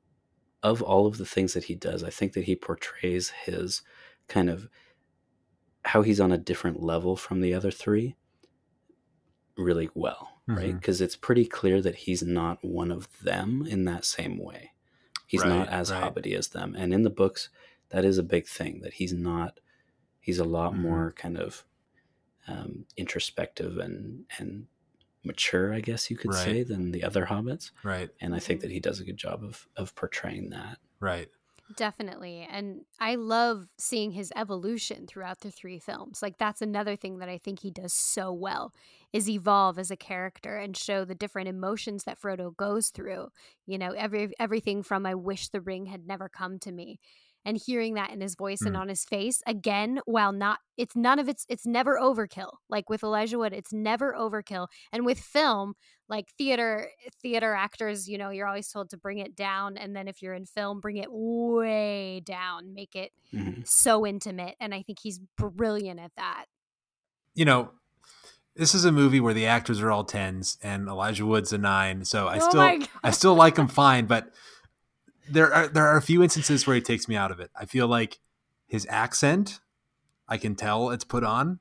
[0.71, 3.81] of all of the things that he does, I think that he portrays his
[4.27, 4.69] kind of
[5.85, 8.15] how he's on a different level from the other three
[9.57, 10.73] really well, right?
[10.73, 10.79] Mhm.
[10.79, 14.71] Because it's pretty clear that he's not one of them in that same way.
[15.25, 16.03] He's not as right.
[16.03, 16.75] hobbity as them.
[16.75, 17.49] And in the books,
[17.89, 19.59] that is a big thing that he's not,
[20.19, 20.79] he's a lot Mhm.
[20.79, 21.63] more kind of
[22.47, 24.67] um, introspective and, and
[25.27, 26.43] mature, I guess you could Right.
[26.43, 27.71] say, than the other hobbits.
[27.83, 28.09] Right.
[28.19, 30.79] And I think that he does a good job of, of portraying that.
[30.99, 31.29] Right.
[31.75, 32.47] Definitely.
[32.49, 36.21] And I love seeing his evolution throughout the three films.
[36.21, 38.73] Like that's another thing that I think he does so well
[39.11, 43.27] is evolve as a character and show the different emotions that Frodo goes through.
[43.65, 46.99] You know, every everything from I wish the ring had never come to me
[47.47, 48.79] and hearing that in his voice and Mm.
[48.81, 52.51] on his face again while not it's none of it's it's never overkill.
[52.69, 54.67] Like with Elijah Wood, it's never overkill.
[54.91, 55.73] And with film,
[56.09, 56.89] like theater
[57.21, 60.33] theater actors you know you're always told to bring it down and then if you're
[60.35, 63.67] in film bring it way down make it Mhm.
[63.67, 66.45] so intimate and i think he's brilliant at that
[67.35, 67.71] You know,
[68.55, 72.03] this is a movie where the actors are all tens and Elijah Wood's a nine.
[72.05, 72.87] So I Oh still.
[73.03, 74.33] I still like him fine, but
[75.29, 77.51] there are there are a few instances where he takes me out of it.
[77.55, 78.19] I feel like
[78.67, 79.59] his accent,
[80.27, 81.59] I can tell it's put on.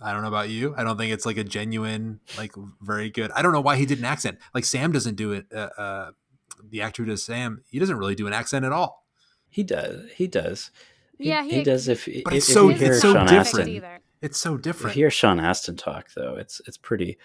[0.00, 0.74] I don't know about you.
[0.76, 2.52] I don't think it's like a genuine, like
[2.82, 3.30] very good.
[3.32, 4.38] I don't know why he did an accent.
[4.54, 5.46] Like Sam doesn't do it.
[5.54, 6.10] Uh, uh,
[6.68, 9.06] the actor who does Sam, he doesn't really do an accent at all.
[9.48, 10.10] He does.
[10.14, 10.70] He does.
[11.18, 11.88] Yeah, he, he- does.
[11.88, 13.68] If, But if, it's so- you it's so Sean different.
[13.70, 14.96] Astin, It's so if different.
[14.96, 17.16] you hear Sean Astin talk, though, it's it's pretty.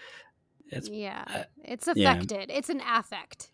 [0.74, 2.12] It's yeah uh, it's yeah.
[2.14, 3.50] affected it's an affect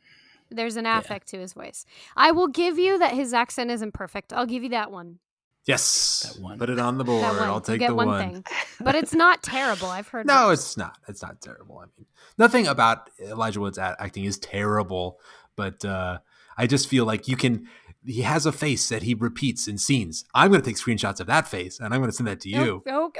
[0.50, 1.84] there's an affect to his voice
[2.16, 5.18] i will give you that his accent isn't perfect i'll give you that one
[5.66, 6.58] yes, That one.
[6.58, 7.22] put it on the board.
[7.24, 8.18] that one I'll take get the one, one.
[8.32, 8.44] thing
[8.80, 10.60] but it's not terrible i've heard No, worse.
[10.60, 10.96] it's not.
[11.08, 11.78] It's not terrible.
[11.78, 12.06] I mean,
[12.38, 15.18] nothing about Elijah Wood's acting is terrible,
[15.56, 16.18] but uh,
[16.56, 17.68] I just feel like you can.
[18.06, 20.24] He has a face that he repeats in scenes.
[20.34, 22.48] I'm going to take screenshots of that face and I'm going to send that to
[22.48, 22.82] you.
[22.88, 23.10] Oh,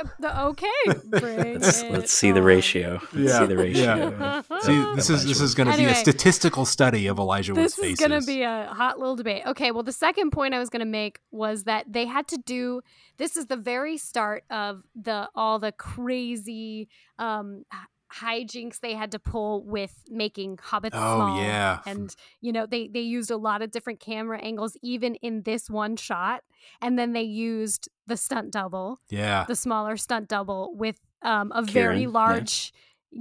[0.50, 0.68] okay
[1.04, 3.00] let's, let's see the ratio.
[3.12, 4.16] Let's Yeah, see the ratio.
[4.18, 4.42] yeah.
[4.60, 7.84] See, this is this is going to be a statistical study of Elijah Wood's this
[7.84, 9.42] is going to be a hot little debate.
[9.46, 12.38] Okay, well, the second point I was going to make was that they had to
[12.38, 12.80] do
[13.16, 16.88] this is the very start of the all the crazy
[17.18, 17.80] um h-
[18.12, 21.80] hijinks they had to pull with making hobbits Oh, small yeah.
[21.86, 25.68] and you know they they used a lot of different camera angles even in this
[25.68, 26.42] one shot
[26.80, 31.62] and then they used the stunt double yeah, the smaller stunt double with um a
[31.62, 32.08] very Kiran, yeah.
[32.08, 32.72] large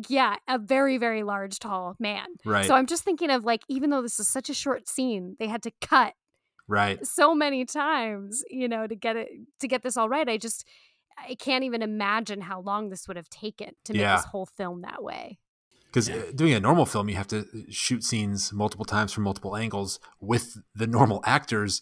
[0.09, 3.89] yeah a very very large tall man right, so I'm just thinking of like, even
[3.89, 6.14] though this is such a short scene, they had to cut
[6.68, 7.05] right.
[7.07, 9.30] so many times, you know, to get it
[9.61, 10.27] to get this all right.
[10.27, 10.68] I just
[11.18, 14.15] I can't even imagine how long this would have taken to make Yeah.
[14.18, 15.39] this whole film that way.
[15.85, 16.15] Because Yeah.
[16.18, 19.56] Uh, doing a normal film, you have to uh, shoot scenes multiple times from multiple
[19.56, 21.81] angles with the normal actors.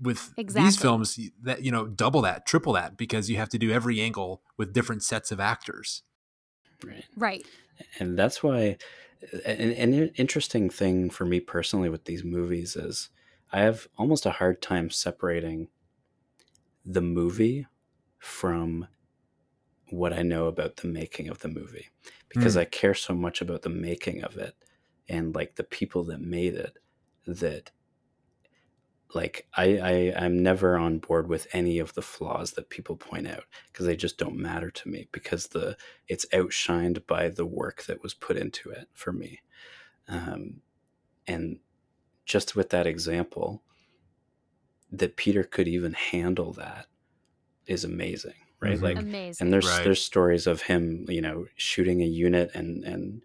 [0.00, 0.64] With Exactly.
[0.68, 4.00] these films, that you know, double that, triple that, because you have to do every
[4.00, 6.02] angle with different sets of actors.
[6.84, 7.04] Right.
[7.16, 7.46] Right.
[7.98, 8.76] and that's why
[9.34, 13.08] uh, an, an interesting thing for me personally with these movies is
[13.52, 15.68] i have almost a hard time separating
[16.84, 17.66] the movie
[18.22, 18.88] from
[19.90, 21.88] what i know about the making of the movie
[22.28, 22.56] because Hmm.
[22.56, 24.56] i care so much about the making of it
[25.08, 26.78] and like the people that made it
[27.26, 27.70] that
[29.14, 33.26] like I, I i'm never on board with any of the flaws that people point
[33.26, 35.76] out because they just don't matter to me because the
[36.08, 39.40] it's outshined by the work that was put into it for me
[40.08, 40.62] um,
[41.26, 41.60] and
[42.26, 43.62] just with that example
[44.90, 46.86] that peter could even handle that
[47.72, 48.82] is amazing right Mhm.
[48.82, 49.44] like Amazing.
[49.46, 49.82] and there's Right.
[49.84, 53.22] there's stories of him you know shooting a unit and and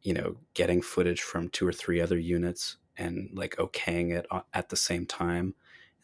[0.00, 4.68] you know getting footage from two or three other units and like okaying it at
[4.70, 5.54] the same time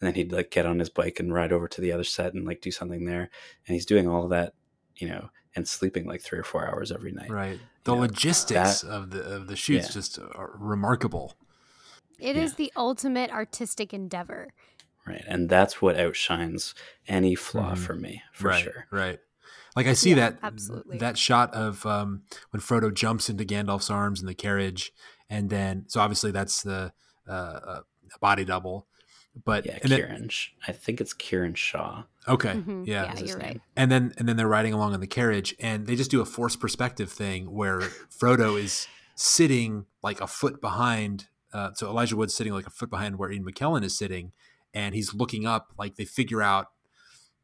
[0.01, 2.33] and then he'd like get on his bike and ride over to the other set
[2.33, 3.29] and like do something there
[3.67, 4.53] and he's doing all of that
[4.97, 7.59] you know and sleeping like three or four hours every night Right.
[7.85, 9.93] The know, logistics that- of the of the shoots Yeah.
[9.93, 11.35] just are remarkable.
[12.19, 12.43] It yeah.
[12.43, 14.49] is the ultimate artistic endeavor.
[15.09, 16.73] Right and that's what outshines
[17.07, 17.77] any flaw Mhm.
[17.77, 18.63] for me for right.
[18.63, 19.19] sure Right.
[19.75, 20.97] Like I see Yeah, that absolutely.
[20.97, 24.91] that shot of um, when Frodo jumps into Gandalf's arms in the carriage,
[25.29, 26.91] and then so obviously that's the
[27.27, 27.79] uh, uh,
[28.19, 28.87] body double,
[29.45, 30.29] but yeah and then,
[30.67, 32.87] i think it's Kiran Shah okay, Mhm.
[32.87, 33.47] yeah, Yeah, you're name.
[33.47, 33.61] right.
[33.77, 36.25] and then and then they're riding along in the carriage, and they just do a
[36.25, 37.79] forced perspective thing where
[38.19, 41.27] Frodo is sitting like a foot behind.
[41.53, 44.31] Uh, so Elijah Wood's sitting like a foot behind where Ian McKellen is sitting,
[44.73, 45.73] and he's looking up.
[45.77, 46.67] Like they figure out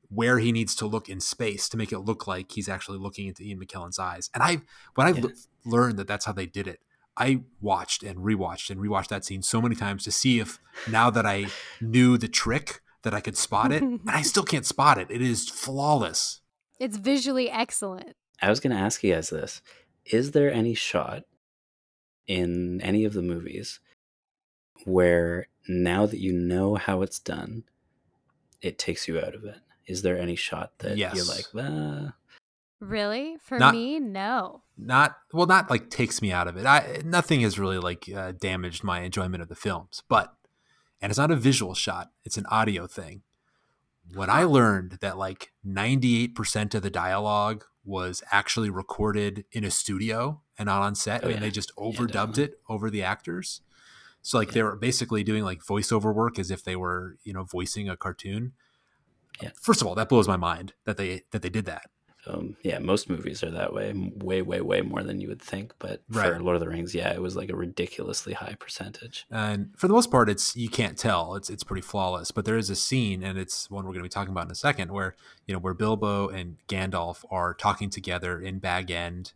[0.10, 3.28] where he needs to look in space to make it look like he's actually looking
[3.28, 4.30] into Ian McKellen's eyes.
[4.34, 4.62] And I
[4.96, 5.24] when I Yeah.
[5.24, 5.32] l-
[5.66, 6.80] learned that that's how they did it,
[7.18, 11.10] I watched and rewatched and rewatched that scene so many times to see if now
[11.10, 11.48] that I
[11.82, 13.82] knew the trick that I could spot it.
[13.84, 15.10] and I still can't spot it.
[15.10, 16.42] It is flawless.
[16.80, 18.16] It's visually excellent.
[18.42, 19.62] I was going to ask you guys this:
[20.06, 21.24] Is there any shot
[22.28, 23.80] in any of the movies
[24.84, 27.64] where now that you know how it's done,
[28.62, 29.58] it takes you out of it?
[29.88, 32.14] Is there any shot that you're like, ah,
[32.80, 33.38] Really?
[33.42, 34.62] For Not- me, no.
[34.78, 36.66] Not well, not like takes me out of it.
[36.66, 40.36] I nothing has really like uh, damaged my enjoyment of the films, but
[41.02, 43.22] and it's not a visual shot; it's an audio thing.
[44.14, 49.64] When I learned that like ninety eight percent of the dialogue was actually recorded in
[49.64, 51.40] a studio and not on set, Oh, and yeah.
[51.42, 52.44] they just overdubbed definitely.
[52.44, 53.62] it over the actors.
[54.26, 57.44] So like they were basically doing like voiceover work as if they were you know
[57.44, 58.54] voicing a cartoon.
[59.42, 59.52] Yeah.
[59.62, 61.84] First of all, that blows my mind that they that they did that.
[62.28, 63.94] um, yeah, most movies are that way,
[64.24, 65.74] way, way, way more than you would think.
[65.78, 69.28] But for Lord of the Rings, yeah, it was like a ridiculously high percentage.
[69.30, 72.58] and for the most part it's you can't tell it's it's pretty flawless but there
[72.58, 74.92] is a scene and it's one we're going to be talking about in a second
[74.92, 75.14] where
[75.46, 79.34] you know where bilbo and gandalf are talking together in bag end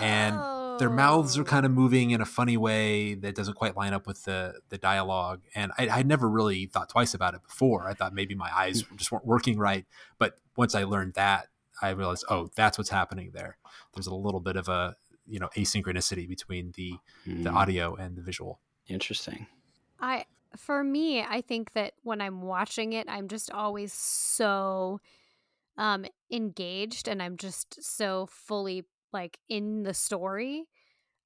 [0.00, 0.36] and
[0.80, 4.06] their mouths are kind of moving in a funny way that doesn't quite line up
[4.08, 7.88] with the the dialogue and i i never really thought twice about it before.
[7.88, 9.86] I thought maybe my eyes just weren't working right
[10.18, 11.48] but once i learned that
[11.82, 13.58] i realized oh that's what's happening there.
[13.94, 14.96] There's a little bit of a
[15.26, 16.92] you know asynchronicity between the
[17.44, 18.60] the Mm, audio and the visual.
[18.88, 19.46] Interesting.
[20.00, 20.24] I
[20.56, 25.00] for me, I think that when I'm watching it, I'm just always so
[25.76, 30.64] um engaged and I'm just so fully like in the story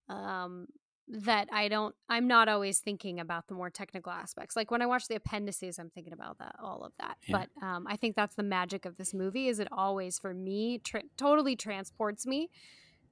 [0.08, 0.66] um
[1.08, 4.56] that I don't I'm not always thinking about the more technical aspects.
[4.56, 7.16] Like when I watch the appendices, I'm thinking about that all of that.
[7.26, 7.44] Yeah.
[7.60, 10.78] But um I think that's the magic of this movie is it always for me
[10.78, 12.48] tra- totally transports me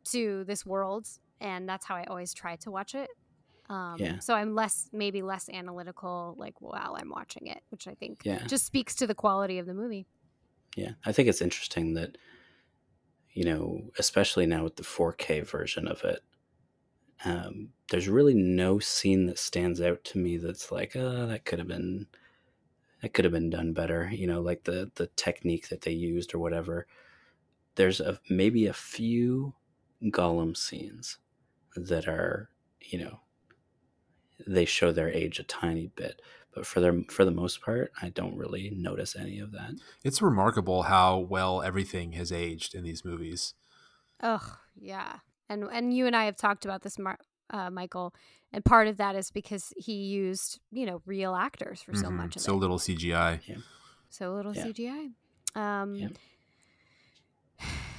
[0.05, 1.07] to this world
[1.41, 3.11] and that's how I always try to watch it.
[3.69, 4.19] Um, Yeah.
[4.21, 8.45] So I'm less, maybe less analytical, like while I'm watching it, which I think Yeah.
[8.47, 10.07] just speaks to the quality of the movie.
[10.77, 12.17] Yeah, I think it's interesting that,
[13.33, 16.21] you know, especially now with the 4K version of it,
[17.25, 21.59] um, there's really no scene that stands out to me that's like, uh, that could
[21.59, 22.07] have been,
[23.03, 24.11] that could have been done better.
[24.13, 26.87] You know, like the the technique that they used or whatever.
[27.77, 29.55] There's a maybe a few
[30.05, 31.19] Gollum scenes
[31.77, 32.51] that are,
[32.81, 33.21] you know,
[34.47, 36.21] they show their age a tiny bit,
[36.55, 39.73] but for their for the most part, I don't really notice any of that.
[40.05, 43.55] It's remarkable how well everything has aged in these movies.
[44.21, 45.19] Ugh, yeah.
[45.49, 47.19] And and you and I have talked about this, Mar-
[47.51, 48.15] uh, Michael,
[48.53, 52.13] and part of that is because he used, you know, real actors for so Mhm.
[52.13, 52.57] much of so it.
[52.57, 53.41] little CGI.
[54.09, 54.65] so little Yeah.
[54.67, 55.11] CGI.
[55.55, 56.09] Um, Yeah.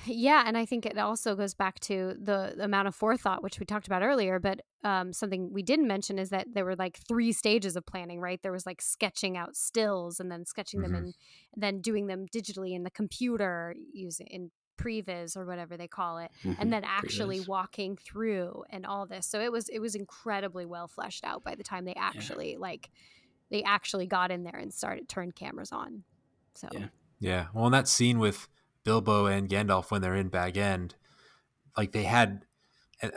[0.05, 3.59] Yeah, and I think it also goes back to the, the amount of forethought, which
[3.59, 4.39] we talked about earlier.
[4.39, 8.19] But um, something we didn't mention is that there were like three stages of planning,
[8.19, 8.41] right?
[8.41, 10.97] There was like sketching out stills and then sketching them Mhm.
[10.97, 11.13] and
[11.55, 16.31] then doing them digitally in the computer using in previs or whatever they call it
[16.43, 16.55] Mhm.
[16.59, 17.47] and then actually Previs.
[17.47, 21.53] walking through and all this so it was it was incredibly well fleshed out by
[21.53, 22.89] the time they actually like
[23.51, 26.03] they actually got in there and started turned cameras on
[26.55, 26.87] so Yeah.
[27.19, 27.47] Yeah.
[27.53, 28.49] Well, in that scene with
[28.83, 30.95] Bilbo and Gandalf when they're in Bag End,
[31.77, 32.45] like they had,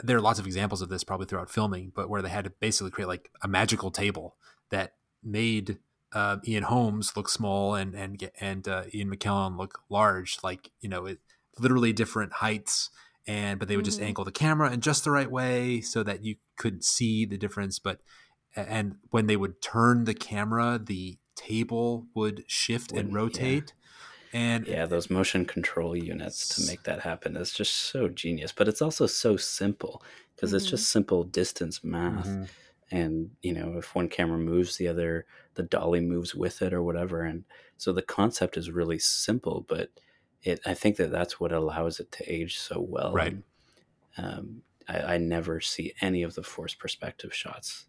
[0.03, 2.51] there are lots of examples of this probably throughout filming, but where they had to
[2.51, 4.37] basically create like a magical table
[4.71, 5.79] that made
[6.13, 10.71] uh, Ian Holmes look small and and get- and uh, Ian McKellen look large, like
[10.81, 11.19] you know, it
[11.59, 12.91] literally different heights.
[13.29, 14.05] And but they would just Mhm.
[14.07, 17.81] angle the camera in just the right way so that you could see the difference.
[17.81, 18.01] But
[18.55, 23.63] and when they would turn the camera, the table would shift Wouldn't- and yeah.
[24.33, 28.53] And Yeah, those motion control units to make that happen is just so genius.
[28.53, 30.03] But it's also so simple
[30.35, 30.71] because it's Mhm.
[30.71, 32.37] just simple distance math.
[32.37, 32.51] Mhm.
[32.91, 36.83] And, you know, if one camera moves, the other, the dolly moves with it or
[36.83, 37.23] whatever.
[37.23, 37.45] And
[37.79, 39.91] so the concept is really simple, but
[40.43, 43.13] it, I think that that's what allows it to age so well.
[43.13, 43.37] Right.
[44.17, 47.87] Um, I, I never see any of the forced perspective shots.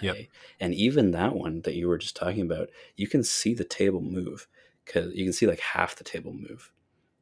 [0.00, 0.20] Yep.
[0.20, 0.28] I-
[0.60, 4.00] and even that one that you were just talking about, you can see the table
[4.00, 4.48] move
[4.92, 6.72] because you can see like half the table move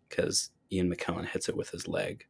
[0.09, 2.27] because Ian McKellen hits it with his leg,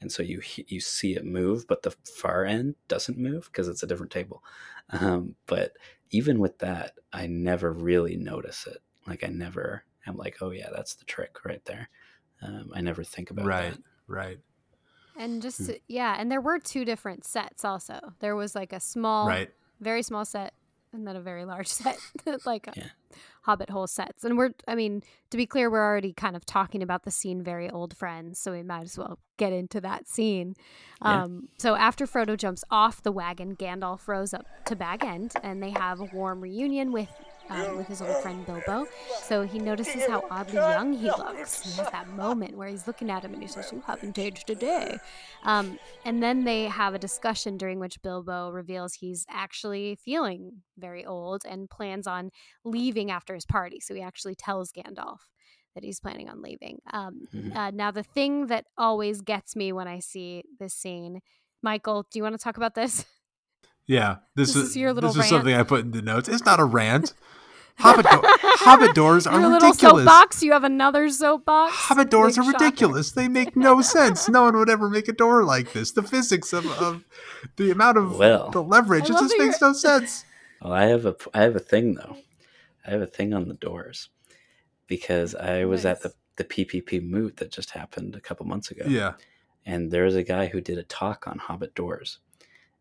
[0.00, 3.82] and so you you see it move, but the far end doesn't move because it's
[3.82, 4.42] a different table.
[4.90, 5.72] Um, but
[6.10, 8.78] even with that, I never really notice it.
[9.06, 11.88] Like I never, I'm like, oh yeah, that's the trick right there.
[12.42, 13.80] Um, I never think about right, that.
[14.08, 14.38] right, right.
[15.16, 15.72] and just Hmm.
[15.88, 19.50] yeah and there were two different sets also there was like a small right.
[19.80, 20.54] very small set
[20.92, 21.98] and then a very large set,
[22.46, 22.88] like Yeah.
[23.42, 24.24] Hobbit hole sets.
[24.24, 27.42] And we're, I mean, to be clear, we're already kind of talking about the scene
[27.42, 30.54] "Very Old Friends," so we might as well get into that scene.
[31.04, 31.24] Yeah.
[31.24, 35.60] Um, so after Frodo jumps off the wagon, Gandalf rows up to Bag End, and
[35.62, 37.08] they have a warm reunion with.
[37.52, 38.86] Um, with his old friend Bilbo,
[39.22, 41.62] so he notices how oddly young he looks.
[41.62, 44.48] He has that moment where he's looking at him and he says, "You haven't aged
[44.48, 45.00] a day."
[45.42, 51.04] Um, and then they have a discussion during which Bilbo reveals he's actually feeling very
[51.04, 52.30] old and plans on
[52.64, 53.80] leaving after his party.
[53.80, 55.18] So he actually tells Gandalf
[55.74, 56.80] that he's planning on leaving.
[56.92, 57.56] Um, Mhm.
[57.56, 61.20] uh, now, the thing that always gets me when I see this scene,
[61.62, 63.04] Michael, do you want to talk about this?
[63.86, 65.24] Yeah, this, This is, is your little this rant.
[65.26, 66.28] is something I put in the notes.
[66.28, 67.14] It's not a rant.
[67.78, 70.04] Hobbit, do- Hobbit doors are Your little ridiculous.
[70.04, 70.42] soapbox.
[70.42, 71.72] You have another soapbox.
[71.74, 72.64] Hobbit doors Big are shocker.
[72.64, 73.12] ridiculous.
[73.12, 74.28] They make no sense.
[74.28, 75.90] No one would ever make a door like this.
[75.92, 77.04] The physics of, of
[77.56, 78.50] the amount of Well.
[78.50, 80.24] the leverage, I it just that makes no sense.
[80.62, 82.18] Well, I have a I have a thing though.
[82.86, 84.10] I have a thing on the doors
[84.86, 88.84] because I was at the the PPP moot that just happened a couple months ago.
[88.86, 89.14] Yeah.
[89.66, 92.20] and there was a guy who did a talk on Hobbit doors,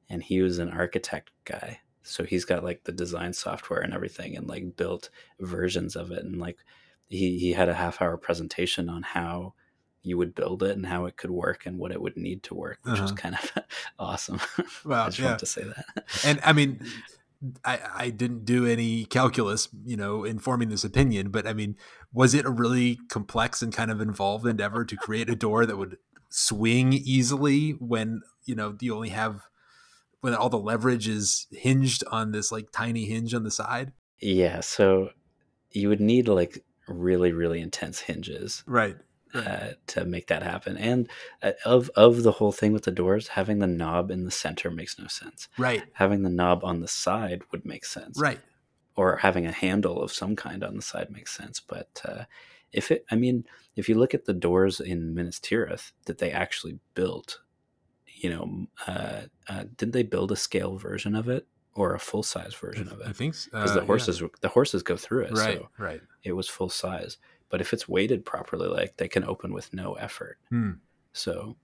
[0.09, 1.79] and he was an architect guy.
[2.03, 5.09] So he's got like the design software and everything, and like built
[5.39, 6.57] versions of it, and like
[7.09, 9.53] he he had a half hour presentation on how
[10.03, 12.55] you would build it and how it could work and what it would need to
[12.55, 13.17] work, which was Uh-huh.
[13.21, 13.51] kind of
[13.99, 14.39] awesome.
[14.83, 15.35] Wow, I just yeah.
[15.35, 16.05] to say that.
[16.25, 16.79] And I mean,
[17.65, 21.75] I, I didn't do any calculus, you know, in forming this opinion, but I mean,
[22.13, 25.77] was it a really complex and kind of involved endeavor to create a door that
[25.77, 25.97] would
[26.29, 29.41] swing easily when, you know, you only have,
[30.21, 33.91] when all the leverage is hinged on this like tiny hinge on the side?
[34.19, 35.09] yeah, so
[35.71, 38.97] you would need like really really intense hinges Right.
[39.33, 40.77] uh, to make that happen.
[40.77, 41.09] And
[41.41, 44.69] uh, of of the whole thing with the doors, having the knob in the center
[44.69, 45.47] makes no sense.
[45.57, 45.83] Right.
[45.93, 48.39] Having the knob on the side would make sense, Right.
[48.97, 51.59] Or having a handle of some kind on the side makes sense.
[51.61, 52.23] But uh,
[52.73, 53.45] if it, I mean,
[53.77, 57.39] if you look at the doors in Minas Tirith that they actually built,
[58.21, 62.23] you know, uh, uh, did they build a scale version of it or a full
[62.23, 63.07] size version of it?
[63.07, 63.49] I think so.
[63.51, 63.85] Because Uh, the yeah.
[63.87, 65.57] horses, the horses go through it, Right.
[65.59, 66.01] so Right.
[66.23, 67.17] it was full size.
[67.49, 70.37] But if it's weighted properly, like they can open with no effort.
[70.49, 70.71] Hmm.
[71.13, 71.57] So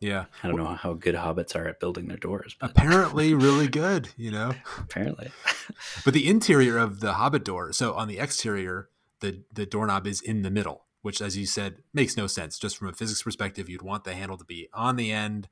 [0.00, 0.26] Yeah.
[0.42, 4.08] I don't know how good hobbits are at building their doors, but Apparently, really good,
[4.16, 4.54] you know?
[4.78, 5.30] apparently,
[6.04, 8.88] But the interior of the Hobbit door, so on the exterior,
[9.20, 12.58] the the doorknob is in the middle, which, as you said, makes no sense.
[12.58, 15.48] Just from a physics perspective, you'd want the handle to be on the end,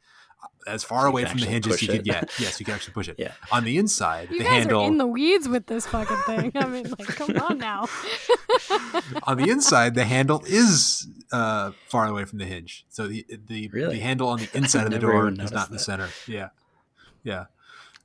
[0.67, 2.31] as far So away from the actually hinges you could get.
[2.39, 3.17] Yes, you can actually push it.
[3.19, 3.33] Yeah.
[3.51, 6.53] On the inside, You the guys handle are in the weeds with this fucking thing.
[6.55, 7.87] I mean, like, come on now.
[9.23, 12.85] on the inside, the handle is uh, far away from the hinge.
[12.91, 13.97] So the the, Really?
[13.97, 16.09] the handle on the inside of the door is not in the center.
[16.27, 16.51] Yeah.
[17.25, 17.47] Yeah.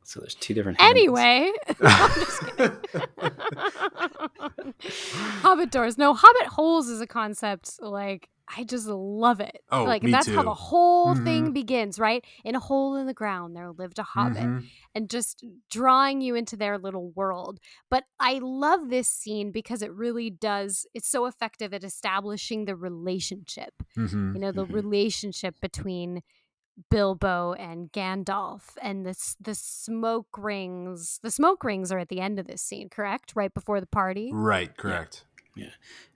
[0.03, 0.79] so there's two different.
[0.79, 0.99] handles.
[1.19, 1.51] Anyway,
[1.81, 2.77] I'm just kidding.
[5.41, 5.97] Hobbit doors.
[5.97, 7.79] No, Hobbit holes is a concept.
[7.81, 9.61] Like I just love it.
[9.71, 11.23] Oh, like me that's how the whole Mhm.
[11.23, 12.25] thing begins, right?
[12.43, 14.69] In a hole in the ground, there lived a hobbit, Mhm.
[14.93, 17.59] and just drawing you into their little world.
[17.89, 20.85] But I love this scene because it really does.
[20.93, 24.35] It's so effective at establishing the relationship Mhm.
[24.35, 24.67] you know the Mhm.
[24.67, 26.21] relationship between
[26.91, 32.39] Bilbo and Gandalf and the the smoke rings the smoke rings are at the end
[32.39, 34.75] of this scene correct right before the party Right.
[34.75, 35.25] Correct.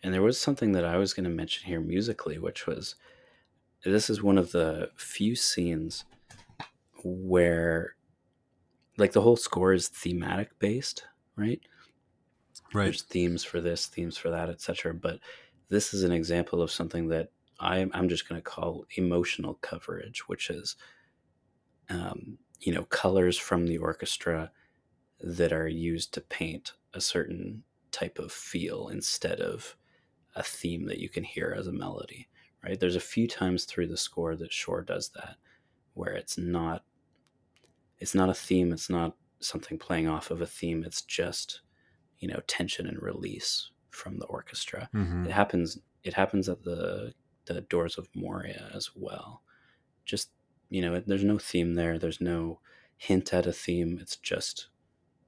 [0.04, 2.96] And there was something that I was going to mention here musically, which was
[3.84, 6.06] this is one of the few scenes
[7.04, 7.96] where,
[8.98, 11.06] like, the whole score is thematic based,
[11.36, 11.62] right?
[12.74, 12.86] Right.
[12.86, 14.94] There's themes for this, themes for that, etc.
[14.94, 15.20] But
[15.70, 20.28] this is an example of something that I'm, I'm just going to call emotional coverage,
[20.28, 20.76] which is,
[21.90, 24.52] um, you know, colors from the orchestra
[25.22, 27.64] that are used to paint a certain
[28.00, 29.76] type of feel instead of
[30.36, 32.28] a theme that you can hear as a melody,
[32.64, 32.80] right?
[32.80, 35.36] There's a few times through the score that Shore does that,
[35.96, 36.84] where it's not,
[38.00, 41.62] it's not a theme, it's not something playing off of a theme, it's just,
[42.20, 44.90] you know, tension and release from the orchestra.
[44.94, 45.26] Mhm.
[45.26, 45.80] It happens.
[46.04, 47.14] It happens at the
[47.46, 49.42] the doors of Moria as well.
[50.06, 50.32] Just
[50.70, 51.98] you know, there's no theme there.
[51.98, 52.60] There's no
[52.98, 54.00] hint at a theme.
[54.02, 54.68] It's just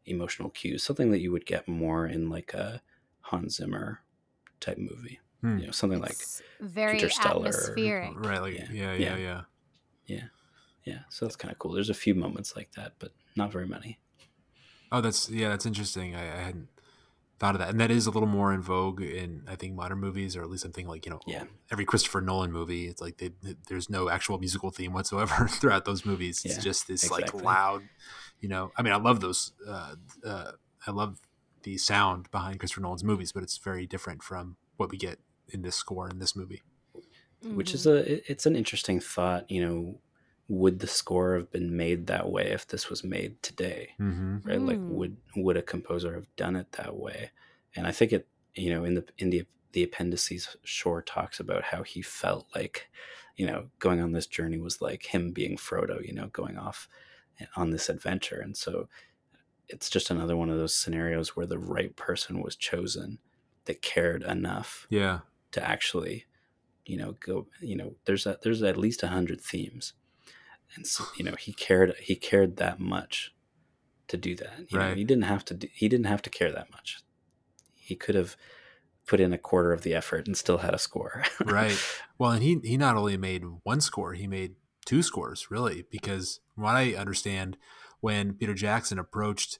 [0.09, 0.83] emotional cues.
[0.83, 2.81] Something that you would get more in like a
[3.21, 4.01] Hans Zimmer
[4.59, 5.19] type movie.
[5.41, 5.59] Hmm.
[5.59, 6.17] You know, something like
[6.59, 7.47] very Interstellar.
[7.47, 8.41] atmospheric Right.
[8.41, 8.67] Like, Yeah.
[8.71, 8.93] yeah.
[8.93, 9.15] Yeah.
[9.17, 9.41] Yeah.
[10.05, 10.23] Yeah.
[10.83, 10.99] yeah.
[11.09, 11.71] So that's kind of cool.
[11.73, 13.99] There's a few moments like that, but not very many.
[14.91, 16.15] Oh, that's yeah, that's interesting.
[16.15, 16.67] I, I hadn't
[17.39, 19.99] thought of that, and that is a little more in vogue in I think modern
[19.99, 21.45] movies, or at least something like you know, Yeah.
[21.71, 22.87] every Christopher Nolan movie.
[22.87, 26.43] It's like they, they- there's no actual musical theme whatsoever throughout those movies.
[26.45, 27.39] It's Yeah, just this exactly.
[27.39, 27.83] like loud
[28.41, 29.53] You know, I mean, I love those.
[29.67, 29.95] Uh,
[30.25, 30.51] uh,
[30.87, 31.19] I love
[31.63, 35.61] the sound behind Christopher Nolan's movies, but it's very different from what we get in
[35.61, 36.61] this score in this movie.
[37.43, 38.11] Which is Mm-hmm.
[38.11, 39.49] a it's an interesting thought.
[39.51, 39.99] You know,
[40.49, 43.95] would the score have been made that way if this was made today?
[43.99, 44.37] Mm-hmm.
[44.45, 44.87] right like Mm.
[44.87, 47.31] would would a composer have done it that way
[47.75, 51.63] and i think it you know in the in the the appendices shore talks about
[51.63, 52.89] how he felt like
[53.35, 56.87] you know going on this journey was like him being frodo you know going off
[57.55, 58.87] on this adventure and so
[59.67, 63.19] it's just another one of those scenarios where the right person was chosen
[63.65, 65.19] that cared enough Yeah,
[65.51, 66.25] to actually
[66.85, 69.93] you know go you know there's a, there's at least a hundred themes
[70.75, 73.33] and so you know he cared he cared that much
[74.07, 74.97] to do that you know Right.
[74.97, 76.99] he didn't have to do, he didn't have to care that much
[77.75, 78.35] he could have
[79.07, 81.77] put in a quarter of the effort and still had a score right.
[82.19, 84.55] Well, and he he not only made one score, he made
[84.85, 87.55] two scores, really, because from what I understand,
[88.01, 89.57] when Peter Jackson approached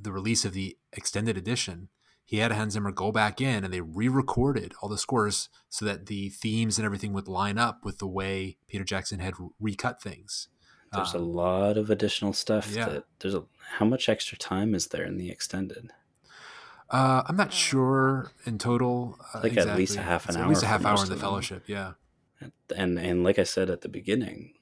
[0.00, 1.88] the release of the extended edition,
[2.30, 6.06] he had Hans Zimmer go back in and they re-recorded all the scores so that
[6.06, 10.46] the themes and everything would line up with the way Peter Jackson had recut things.
[10.92, 12.88] there's a Um, lot of additional stuff yeah.
[12.88, 13.44] that there's a
[13.78, 15.90] how much extra time is there in the extended
[16.88, 19.16] Uh, I'm not sure in total.
[19.34, 21.10] Uh, Like at least a half an It's At least a hour half hour in
[21.10, 21.64] the fellowship.
[21.66, 21.92] Yeah.
[22.76, 24.54] and and like I said at the beginning,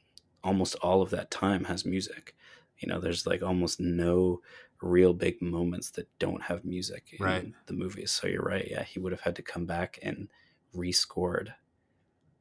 [0.43, 2.35] almost all of that time has music.
[2.78, 4.40] You know, there's like almost no
[4.80, 7.52] real big moments that don't have music in Right.
[7.66, 8.10] the movies.
[8.12, 8.66] So you're right.
[8.70, 10.28] Yeah, he would have had to come back and
[10.74, 11.55] rescored,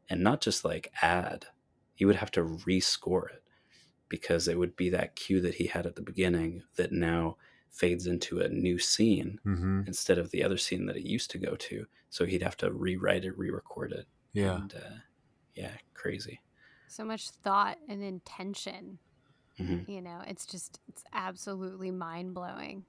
[0.10, 1.48] and not just like add.
[1.96, 3.44] He would have to rescore it
[4.10, 7.38] because it would be that cue that he had at the beginning that now
[7.72, 9.82] fades into a new scene Mm-hmm.
[9.88, 11.86] instead of the other scene that it used to go to.
[12.10, 14.08] So he'd have to rewrite it, re-record it.
[14.34, 14.58] Yeah.
[14.58, 14.96] And, uh,
[15.56, 16.42] yeah, crazy.
[16.88, 19.00] So much thought and intention.
[19.58, 22.86] Hmm You know, it's just it's absolutely mind blowing.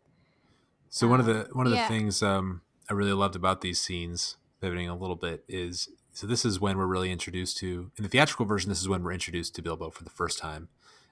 [0.91, 1.89] So one of Um, the one of the yeah.
[1.89, 6.45] things um, I really loved about these scenes, pivoting a little bit, is so this
[6.45, 8.69] is when we're really introduced to in the theatrical version.
[8.71, 10.69] This is when we're introduced to Bilbo for the first time,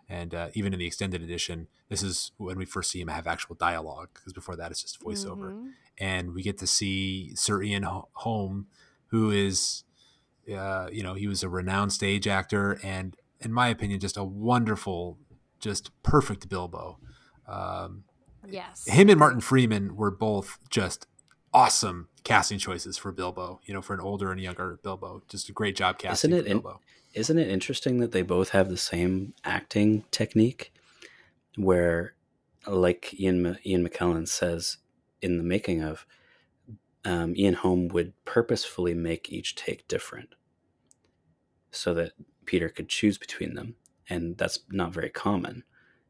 [0.08, 3.26] and uh, even in the extended edition, this is when we first see him have
[3.26, 4.08] actual dialogue.
[4.14, 5.72] Because before that, it's just voiceover, Mhm.
[5.98, 8.66] and we get to see Sir Ian Holm,
[9.08, 9.84] who is,
[10.52, 14.24] uh, you know, he was a renowned stage actor, and in my opinion, just a
[14.24, 15.18] wonderful,
[15.60, 16.98] just perfect Bilbo.
[17.46, 18.04] Um,
[18.48, 18.86] Yes.
[18.86, 21.06] him and Martin Freeman were both just
[21.52, 23.60] awesome casting choices for Bilbo.
[23.64, 26.42] You know, for an older and younger Bilbo, just a great job casting Isn't it
[26.44, 26.80] for in- Bilbo.
[27.14, 30.72] Isn't it interesting that they both have the same acting technique,
[31.56, 32.14] where,
[32.66, 34.76] like Ian Ian McKellen says
[35.22, 36.04] in the making of,
[37.06, 40.34] um, Ian Holm would purposefully make each take different,
[41.70, 42.12] so that
[42.44, 43.76] Peter could choose between them,
[44.08, 45.64] and that's not very common.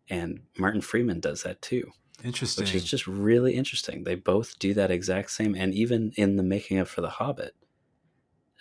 [0.08, 1.90] And Martin Freeman does that too.
[2.24, 2.64] Interesting.
[2.64, 4.04] which is just really interesting.
[4.04, 7.54] They both do that exact same, and even in the making of for the Hobbit,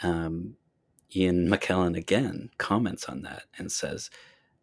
[0.03, 0.57] um,
[1.15, 4.09] Ian McKellen again comments on that and says,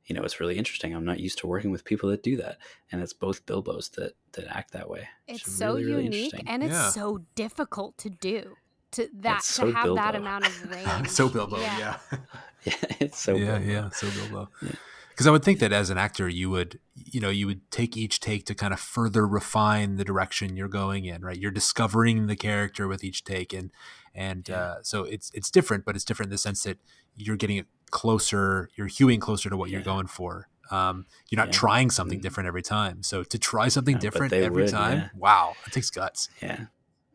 [0.04, 0.94] "You know, it's really interesting.
[0.94, 2.58] I'm not used to working with people that do that,
[2.90, 5.08] and it's both Bilbos that that act that way.
[5.26, 6.48] It's It's so really, really unique interesting.
[6.48, 6.90] and it's Yeah.
[6.90, 8.56] so difficult to do.
[8.93, 11.09] To that It's to so have that amount of range.
[11.09, 11.78] so Bilbo, Yeah.
[11.78, 12.19] yeah,
[12.64, 13.73] Yeah, it's so yeah, Bilbo.
[13.73, 14.48] yeah, so Bilbo.
[14.62, 14.73] Yeah.
[15.10, 17.97] Because I would think that as an actor, you would, you know, you would take
[17.98, 21.36] each take to kind of further refine the direction you're going in, right?
[21.36, 23.70] You're discovering the character with each take, and
[24.14, 24.56] and Yeah.
[24.56, 26.78] uh, so it's it's different, but it's different in the sense that
[27.16, 30.48] you're getting it closer, you're hewing closer to what you're going for.
[30.70, 31.52] Um, you're not Yeah.
[31.52, 32.23] trying something Mm.
[32.23, 33.02] different every time.
[33.02, 35.09] So to try something Yeah, different every would, time, yeah.
[35.14, 36.31] wow, it takes guts.
[36.40, 36.66] yeah,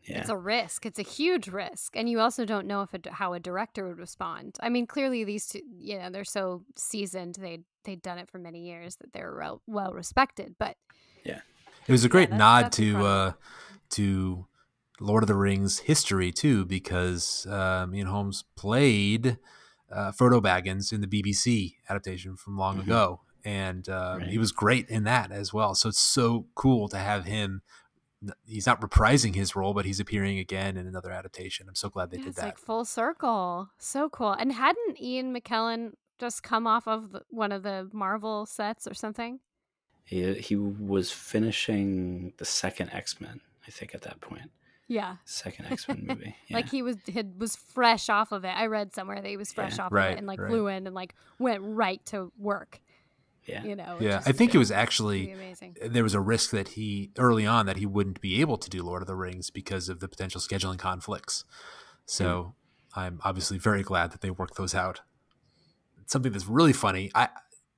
[0.08, 0.20] yeah.
[0.20, 0.86] It's a risk.
[0.86, 4.00] It's a huge risk, and you also don't know if a, how a director would
[4.00, 4.58] respond.
[4.62, 7.36] I mean, clearly these two, you know, they're so seasoned.
[7.36, 10.56] They they'd done it for many years that they're well, well respected.
[10.58, 10.78] But
[11.24, 11.42] yeah,
[11.88, 13.32] It was a great that's- nod to uh,
[13.92, 14.46] to
[15.00, 19.38] Lord of the Rings history too, because um, Ian Holmes played
[19.92, 22.84] uh, Frodo Baggins in the BBC adaptation from long Mhm.
[22.84, 25.76] ago, and um, he was great in that as well.
[25.76, 27.62] So it's so cool to have him.
[28.46, 31.68] He's not reprising his role, but he's appearing again in another adaptation.
[31.70, 32.46] I'm so glad they yeah, did it's that.
[32.46, 33.70] like full circle.
[33.78, 34.32] So cool.
[34.32, 38.94] And hadn't Ian McKellen just come off of the, one of the Marvel sets or
[38.96, 39.40] something?
[40.04, 44.50] He he was finishing the second X Men, I think, at that point.
[44.88, 45.18] Yeah.
[45.26, 46.36] Second X Men movie.
[46.48, 46.58] Yeah.
[46.58, 48.54] Like he was had, was fresh off of it.
[48.56, 49.84] I read somewhere that he was fresh Yeah.
[49.84, 50.50] off of Right, it and like right.
[50.50, 52.80] flew in and like went right to work.
[53.48, 53.64] Yeah.
[53.64, 53.98] You know.
[54.00, 55.76] yeah, I think it was actually amazing.
[55.86, 58.84] there was a risk that he early on that he wouldn't be able to do
[58.84, 61.44] Lord of the Rings because of the potential scheduling conflicts.
[62.06, 62.54] So
[62.96, 65.02] I'm obviously very glad that they worked those out.
[66.06, 67.12] Something that's really funny.
[67.14, 67.30] I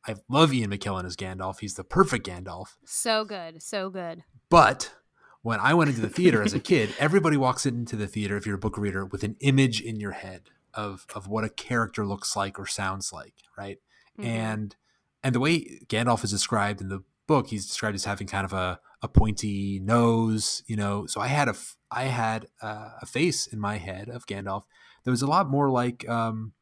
[0.08, 1.60] I love Ian McKellen as Gandalf.
[1.60, 2.78] He's the perfect Gandalf.
[2.86, 4.24] So good, so good.
[4.50, 4.94] But
[5.41, 8.46] when I went into the theater as a kid, everybody walks into the theater if
[8.46, 12.06] you're a book reader with an image in your head of of what a character
[12.06, 13.80] looks like or sounds like, right?
[14.20, 14.26] Mhm.
[14.26, 14.76] And
[15.24, 18.54] and the way Gandalf is described in the book, he's described as having kind of
[18.54, 21.06] a a pointy nose, you know.
[21.06, 21.56] So I had a
[21.91, 24.64] I had uh, a face in my head of Gandalf
[25.04, 26.54] that was a lot more like um,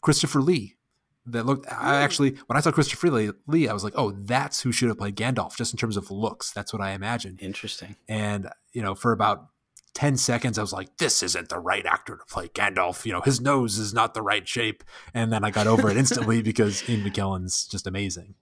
[0.00, 0.76] Christopher Lee.
[1.24, 1.72] That looked.
[1.72, 4.88] I actually, when I saw Christopher Lee, Lee, I was like, "Oh, that's who should
[4.88, 7.40] have played Gandalf." Just in terms of looks, that's what I imagined.
[7.40, 7.94] Interesting.
[8.08, 9.46] And you know, for about
[9.94, 13.20] ten seconds, I was like, "This isn't the right actor to play Gandalf." You know,
[13.20, 14.82] his nose is not the right shape.
[15.14, 18.34] And then I got over it instantly because Ian McKellen's just amazing.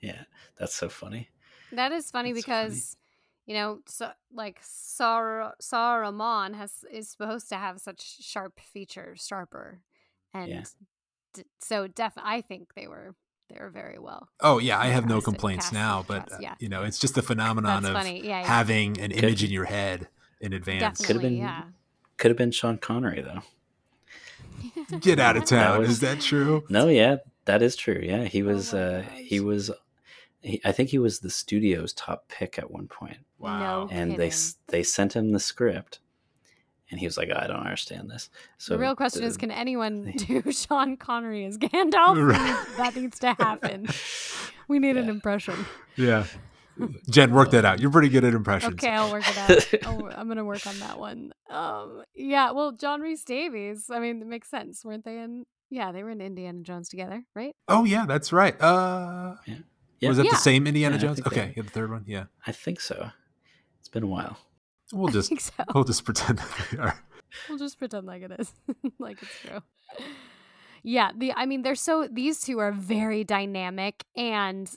[0.00, 0.22] Yeah,
[0.58, 1.30] that's so funny.
[1.72, 2.64] That is funny That's funny.
[2.68, 2.96] because
[3.46, 9.80] you know, so, like Sar Saruman has is supposed to have such sharp features, sharper,
[10.32, 10.64] and Yeah.
[11.34, 12.12] d- so def.
[12.16, 13.14] I think they were
[13.48, 14.28] they were very well.
[14.40, 16.54] Oh yeah, I have no complaints now, but cast, uh, yeah.
[16.60, 18.20] you know, it's just the phenomenon That's of funny.
[18.20, 18.46] Yeah, yeah.
[18.46, 20.08] having an image in your head
[20.42, 20.98] in advance.
[20.98, 21.30] definitely.
[21.30, 21.62] been- yeah.
[22.18, 23.40] Could have been Sean Connery though.
[25.00, 25.78] Get out of That town.
[25.80, 26.64] was- Is that true?
[26.68, 27.16] No, yeah,
[27.46, 28.00] that is true.
[28.02, 28.72] Yeah, he Oh was.
[28.72, 29.70] my uh He was.
[30.40, 33.88] He, I think he was the studio's top pick at one point, Wow.
[33.92, 34.32] and they
[34.68, 36.00] they sent him the script,
[36.90, 38.28] and he was like, "I don't understand this."
[38.58, 42.28] So the real question the- is, can anyone do Sean Connery as Gandalf?
[42.30, 42.66] Right.
[42.76, 43.86] that needs to happen.
[44.68, 45.54] We need an impression.
[45.96, 46.26] Yeah.
[47.10, 47.80] Jen, work that out.
[47.80, 48.74] You're pretty good at impressions.
[48.74, 49.86] Okay, I'll work it out.
[49.86, 51.32] I'll, I'm gonna work on that one.
[51.50, 52.50] Um, yeah.
[52.52, 53.90] Well, John Rhys-Davies.
[53.90, 55.44] I mean, it makes sense, weren't they in?
[55.70, 57.54] Yeah, they were in Indiana Jones together, right?
[57.68, 58.60] Oh yeah, that's right.
[58.60, 59.36] Uh
[60.00, 60.08] Yeah.
[60.08, 60.32] was that Yeah.
[60.32, 61.20] the same Indiana Yeah, Jones?
[61.20, 62.04] think they- Okay, yeah, the third one.
[62.06, 62.24] Yeah.
[62.46, 63.10] I think so.
[63.80, 64.38] It's been a while.
[64.92, 65.52] We'll I just think so.
[65.74, 67.02] we'll just pretend that we are.
[67.48, 68.52] We'll just pretend like it is,
[68.98, 69.60] like it's true.
[70.84, 74.68] Yeah, the I mean, they're so these two are very dynamic, and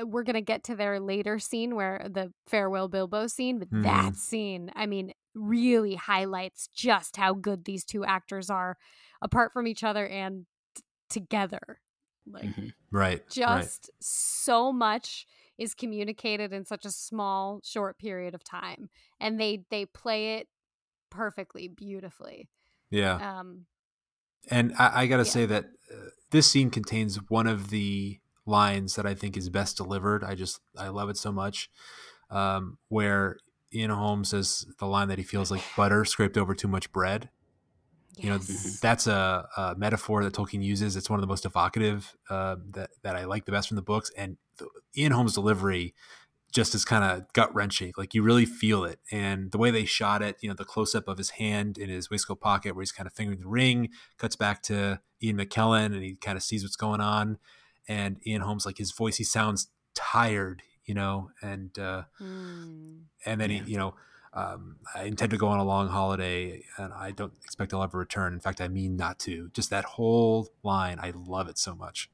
[0.00, 3.82] uh, we're gonna get to their later scene where the farewell Bilbo scene, but Mhm.
[3.82, 8.78] that scene, I mean, really highlights just how good these two actors are,
[9.20, 11.80] apart from each other and t- together.
[12.26, 12.74] Like Mhm.
[12.90, 13.24] Right.
[13.46, 13.70] right.
[13.70, 15.26] just so much
[15.58, 20.48] is communicated in such a small short period of time and they they play it
[21.10, 22.48] perfectly beautifully
[22.90, 23.20] Yeah.
[23.20, 23.66] um
[24.48, 25.30] And I, I got to Yeah.
[25.30, 29.76] say that uh, this scene contains one of the lines that I think is best
[29.76, 30.24] delivered.
[30.24, 31.70] I just I love it so much.
[32.30, 33.38] Um, where
[33.72, 37.30] Ian Holmes says the line that he feels like butter scraped over too much bread.
[38.16, 38.38] You know,
[38.82, 40.94] that's a, a metaphor that Tolkien uses.
[40.96, 43.82] It's one of the most evocative uh, that that I like the best from the
[43.82, 44.10] books.
[44.16, 45.94] And the, Ian Holmes' delivery
[46.52, 47.92] just is kind of gut wrenching.
[47.96, 50.94] Like you really feel it, and the way they shot it, you know, the close
[50.94, 53.90] up of his hand in his waistcoat pocket where he's kind of fingering the ring,
[54.18, 57.38] cuts back to Ian McKellen, and he kind of sees what's going on.
[57.88, 63.04] And Ian Holmes, like his voice, he sounds tired, you know, and uh, Mm.
[63.24, 63.64] and then Yeah.
[63.64, 63.94] he, you know,
[64.32, 67.98] um, I intend to go on a long holiday, and I don't expect I'll ever
[67.98, 68.32] return.
[68.32, 69.48] In fact, I mean not to.
[69.50, 72.10] Just that whole line, I love it so much.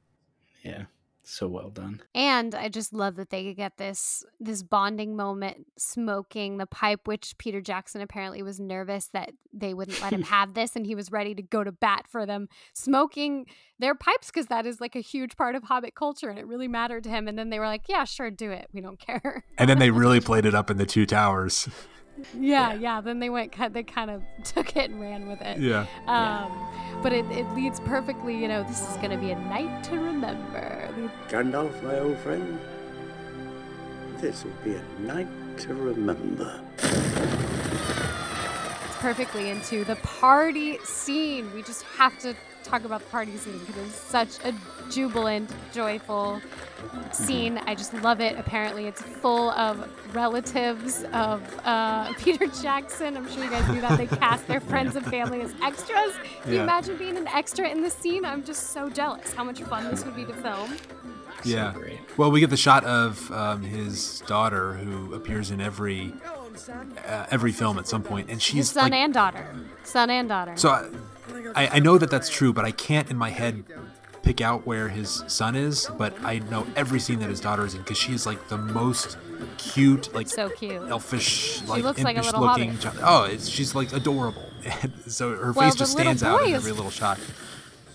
[0.63, 0.85] Yeah,
[1.29, 2.01] so well done.
[2.15, 7.01] and i just love that they could get this this bonding moment smoking the pipe
[7.09, 10.95] which peter jackson apparently was nervous that they wouldn't let him have this and he
[10.95, 13.45] was ready to go to bat for them smoking
[13.81, 16.69] their pipes because that is like a huge part of hobbit culture and it really
[16.69, 19.45] mattered to him and then they were like yeah sure do it we don't care
[19.59, 21.69] And then they really played it up in the two towers.
[22.35, 22.75] yeah, Yeah.
[22.75, 23.01] yeah.
[23.03, 25.59] Then they went, they kind of took it and ran with it.
[25.59, 25.87] Yeah.
[26.07, 26.51] Um,
[27.03, 28.37] but it, it leads perfectly.
[28.37, 30.89] You know, this is going to be a night to remember.
[31.29, 32.59] Gandalf, my old friend,
[34.19, 35.29] this will be a night
[35.59, 36.61] to remember.
[38.87, 41.53] It's perfectly into the party scene.
[41.55, 42.35] We just have to
[42.67, 44.53] talk about the party scene because it's such a
[44.91, 46.41] jubilant, joyful
[47.13, 47.59] scene.
[47.67, 48.39] I just love it.
[48.39, 53.17] Apparently, it's full of relatives of uh, Peter Jackson.
[53.17, 53.97] I'm sure you guys knew that.
[53.97, 56.13] They cast their friends and family as extras.
[56.43, 58.25] Can you imagine being an extra in this scene?
[58.25, 60.77] I'm just so jealous how much fun this would be to film.
[61.43, 61.73] So Yeah.
[61.75, 62.01] great.
[62.17, 66.13] Well, we get the shot of um, his daughter, who appears in every
[67.07, 69.47] uh, every film at some point, and His she's son like, and daughter.
[69.85, 70.53] Son and daughter.
[70.57, 70.89] So I,
[71.55, 73.65] I, I know that that's true, but I can't in my head
[74.23, 75.89] pick out where his son is.
[75.97, 78.59] But I know every scene that his daughter is in because she is like the
[78.59, 79.17] most
[79.59, 80.89] cute, like so cute.
[80.89, 82.79] elfish, like looks like a impish little looking.
[82.79, 82.99] child.
[83.03, 84.51] Oh, she's like adorable,
[85.07, 87.19] so her Well, face just stands out in every little shot.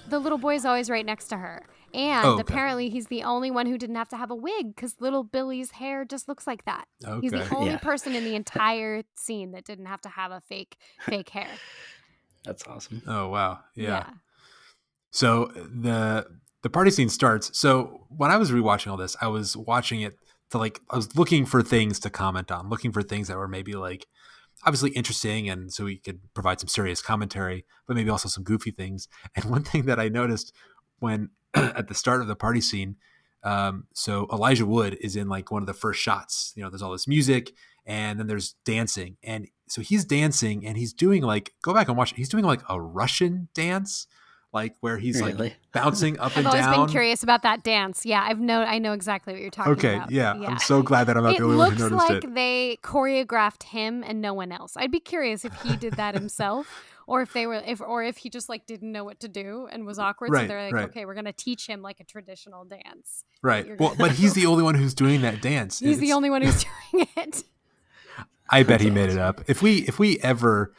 [0.10, 1.64] the little boy's always right next to her.
[1.94, 2.42] And Oh, okay.
[2.42, 5.72] apparently he's the only one who didn't have to have a wig because little Billy's
[5.72, 6.86] hair just looks like that.
[7.22, 7.78] He's the only Yeah.
[7.78, 11.48] person in the entire scene that didn't have to have a fake fake hair.
[12.46, 13.02] That's awesome.
[13.08, 14.10] Oh wow, yeah.
[15.12, 16.28] So uh, the
[16.64, 17.58] the party scene starts.
[17.58, 20.16] So when I was rewatching all this, I was watching it
[20.52, 23.48] to like I was looking for things to comment on, looking for things that were
[23.48, 24.06] maybe like
[24.64, 28.72] obviously interesting and so we could provide some serious commentary, but maybe also some goofy
[28.72, 29.08] things.
[29.36, 30.54] And one thing that I noticed
[31.00, 31.30] when
[31.78, 32.96] at the start of the party scene,
[33.44, 36.54] um, so Elijah Wood is in like one of the first shots.
[36.56, 37.54] You know, there's all this music
[37.86, 39.18] and then there's dancing.
[39.24, 42.18] And so he's dancing and he's doing like go back and watch it.
[42.18, 44.06] He's doing like a Russian dance
[44.54, 45.34] like where he's Really?
[45.34, 46.56] like bouncing up and down.
[46.56, 48.06] I've always been curious about that dance.
[48.06, 50.08] Yeah, I've know I know exactly what you're talking Okay, about.
[50.08, 52.10] Okay, yeah, I'm so glad that I'm not it the only one who looks noticed
[52.10, 52.36] like it.
[52.36, 54.74] they choreographed him and no one else.
[54.76, 56.68] I'd be curious if he did that himself,
[57.12, 59.68] or if they were, if or if he just like didn't know what to do
[59.70, 60.32] and was awkward.
[60.32, 60.86] Right, so they're like, right.
[60.86, 63.26] okay, we're gonna teach him like a traditional dance.
[63.42, 63.78] Right.
[63.78, 65.80] Well, but he's the only one who's doing that dance.
[65.80, 66.64] He's the only one who's
[66.94, 67.44] doing it.
[68.50, 69.42] I bet he made it up.
[69.48, 70.74] If we if we ever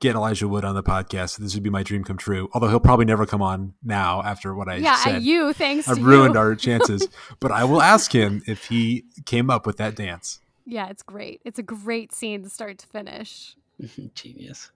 [0.00, 2.50] get Elijah Wood on the podcast, this would be my dream come true.
[2.52, 4.82] Although he'll probably never come on now after what I said.
[4.82, 5.22] yeah, said.
[5.22, 6.40] you thanks I've to ruined you.
[6.40, 7.08] our chances.
[7.40, 10.40] But I will ask him if he came up with that dance.
[10.66, 11.40] Yeah, it's great.
[11.46, 13.56] It's a great scene, to start to finish.
[14.14, 14.70] Genius.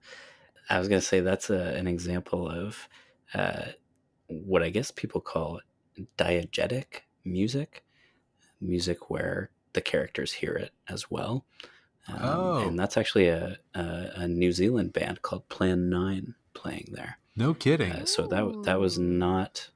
[0.69, 2.87] I was going to say that's a, an example of
[3.33, 3.65] uh,
[4.27, 5.59] what I guess people call
[6.17, 7.83] diegetic music,
[8.61, 11.45] music where the characters hear it as well.
[12.07, 12.67] Um, Oh.
[12.67, 17.17] And that's actually a, a, a New Zealand band called Plan 9 playing there.
[17.35, 17.91] No kidding.
[17.91, 19.69] Uh, so that that was not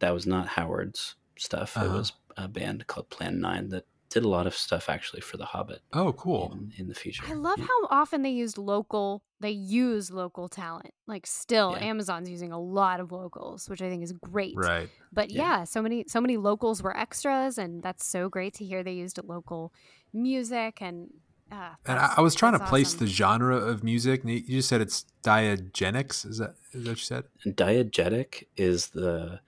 [0.00, 1.76] that was not Howard's stuff.
[1.76, 1.96] It Uh-huh.
[1.98, 5.44] was a band called Plan 9 that did a lot of stuff actually for The
[5.46, 6.52] Hobbit oh, cool.
[6.52, 7.24] in, in the future.
[7.26, 7.66] I love Yeah.
[7.66, 9.22] how often they used local.
[9.40, 10.92] They use local talent.
[11.06, 11.86] Like still, Yeah.
[11.86, 14.54] Amazon's using a lot of locals, which I think is great.
[14.56, 14.88] Right.
[15.12, 15.42] But Yeah.
[15.42, 15.64] yeah.
[15.64, 18.82] so many so many locals were extras, and that's so great to hear.
[18.82, 19.72] They used local
[20.12, 21.10] music, and
[21.50, 23.06] uh, And I, I was trying to place awesome.
[23.06, 24.24] the genre of music.
[24.24, 26.24] You you just said it's diagenics.
[26.26, 27.24] Is that is that what you said?
[27.46, 29.40] diegetic is the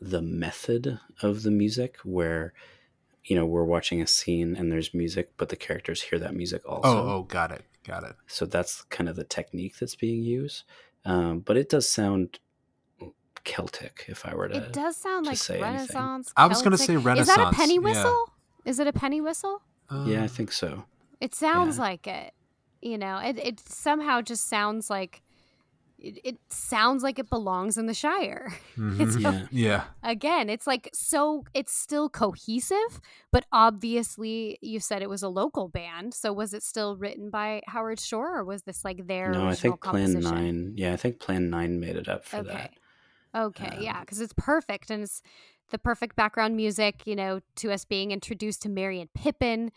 [0.00, 2.52] the method of the music where
[3.30, 6.62] you know we're watching a scene and there's music but the characters hear that music
[6.66, 8.14] also Oh, oh, got it, got it.
[8.26, 10.64] so that's kind of the technique that's being used
[11.04, 12.40] um, but it does sound
[13.44, 15.74] celtic if i were to It does sound like say anything.
[15.74, 16.32] Renaissance.
[16.36, 17.80] I was gonna say renaissance Is that a Renaissance, penny yeah.
[17.80, 18.24] whistle?
[18.66, 19.62] Is it a penny whistle?
[20.06, 20.84] yeah i Uh, think so
[21.20, 21.82] It sounds Yeah.
[21.88, 22.32] like it.
[22.82, 25.22] You know, it it somehow just sounds like
[26.00, 28.52] it, it sounds like it belongs in the Shire.
[28.76, 29.00] mhm.
[29.00, 29.84] It's yeah yeah.
[30.02, 33.00] Again, it's like so it's still cohesive,
[33.30, 36.14] but obviously you said it was a local band.
[36.14, 39.54] So was it still written by Howard Shore or was this like their no i
[39.54, 42.48] think plan 9 yeah i think plan 9 made it up for Okay.
[42.52, 42.70] that
[43.32, 45.22] Okay, yeah, Um, because it's perfect and it's
[45.70, 49.70] the perfect background music, you know, to us being introduced to Merry and Pippin,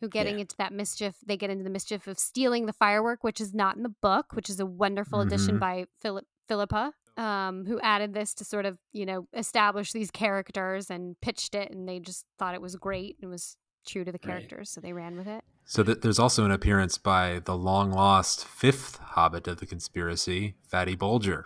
[0.00, 0.42] who getting Yeah.
[0.42, 1.16] into that mischief.
[1.24, 4.32] They get into the mischief of stealing the firework, which is not in the book,
[4.32, 5.60] which is a wonderful addition Mhm.
[5.60, 10.90] by Philip Philippa, um, who added this to sort of you know establish these characters
[10.90, 13.56] and pitched it, and they just thought it was great and was
[13.86, 14.28] true to the Right.
[14.38, 15.44] characters, so they ran with it.
[15.64, 20.56] So th- there's also an appearance by the long lost fifth Hobbit of the conspiracy,
[20.62, 21.44] Fatty Bolger.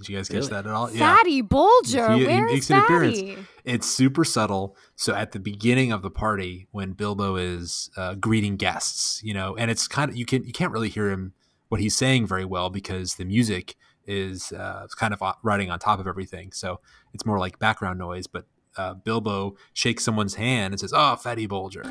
[0.00, 0.48] Did you guys catch Really?
[0.48, 0.88] that at all?
[0.88, 3.18] Fatty Bolger, He- he makes is an appearance.
[3.18, 3.38] Fatty?
[3.64, 4.74] It's super subtle.
[4.96, 9.54] So at the beginning of the party, when Bilbo is uh, greeting guests, you know,
[9.56, 11.34] and it's kind of you can you can't really hear him
[11.68, 16.00] what he's saying very well because the music is uh, kind of riding on top
[16.00, 16.50] of everything.
[16.52, 16.80] So
[17.12, 18.26] it's more like background noise.
[18.26, 18.46] But
[18.78, 21.84] uh, Bilbo shakes someone's hand and says, "Oh, Fatty Bolger."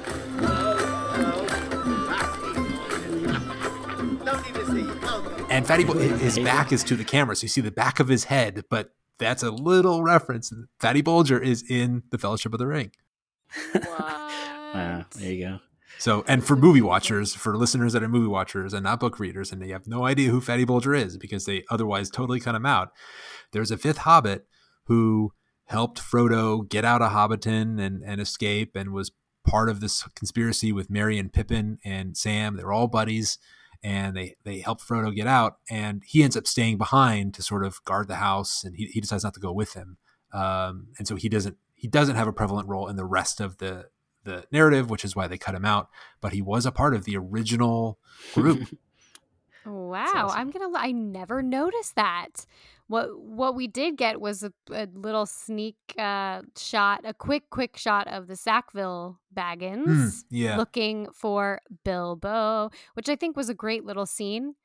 [5.49, 8.07] And Fatty Bul- his back is to the camera, so you see the back of
[8.07, 8.63] his head.
[8.69, 10.53] But that's a little reference.
[10.79, 12.91] Fatty Bolger is in the Fellowship of the Ring.
[13.73, 15.59] Wow, ah, there you go
[15.97, 19.51] So, and for movie watchers, for listeners that are movie watchers and not book readers,
[19.51, 22.65] and they have no idea who Fatty Bolger is because they otherwise totally cut him
[22.67, 22.91] out,
[23.51, 24.45] there's a fifth Hobbit
[24.85, 25.33] who
[25.65, 29.11] helped Frodo get out of Hobbiton and, and escape and was
[29.45, 32.55] part of this conspiracy with Merry and Pippin and Sam.
[32.55, 33.39] They're all buddies
[33.84, 35.57] and they, they help Frodo get out.
[35.69, 39.01] And he ends up staying behind to sort of guard the house and he, he
[39.01, 39.97] decides not to go with them.
[40.34, 43.57] Um, and so he doesn't he doesn't have a prevalent role in the rest of
[43.57, 43.88] the
[44.26, 45.88] the narrative, which is why they cut him out.
[46.22, 47.99] But he was a part of the original
[48.34, 48.68] group.
[49.65, 50.39] Wow, awesome.
[50.39, 50.76] I'm gonna.
[50.76, 52.45] I never noticed that.
[52.89, 57.77] What what we did get was a, a little sneak uh, shot, a quick quick
[57.77, 60.57] shot of the Sackville Baggins Hmm, yeah.
[60.57, 64.55] looking for Bilbo, which I think was a great little scene.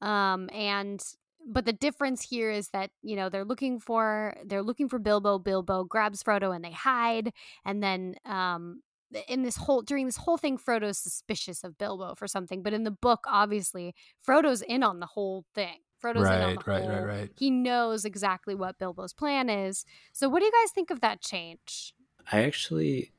[0.00, 1.02] Um, and
[1.48, 5.38] but the difference here is that you know they're looking for they're looking for Bilbo.
[5.38, 7.30] Bilbo grabs Frodo and they hide,
[7.64, 8.80] and then um
[9.28, 12.82] in this whole during this whole thing frodo's suspicious of bilbo for something but in
[12.82, 13.94] the book obviously
[14.26, 17.30] frodo's in on the whole thing Frodo's in on Right, the right, right, whole- right.
[17.38, 19.84] He knows exactly what Bilbo's plan is.
[20.12, 21.94] So, what do you guys think of that change?
[22.30, 23.12] I actually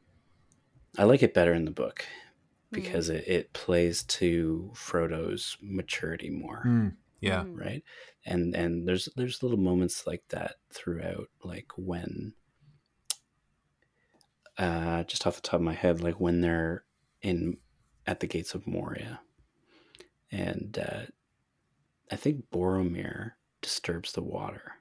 [0.98, 2.06] I like it better in the book
[2.72, 2.82] Hmm.
[2.82, 6.64] because it, it plays to Frodo's maturity more.
[6.66, 7.44] Mm, yeah.
[7.44, 7.58] Mm.
[7.60, 7.84] right
[8.26, 12.34] and and there's there's little moments like that throughout like when
[14.58, 16.84] uh just off the top of my head like when they're
[17.22, 17.58] in
[18.06, 19.20] at the gates of moria
[20.32, 21.06] and uh
[22.12, 23.32] i think boromir
[23.62, 24.74] disturbs the water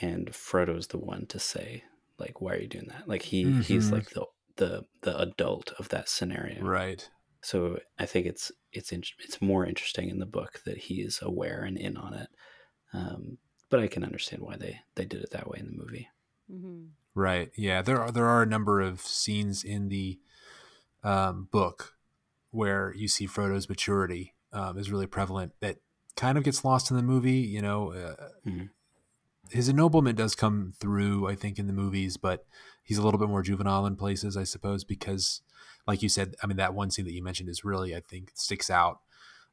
[0.00, 1.82] and frodo's the one to say
[2.18, 3.92] like why are you doing that like he he's Mhm.
[3.92, 4.24] like the
[4.56, 7.08] the the adult of that scenario Right.
[7.42, 11.20] so I think it's it's in, it's more interesting in the book that he is
[11.22, 12.28] aware and in on it.
[12.92, 13.38] Um,
[13.70, 16.08] but I can understand why they they did it that way in the movie.
[16.52, 16.90] Mhm.
[17.14, 17.50] Right.
[17.56, 17.80] Yeah.
[17.82, 20.20] There are there are a number of scenes in the
[21.02, 21.96] um, book
[22.50, 25.52] where you see Frodo's maturity um, is really prevalent.
[25.60, 25.76] That
[26.16, 27.38] kind of gets lost in the movie.
[27.40, 28.70] You know, uh, Mhm.
[29.50, 32.46] his ennoblement does come through, I think, in the movies, but
[32.82, 35.42] he's a little bit more juvenile in places, I suppose, because,
[35.86, 38.30] like you said, I mean, that one scene that you mentioned is really, I think,
[38.34, 39.00] sticks out.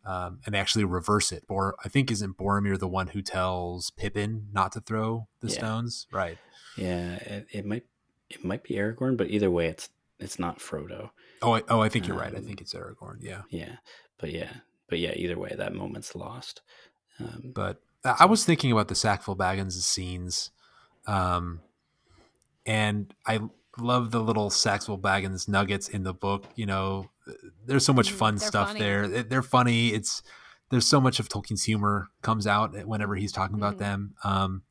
[0.05, 1.45] Um, and they actually reverse it.
[1.47, 5.53] Bor- I think isn't Boromir the one who tells Pippin not to throw the Yeah.
[5.53, 6.07] stones?
[6.11, 6.37] Right.
[6.77, 7.85] Yeah, it, it might
[8.29, 11.09] it might be Aragorn, but either way, it's it's not Frodo.
[11.41, 12.33] Oh, I, oh, I think you're right.
[12.33, 13.17] I Um, think it's Aragorn.
[13.21, 13.77] Yeah, Yeah,
[14.17, 14.57] but yeah,
[14.89, 16.61] but yeah, either way, that moment's lost.
[17.19, 20.51] Um, but I was thinking about the Sackville Baggins scenes,
[21.07, 21.61] um,
[22.65, 23.39] and I
[23.79, 26.45] love the little Sackville Baggins nuggets in the book.
[26.55, 27.09] You know,
[27.65, 28.79] there's so much Mm, fun they're stuff funny.
[28.79, 29.07] there.
[29.07, 29.89] They- They're funny.
[29.89, 30.21] It's
[30.69, 33.79] there's so much of Tolkien's humor comes out whenever he's talking about Mhm.
[33.79, 34.15] them.
[34.25, 34.63] Um,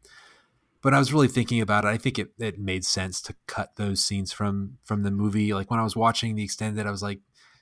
[0.82, 1.88] but I was really thinking about it.
[1.88, 5.54] I think it, it made sense to cut those scenes from from the movie.
[5.54, 7.20] Like when I was watching the extended, I was like,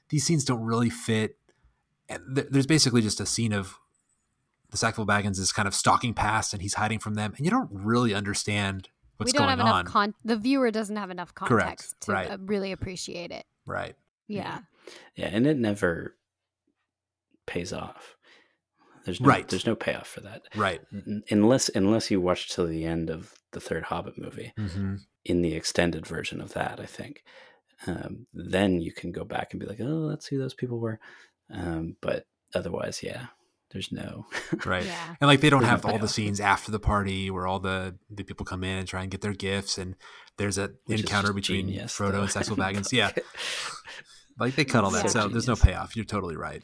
[0.09, 1.39] these scenes don't really fit.
[2.09, 3.78] And th- there's basically just a scene of
[4.70, 7.51] the Sackville Baggins is kind of stalking past and he's hiding from them, and you
[7.51, 9.85] don't really understand what's we don't going have on.
[9.86, 12.31] con- the viewer doesn't have enough Correct, context to right.
[12.31, 13.44] uh, really appreciate it.
[13.66, 13.94] right.
[14.26, 14.60] Yeah.
[15.16, 16.16] yeah, and it never
[17.47, 18.16] pays off.
[19.05, 19.47] There's no, Right.
[19.47, 20.81] There's no payoff for that, Right.
[21.31, 24.52] Unless unless you watch till the end of the third Hobbit movie.
[24.59, 24.97] Mm-hmm.
[25.26, 27.22] in the extended version of that, I think.
[27.86, 30.81] Um, then you can go back and be like, oh, let's see who those people
[30.81, 30.98] were.
[31.52, 33.26] Um, but otherwise, yeah,
[33.70, 34.26] there's no.
[34.64, 34.86] Right.
[34.86, 35.14] Yeah.
[35.20, 36.10] And like they don't There's no have all the payoff.
[36.10, 39.20] scenes after the party where all the, the people come in and try and get
[39.20, 39.94] their gifts and
[40.38, 42.20] there's an encounter between genius, Frodo though.
[42.22, 42.92] and Sackville Baggins.
[42.92, 43.10] yeah.
[44.38, 45.04] Like they cut all that.
[45.04, 45.10] Yeah.
[45.10, 45.94] So there's no payoff.
[45.94, 46.60] You're totally right.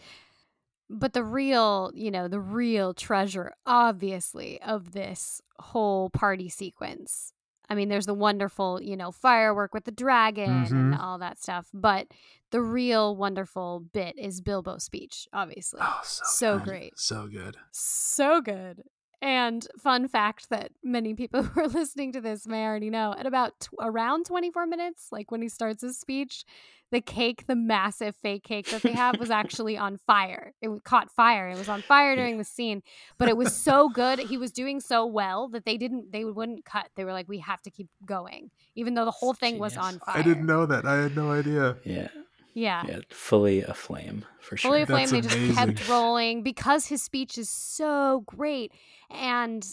[0.88, 7.32] But the real, you know, the real treasure, obviously, of this whole party sequence.
[7.70, 11.00] I mean, there's the wonderful, you know, firework with the dragon and Mhm.
[11.00, 11.68] all that stuff.
[11.72, 12.08] But
[12.50, 15.80] the real wonderful bit is Bilbo's speech, obviously.
[15.82, 16.98] Oh, so, So great.
[16.98, 17.56] So good.
[17.70, 18.82] so good.
[19.22, 23.26] And fun fact that many people who are listening to this may already know at
[23.26, 26.44] about t- around 24 minutes, like when he starts his speech,
[26.90, 30.54] the cake, the massive fake cake that they have, was actually on fire.
[30.60, 31.48] It caught fire.
[31.48, 32.82] It was on fire during the scene,
[33.18, 34.18] but it was so good.
[34.18, 36.88] He was doing so well that they didn't, they wouldn't cut.
[36.96, 40.00] They were like, we have to keep going, even though the whole thing was on
[40.00, 40.16] fire.
[40.16, 40.84] I didn't know that.
[40.84, 41.76] I had no idea.
[41.84, 42.08] yeah,
[42.54, 42.82] Yeah.
[42.88, 44.70] yeah, fully aflame for sure.
[44.70, 45.08] fully aflame.
[45.10, 48.72] That's They just kept rolling because his speech is so great.
[49.10, 49.64] And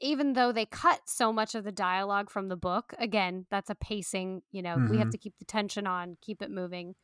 [0.00, 3.74] even though they cut so much of the dialogue from the book, again, that's a
[3.74, 4.42] pacing.
[4.50, 5.12] You know, we have Mhm.
[5.12, 6.94] to keep the tension on, keep it moving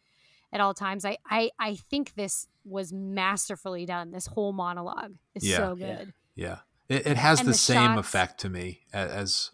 [0.52, 1.04] at all times.
[1.04, 4.10] I I, I think this was masterfully done.
[4.10, 5.56] This whole monologue is Yeah.
[5.58, 6.12] so good.
[6.34, 9.50] Yeah, it, it has And the, the same shots- effect to me a- as,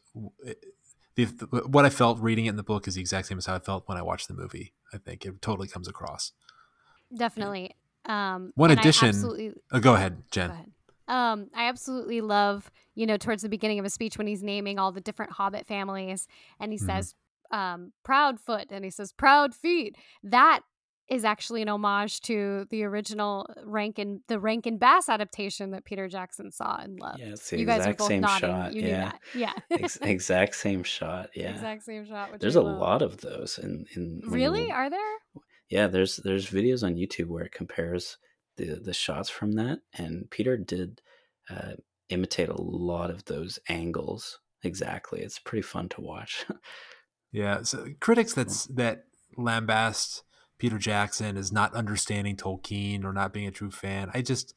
[1.17, 3.55] the, what I felt reading it in the book is the exact same as how
[3.55, 4.73] I felt when I watched the movie.
[4.93, 6.33] I think it totally comes across.
[7.17, 7.73] Definitely.
[8.05, 9.15] Um, One addition-
[9.71, 10.49] Uh, go ahead, Jen.
[10.49, 10.73] Go ahead.
[11.07, 14.79] Um, I absolutely love, you know, towards the beginning of his speech when he's naming
[14.79, 16.27] all the different Hobbit families,
[16.59, 16.87] and he Mhm.
[16.87, 17.15] says,
[17.51, 20.63] um, "Proud foot," and he says, "Proud feet." That
[21.11, 26.51] is actually an homage to the original Rankin, the Rankin Bass adaptation that Peter Jackson
[26.51, 27.19] saw and loved.
[27.21, 28.49] Yeah, it's the you guys are exact both same nodding.
[28.51, 29.05] shot, You knew yeah.
[29.05, 29.21] that.
[29.35, 29.53] Yeah.
[29.71, 31.31] Ex- exact same shot.
[31.35, 32.33] Yeah, exact same shot.
[32.33, 32.79] Which there's a love.
[32.79, 34.69] lot of those in in Really?
[34.69, 35.01] you- Are there?
[35.71, 38.19] yeah there's there's videos on youtube where it compares
[38.59, 41.01] the the shots from that and peter did
[41.49, 41.73] uh,
[42.11, 46.45] imitate a lot of those angles exactly it's pretty fun to watch
[47.33, 49.05] Yeah, so critics that's that
[49.39, 50.23] lambast
[50.65, 54.11] Peter Jackson as not understanding Tolkien or not being a true fan.
[54.15, 54.55] I just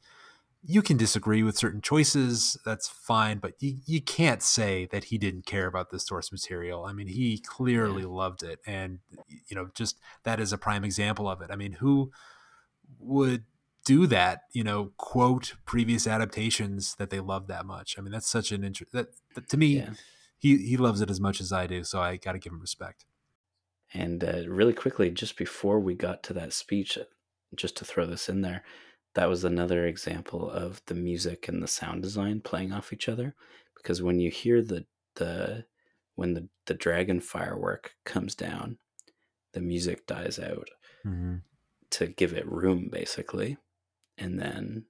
[0.64, 5.18] you can disagree with certain choices, that's fine, but you, you can't say that he
[5.18, 6.86] didn't care about the source material.
[6.86, 9.00] I mean, he clearly loved it and
[9.48, 11.50] you know, just that is a prime example of it.
[11.50, 12.10] I mean, who
[12.98, 13.44] would
[13.84, 17.98] do that, you know, quote previous adaptations that they love that much.
[17.98, 19.90] I mean, that's such an interest that, that to me, Yeah.
[20.38, 21.84] he he loves it as much as I do.
[21.84, 23.04] So I got to give him respect.
[23.94, 27.04] And uh, really quickly, just before we got to that speech, uh,
[27.54, 28.64] just to throw this in there,
[29.14, 33.34] that was another example of the music and the sound design playing off each other.
[33.76, 34.86] Because when you hear the
[35.16, 35.66] the
[36.16, 38.78] when the the dragon firework comes down,
[39.52, 40.70] the music dies out
[41.06, 41.38] Mm-hmm.
[41.90, 43.56] to give it room, basically,
[44.18, 44.86] and then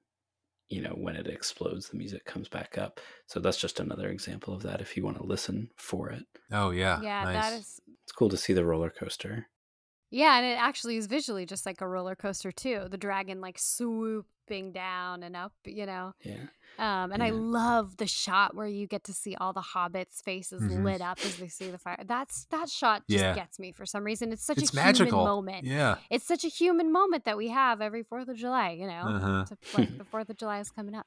[0.71, 3.01] you know when it explodes, the music comes back up.
[3.27, 4.83] So that's just another example of that.
[4.83, 7.33] If you want to listen for it, Oh yeah, yeah, nice.
[7.33, 9.49] that is it's cool to see the roller coaster.
[10.11, 12.87] Yeah, and it actually is visually just like a roller coaster too.
[12.91, 16.15] The dragon like swooping down and up, you know.
[16.23, 16.47] Yeah.
[16.79, 20.63] Um, and I love the shot where you get to see all the hobbits' faces
[20.63, 20.83] Mhm.
[20.85, 22.03] lit up as they see the fire.
[22.07, 23.35] That's that shot just Yeah.
[23.35, 24.33] gets me for some reason.
[24.33, 25.19] It's such it's a magical.
[25.21, 25.65] human moment.
[25.67, 25.99] Yeah.
[26.09, 28.71] It's such a human moment that we have every Fourth of July.
[28.71, 29.45] You know, Uh-huh.
[29.45, 31.07] to, like the Fourth of July is coming up.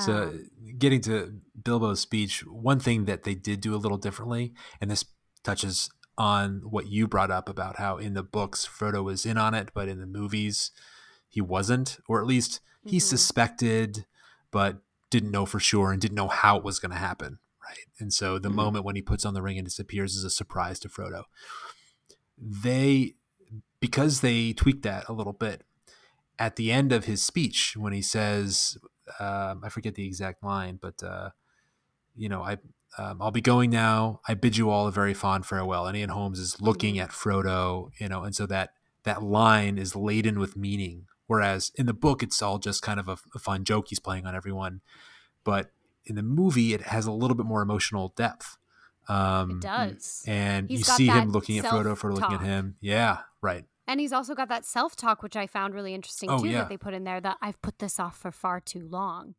[0.00, 4.52] So, Um, getting to Bilbo's speech, one thing that they did do a little differently,
[4.80, 5.04] and this
[5.44, 5.88] touches
[6.18, 9.70] on what you brought up about how in the books Frodo was in on it,
[9.72, 10.72] but in the movies
[11.28, 13.02] he wasn't, or at least he Mhm.
[13.02, 14.06] suspected,
[14.50, 17.38] but didn't know for sure and didn't know how it was going to happen.
[17.64, 17.86] Right.
[17.98, 18.54] And so the Mhm.
[18.54, 21.24] moment when he puts on the ring and disappears is a surprise to Frodo.
[22.36, 23.14] They,
[23.80, 25.64] because they tweaked that a little bit,
[26.38, 28.78] at the end of his speech when he says,
[29.18, 31.30] um, I forget the exact line, but uh,
[32.16, 32.58] you know, I
[32.96, 34.20] um, I'll be going now.
[34.26, 35.86] I bid you all a very fond farewell.
[35.86, 38.70] And Ian Holmes is looking at Frodo, you know, and so that
[39.04, 41.06] that line is laden with meaning.
[41.26, 44.26] Whereas in the book, it's all just kind of a, a fun joke he's playing
[44.26, 44.80] on everyone,
[45.44, 45.70] but
[46.06, 48.56] in the movie, it has a little bit more emotional depth.
[49.08, 50.24] Um, it does.
[50.26, 52.76] and He's you see him looking at Frodo for looking at him.
[52.80, 53.64] Yeah, right.
[53.86, 56.58] And he's also got that self talk, which I found really interesting Oh, too, yeah.
[56.60, 57.20] that they put in there.
[57.20, 59.34] That I've put this off for far too long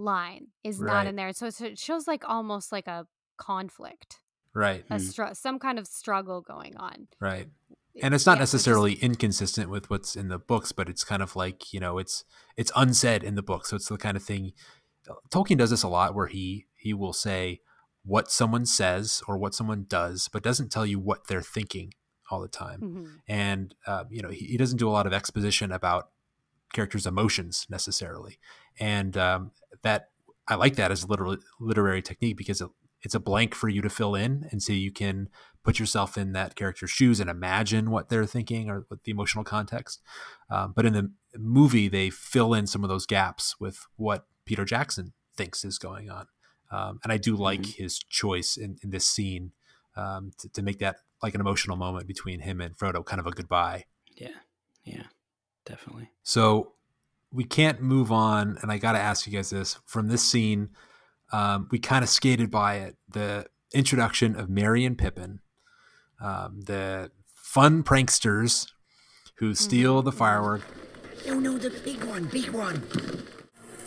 [0.00, 1.32] line is not in there.
[1.32, 3.06] So it shows like almost like a
[3.36, 4.20] conflict,
[4.54, 5.00] Right, a Mm.
[5.00, 7.08] str- some kind of struggle going on.
[7.20, 7.48] right.
[8.02, 11.34] And it's not Yeah, necessarily inconsistent with what's in the books, but it's kind of
[11.36, 12.24] like you know, it's
[12.56, 14.52] it's unsaid in the book, so it's the kind of thing.
[15.30, 17.60] Tolkien does this a lot, where he he will say
[18.04, 21.92] what someone says or what someone does, but doesn't tell you what they're thinking
[22.30, 22.80] all the time.
[22.80, 23.20] Mhm.
[23.28, 26.10] and uh, you know he, he doesn't do a lot of exposition about
[26.72, 28.38] characters' emotions necessarily,
[28.78, 29.50] and um,
[29.82, 30.10] that
[30.48, 32.68] I like that as a literal, literary technique because it,
[33.02, 35.28] it's a blank for you to fill in, and so you can
[35.62, 39.44] put yourself in that character's shoes and imagine what they're thinking or what the emotional
[39.44, 40.00] context.
[40.50, 44.64] Um, but in the movie, they fill in some of those gaps with what Peter
[44.64, 46.26] Jackson thinks is going on,
[46.70, 49.52] um, and I do like his choice in, in this scene
[49.96, 53.26] um, to, to make that like an emotional moment between him and Frodo, kind of
[53.26, 53.84] a goodbye.
[54.16, 54.28] Yeah.
[54.84, 55.04] Yeah.
[55.64, 56.10] Definitely.
[56.22, 56.72] So
[57.32, 60.70] we can't move on, and I got to ask you guys this from this scene.
[61.32, 62.96] Um, we kind of skated by it.
[63.08, 65.40] The introduction of Merry and Pippin,
[66.20, 68.66] um, the fun pranksters
[69.36, 70.62] who steal the firework.
[71.26, 72.82] No, no, the big one, big one.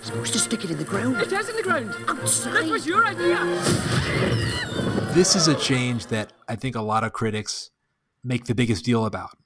[0.01, 1.17] Supposed to stick it in the ground.
[1.17, 1.93] It is in the ground.
[2.07, 2.53] Outside.
[2.53, 3.39] That was your idea.
[5.13, 7.71] This is a change that I think a lot of critics
[8.23, 9.37] make the biggest deal about.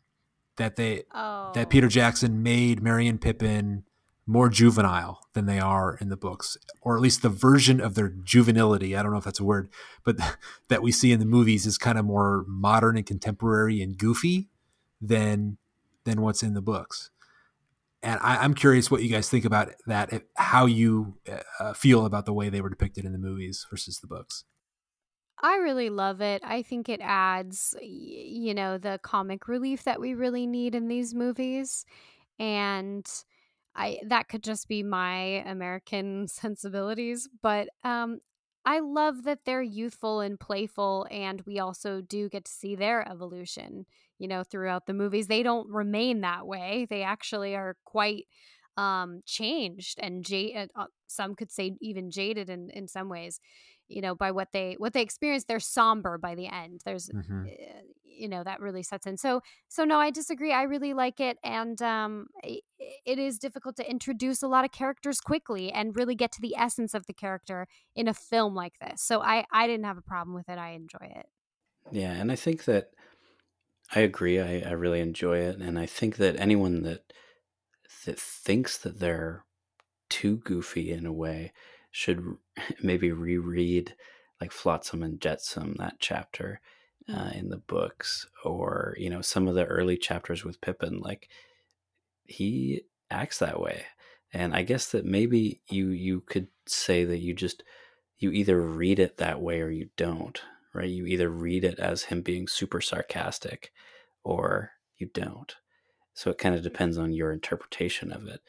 [0.58, 3.84] That they Oh, that Peter Jackson made and Pippin
[4.28, 8.10] more juvenile than they are in the books, or at least the version of their
[8.10, 8.96] juvenility.
[8.96, 9.70] I don't know if that's a word,
[10.04, 10.18] but
[10.68, 14.50] that we see in the movies is kind of more modern and contemporary and goofy
[15.02, 15.58] than
[16.04, 17.10] than what's in the books.
[18.04, 21.16] And I, I'm curious what you guys think about that, how you
[21.60, 24.44] uh, feel about the way they were depicted in the movies versus the books.
[25.42, 26.42] I really love it.
[26.44, 31.14] I think it adds, you know, the comic relief that we really need in these
[31.14, 31.86] movies.
[32.40, 33.08] And
[33.76, 38.20] I that could just be my American sensibilities, but um
[38.66, 43.10] I love that they're youthful and playful and we also do get to see their
[43.10, 43.88] evolution,
[44.20, 45.28] you know, throughout the movies.
[45.28, 46.86] They don't remain that way.
[46.90, 48.26] They actually are quite
[48.78, 53.40] um changed and jaded uh, some could say even jaded in in some ways
[53.88, 56.82] you know by what they what they experience they're somber by the end.
[56.86, 57.52] There's Mhm.
[57.52, 59.18] uh, you know that really sets in.
[59.18, 60.54] So so no i disagree.
[60.54, 65.20] I really like it and um it is difficult to introduce a lot of characters
[65.22, 69.02] quickly and really get to the essence of the character in a film like this.
[69.04, 70.58] So i i didn't have a problem with it.
[70.58, 71.28] I enjoy it.
[71.92, 72.94] Yeah, and I think that
[73.94, 74.40] I agree.
[74.40, 77.12] I, I really enjoy it, and I think that anyone that
[78.06, 79.46] that thinks that they're
[80.10, 81.54] too goofy in a way
[81.98, 82.38] should
[82.84, 83.96] maybe reread
[84.40, 86.62] like Flotsam and Jetsam that chapter
[87.12, 91.00] uh, in the books, or you know some of the early chapters with Pippin.
[91.00, 91.28] Like
[92.26, 93.86] he acts that way.
[94.32, 97.64] And I guess that maybe you you could say that you just
[98.20, 100.40] you either read it that way or you don't,
[100.76, 100.90] right?
[100.90, 103.72] You either read it as him being super sarcastic
[104.24, 105.56] or you don't.
[106.14, 108.42] So it kind of depends on your interpretation of it.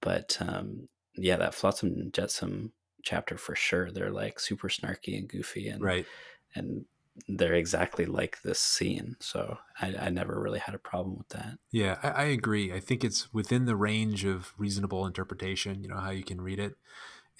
[0.00, 2.72] But um, yeah, that Flotsam and Jetsam
[3.08, 3.90] chapter for sure.
[3.90, 6.06] They're like super snarky and goofy and Right.
[6.54, 6.84] and
[7.26, 9.16] they're exactly like this scene.
[9.20, 11.58] So I, I never really had a problem with that.
[11.72, 12.72] Yeah, I, I agree.
[12.72, 16.60] I think it's within the range of reasonable interpretation, you know, how you can read
[16.60, 16.76] it.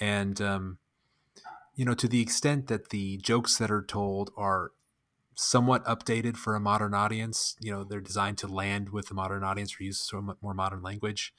[0.00, 0.78] And, um,
[1.76, 4.72] you know, to the extent that the jokes that are told are
[5.36, 9.44] somewhat updated for a modern audience, you know, they're designed to land with the modern
[9.44, 11.32] audience or use so much more modern language.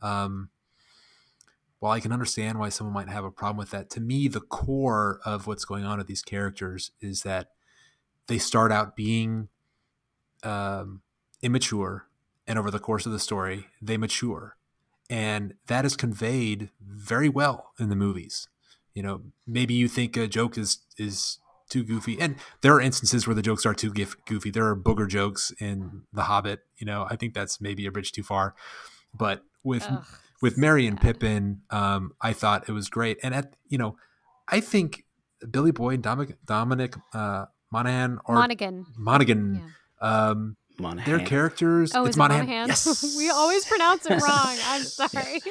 [0.00, 0.50] Um,
[1.82, 4.40] while I can understand why someone might have a problem with that, to me, the
[4.40, 7.48] core of what's going on with these characters is that
[8.28, 9.48] they start out being
[10.44, 11.02] um,
[11.42, 12.06] immature,
[12.46, 14.56] and over the course of the story, they mature,
[15.10, 18.46] and that is conveyed very well in the movies.
[18.94, 21.38] You know, maybe you think a joke is is
[21.68, 24.52] too goofy, and there are instances where the jokes are too goofy.
[24.52, 26.60] There are booger jokes in The Hobbit.
[26.76, 28.54] You know, I think that's maybe a bridge too far,
[29.12, 30.04] but with Ugh,
[30.42, 31.18] with Merry and sad.
[31.18, 33.18] Pippin, um, I thought it was great.
[33.22, 33.96] And at you know,
[34.48, 35.04] I think
[35.50, 38.84] Billy Boyd, and Dominic, Dominic uh, Monaghan, or Monaghan.
[38.98, 39.62] Monaghan,
[40.02, 40.28] Yeah.
[40.28, 41.08] um, Monahan.
[41.18, 41.92] their characters.
[41.94, 42.46] Oh, it's is it Monahan.
[42.46, 42.68] Monahan?
[42.68, 44.56] Yes, we always pronounce it wrong.
[44.66, 45.40] I'm sorry.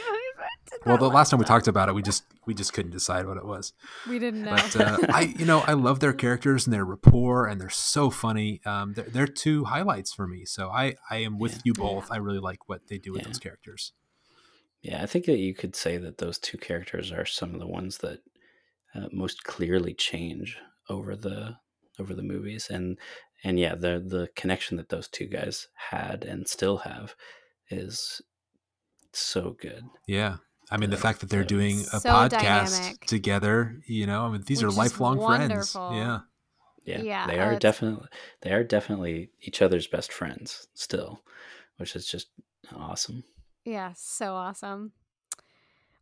[0.85, 3.35] Well, the last time we talked about it, we just we just couldn't decide what
[3.37, 3.73] it was.
[4.09, 4.55] we didn't know.
[4.55, 8.09] But uh, I, you know, I love their characters and their rapport, and they're so
[8.09, 8.61] funny.
[8.65, 10.45] Um, they're, they're two highlights for me.
[10.45, 11.61] So I, I am with Yeah.
[11.65, 12.09] you both.
[12.09, 13.27] I really like what they do with Yeah.
[13.27, 13.91] those characters.
[14.81, 17.67] Yeah, I think that you could say that those two characters are some of the
[17.67, 18.19] ones that
[18.95, 20.57] uh, most clearly change
[20.89, 21.57] over the
[21.99, 22.97] over the movies, and
[23.43, 27.15] and yeah, the the connection that those two guys had and still have
[27.69, 28.21] is
[29.13, 29.83] so good.
[30.07, 30.37] Yeah.
[30.69, 33.05] I mean, the fact that they're doing a So podcast dynamic.
[33.05, 35.75] together, you know, I mean, these Which are lifelong friends.
[35.75, 36.19] Yeah.
[36.85, 38.07] Yeah, Yeah, they are definitely
[38.41, 41.21] they are definitely each other's best friends still,
[41.77, 42.29] which is just
[42.73, 43.23] awesome.
[43.65, 44.93] Yeah, so awesome.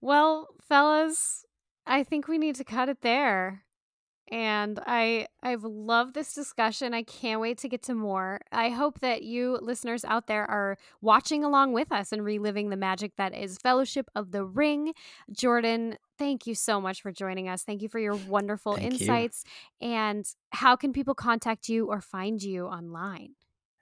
[0.01, 1.45] Well, fellas,
[1.85, 3.63] I think we need to cut it there.
[4.31, 6.93] And I I've loved this discussion.
[6.93, 8.41] I can't wait to get to more.
[8.51, 12.77] I hope that you listeners out there are watching along with us and reliving the
[12.77, 14.93] magic that is Fellowship of the Ring.
[15.31, 17.63] Jordan, thank you so much for joining us.
[17.63, 18.99] Thank you for your wonderful Thank you.
[18.99, 19.43] insights.
[19.81, 23.31] And how can people contact you or find you online?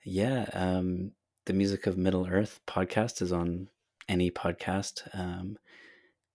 [0.06, 1.12] Yeah, um,
[1.48, 3.70] the Music of Middle Earth podcast is on
[4.10, 5.58] any podcast, um,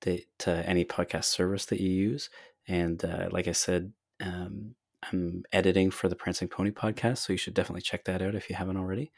[0.00, 2.30] that, to any podcast service that you use.
[2.66, 7.36] And uh, like I said, um, I'm editing for the Prancing Pony podcast, so you
[7.36, 9.12] should definitely check that out if you haven't already.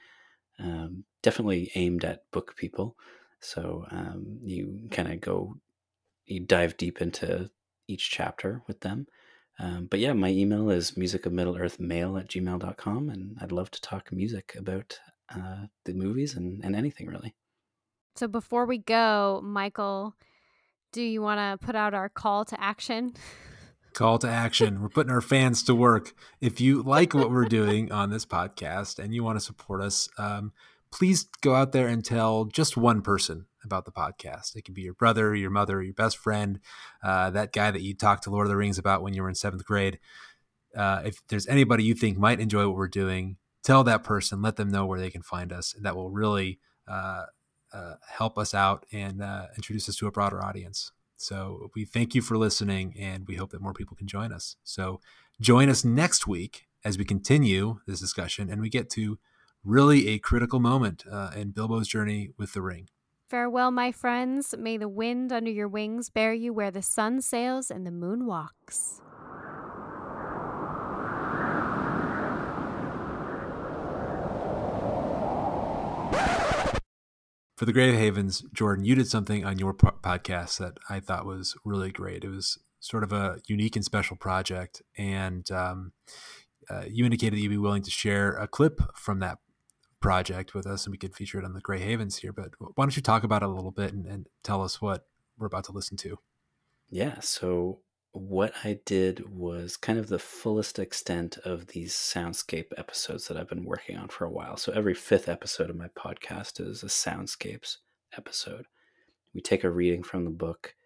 [0.58, 2.96] Um, definitely aimed at book people,
[3.38, 5.54] so um, you kind of go,
[6.26, 7.50] you dive deep into
[7.86, 9.06] each chapter with them.
[9.60, 14.56] Um, but yeah, my email is musicofmiddleearthmail at gmail.com, and I'd love to talk music
[14.58, 14.98] about
[15.34, 17.34] uh, the movies and, and anything really.
[18.16, 20.14] So before we go, Michael,
[20.92, 23.14] do you want to put out our call to action?
[23.94, 24.82] Call to action.
[24.82, 26.14] We're putting our fans to work.
[26.40, 30.08] If you like what we're doing on this podcast and you want to support us,
[30.18, 30.52] um,
[30.90, 34.56] please go out there and tell just one person about the podcast.
[34.56, 36.58] It could be your brother, your mother, your best friend,
[37.04, 39.28] uh, that guy that you talked to Lord of the Rings about when you were
[39.28, 40.00] in seventh grade.
[40.76, 44.56] Uh, if there's anybody you think might enjoy what we're doing, tell that person, let
[44.56, 45.74] them know where they can find us.
[45.80, 47.24] That will really uh,
[47.72, 50.92] uh, help us out and uh, introduce us to a broader audience.
[51.16, 54.56] So we thank you for listening and we hope that more people can join us.
[54.62, 55.00] So
[55.40, 59.18] join us next week as we continue this discussion and we get to
[59.64, 62.88] really a critical moment uh, in Bilbo's journey with the ring.
[63.26, 64.54] Farewell, my friends.
[64.58, 68.26] May the wind under your wings bear you where the sun sails and the moon
[68.26, 69.00] walks.
[77.56, 81.24] For the Grey Havens, Jordan, you did something on your po- podcast that I thought
[81.24, 82.24] was really great.
[82.24, 84.82] It was sort of a unique and special project.
[84.98, 85.92] And um,
[86.68, 89.38] uh, you indicated that you'd be willing to share a clip from that
[90.00, 92.32] project with us and we could feature it on the Grey Havens here.
[92.32, 95.06] But why don't you talk about it a little bit and, and tell us what
[95.38, 96.18] we're about to listen to?
[96.90, 97.20] Yeah.
[97.20, 97.80] So
[98.14, 103.48] what I did was kind of the fullest extent of these soundscape episodes that I've
[103.48, 104.56] been working on for a while.
[104.56, 107.78] So every fifth episode of my podcast is a soundscapes
[108.16, 108.66] episode.
[109.34, 110.76] We take a reading from the book.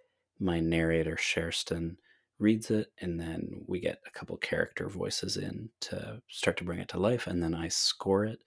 [0.40, 1.96] My narrator, Sherston,
[2.38, 6.78] reads it, and then we get a couple character voices in to start to bring
[6.78, 7.26] it to life.
[7.26, 8.38] And then I score it,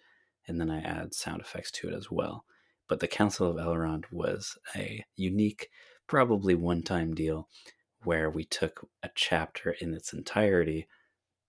[0.48, 2.46] and then I add sound effects to it as well.
[2.92, 5.70] but the Council of Elrond was a unique,
[6.08, 7.48] probably one time deal
[8.04, 10.88] where we took a chapter in its entirety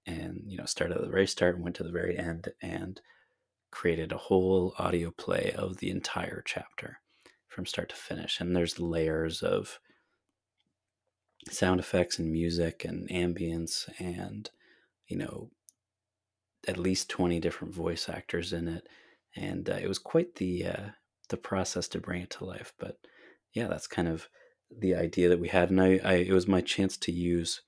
[0.06, 3.00] and, you know, started at the very start and went to the very end and
[3.70, 7.00] created a whole audio play of the entire chapter
[7.48, 8.40] from start to finish.
[8.40, 9.78] And there's layers of
[11.50, 14.50] sound effects and music and ambience and,
[15.06, 15.50] you know,
[16.68, 18.88] at least 20 different voice actors in it.
[19.34, 20.86] And uh, it was quite the, uh,
[21.28, 22.72] the process to bring it to life.
[22.78, 22.98] But
[23.52, 24.28] yeah, that's kind of
[24.78, 25.70] the idea that we had.
[25.70, 27.62] And I, I it was my chance to use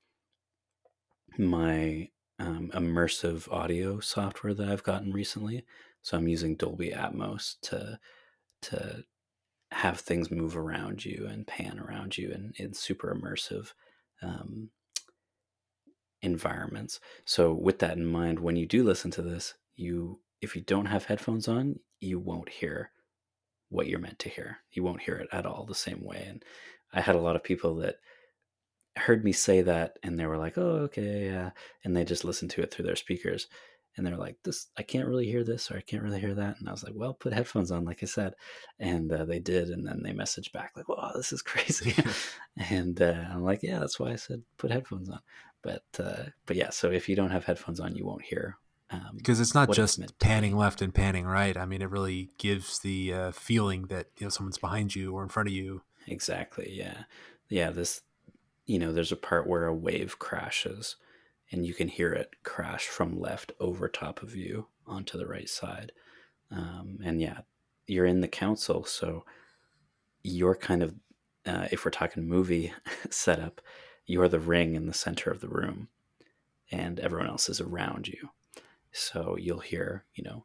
[1.39, 5.65] my um, immersive audio software that I've gotten recently.
[6.03, 7.99] So I'm using Dolby Atmos to
[8.63, 9.05] to
[9.71, 13.73] have things move around you and pan around you in, in super immersive
[14.23, 14.71] um,
[16.23, 17.01] environments.
[17.25, 20.87] So with that in mind, when you do listen to this, you if you don't
[20.87, 22.91] have headphones on, you won't hear
[23.71, 24.59] what you're meant to hear.
[24.71, 26.25] You won't hear it at all the same way.
[26.29, 26.45] And
[26.95, 27.97] I had a lot of people that
[28.97, 31.51] heard me say that and they were like, "Oh, okay, yeah,"
[31.85, 33.49] and they just listened to it through their speakers,
[33.97, 36.59] and they're like, "This, I can't really hear this, or I can't really hear that,"
[36.59, 38.35] and I was like, "Well, put headphones on, like I said,"
[38.79, 41.95] and uh, they did, and then they messaged back like, "Wow, this is crazy,"
[42.71, 45.21] and uh, I'm like, "Yeah, that's why I said put headphones on,"
[45.63, 48.59] but uh, but yeah, so if you don't have headphones on, you won't hear.
[48.91, 51.57] Um, because it's not just to panning left and panning right.
[51.57, 55.23] I mean, it really gives the uh, feeling that you know someone's behind you or
[55.23, 55.83] in front of you.
[56.07, 56.71] Exactly.
[56.73, 57.05] Yeah.
[57.49, 57.71] Yeah.
[57.71, 58.03] This,
[58.67, 60.97] you know, there's a part where a wave crashes
[61.53, 65.49] and you can hear it crash from left over top of you onto the right
[65.49, 65.93] side.
[66.51, 67.41] Um, and yeah,
[67.87, 68.85] you're in the council.
[68.85, 69.25] So
[70.23, 70.95] you're kind of,
[71.47, 72.73] uh, if we're talking movie
[73.11, 73.61] setup,
[74.07, 75.89] you're the ring in the center of the room
[76.71, 78.31] and everyone else is around you.
[78.93, 80.45] So you'll hear, you know,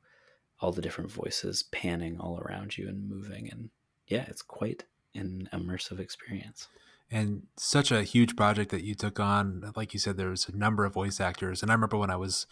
[0.59, 3.49] all the different voices panning all around you and moving.
[3.49, 3.69] And
[4.07, 4.83] yeah, it's quite
[5.15, 6.67] an immersive experience.
[7.11, 10.55] and such a huge project that you took on like you said there was a
[10.55, 12.45] number of voice actors and i remember when i was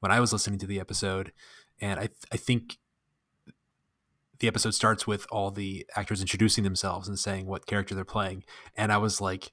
[0.00, 1.32] when i was listening to the episode
[1.80, 2.76] and i i think
[4.40, 8.44] the episode starts with all the actors introducing themselves and saying what character they're playing
[8.76, 9.52] and i was like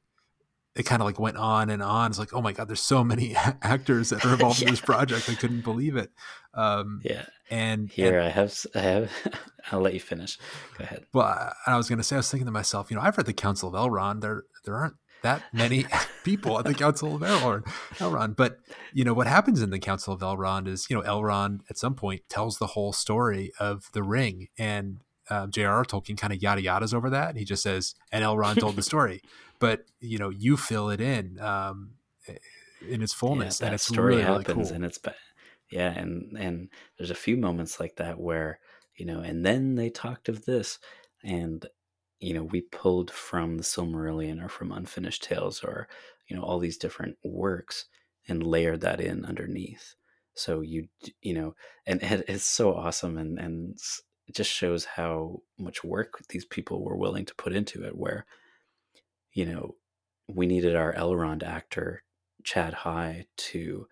[0.75, 3.03] it kind of like went on and on it's like oh my god there's so
[3.03, 6.11] many actors that are involved in this project i couldn't believe it
[6.53, 7.25] um Yeah.
[7.49, 9.11] and Here and- I have, I have,
[9.71, 10.37] I'll let you finish.
[10.77, 11.05] Go ahead.
[11.13, 13.17] Well, I- I was going to say, I was thinking to myself, you know, I've
[13.17, 14.21] read the Council of Elrond.
[14.21, 15.85] There, there aren't that many
[16.23, 17.65] people at the Council of Elrond,
[17.97, 18.35] Elrond.
[18.35, 18.57] But
[18.93, 21.93] you know what happens in the Council of Elrond is, you know, Elrond at some
[21.93, 25.85] point tells the whole story of the Ring, and uh, J.R.R.
[25.85, 28.81] Tolkien kind of yada yadas over that, and he just says, "And Elrond told the
[28.81, 29.21] story,"
[29.59, 31.91] but you know, you fill it in um,
[32.87, 34.75] in its fullness, yeah, and it's story really, really happens, cool.
[34.75, 35.15] and it's ba-
[35.69, 38.59] yeah, and and there's a few moments like that where
[38.95, 40.79] you know, and then they talked of this,
[41.23, 41.65] and
[42.19, 45.87] you know, we pulled from the Silmarillion or from Unfinished Tales or
[46.27, 47.85] you know all these different works
[48.27, 49.95] and layered that in underneath.
[50.33, 50.87] So you
[51.21, 51.55] you know,
[51.85, 53.77] and it's so awesome, and and
[54.27, 57.97] it just shows how much work these people were willing to put into it.
[57.97, 58.25] Where
[59.33, 59.75] you know,
[60.27, 62.03] we needed our Elrond actor
[62.43, 63.87] Chad High to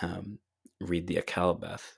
[0.00, 0.38] um,
[0.80, 1.92] read the Akallabêth,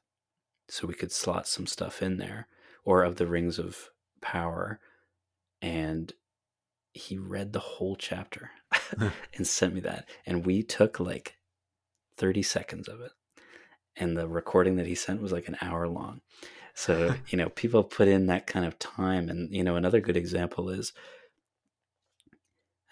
[0.69, 2.49] so we could slot some stuff in there,
[2.85, 4.81] or of the Rings of Power,
[5.61, 6.13] and
[6.93, 8.51] he read the whole chapter
[9.35, 11.37] and sent me that, and we took like
[12.17, 13.13] thirty seconds of it,
[13.97, 16.21] and the recording that he sent was like an hour long.
[16.75, 20.17] So you know, people put in that kind of time, and you know, another good
[20.17, 20.93] example is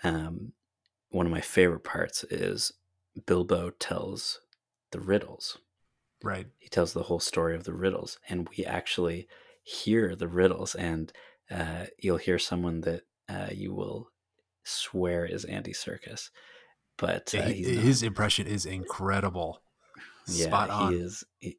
[0.04, 0.52] um,
[1.10, 2.72] one of my favorite parts is
[3.26, 4.40] Bilbo tells
[4.90, 5.58] the riddles.
[6.22, 6.46] right.
[6.58, 9.28] He tells the whole story of the riddles, and we actually
[9.62, 10.74] hear the riddles.
[10.74, 11.12] And
[11.50, 14.08] uh, you'll hear someone that uh, you will
[14.64, 16.30] swear is Andy Serkis,
[16.96, 19.62] but uh, He- his impression is incredible.
[20.26, 20.92] Spot on.
[20.92, 21.58] He is he,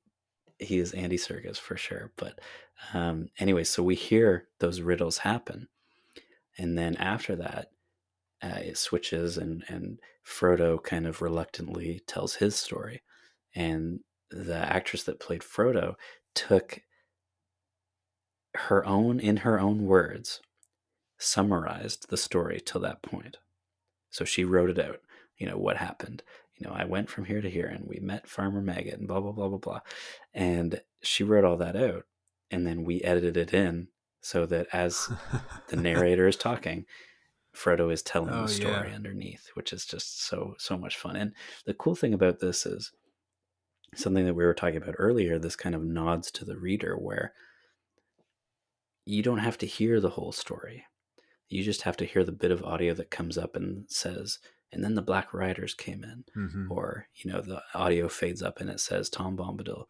[0.57, 2.11] he is Andy Serkis for sure.
[2.15, 2.39] But
[2.93, 5.67] um, anyway, so we hear those riddles happen,
[6.57, 7.72] and then after that,
[8.43, 13.01] uh, it switches, and and Frodo kind of reluctantly tells his story,
[13.55, 15.95] and the actress that played Frodo
[16.35, 16.81] took
[18.55, 20.41] her own in her own words
[21.17, 23.37] summarized the story till that point.
[24.09, 24.99] So she wrote it out
[25.37, 26.23] you know what happened?
[26.55, 29.19] You know i went from here to here and we met farmer maggot and blah
[29.19, 29.79] blah blah blah blah.
[30.33, 32.05] And she wrote all that out
[32.51, 33.87] and then we edited it in
[34.21, 35.11] so that as
[35.67, 36.85] the narrator is talking
[37.55, 38.95] frodo is telling Oh, the story yeah.
[38.95, 41.33] underneath which is just so so much fun and
[41.65, 42.91] the cool thing about this is
[43.95, 47.33] something that we were talking about earlier this kind of nods to the reader where
[49.05, 50.85] you don't have to hear the whole story.
[51.49, 54.39] You just have to hear the bit of audio that comes up and says,
[54.71, 56.71] and then the Black Riders came in, Mhm.
[56.71, 59.85] or you know the audio fades up and it says Tom Bombadil.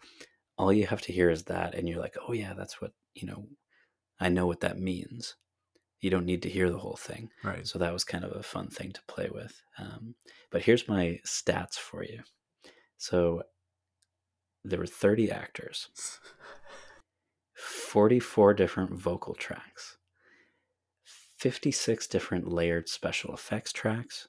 [0.58, 3.28] All you have to hear is that, and you're like, oh yeah, that's what you
[3.28, 3.48] know.
[4.20, 5.36] I know what that means.
[6.04, 7.30] You don't need to hear the whole thing.
[7.46, 7.66] Right.
[7.66, 9.64] So that was kind of a fun thing to play with.
[9.80, 10.16] Um,
[10.52, 12.20] but here's my stats for you.
[12.98, 13.44] So
[14.66, 15.88] there were 30 actors,
[17.54, 19.96] 44 different vocal tracks,
[21.38, 24.28] 56 different layered special effects tracks,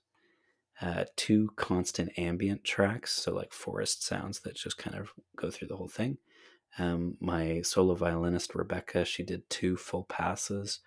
[0.81, 5.67] uh, two constant ambient tracks, so like forest sounds that just kind of go through
[5.67, 6.19] the whole thing.
[6.79, 10.79] Um, my solo violinist Rebecca, she did two full passes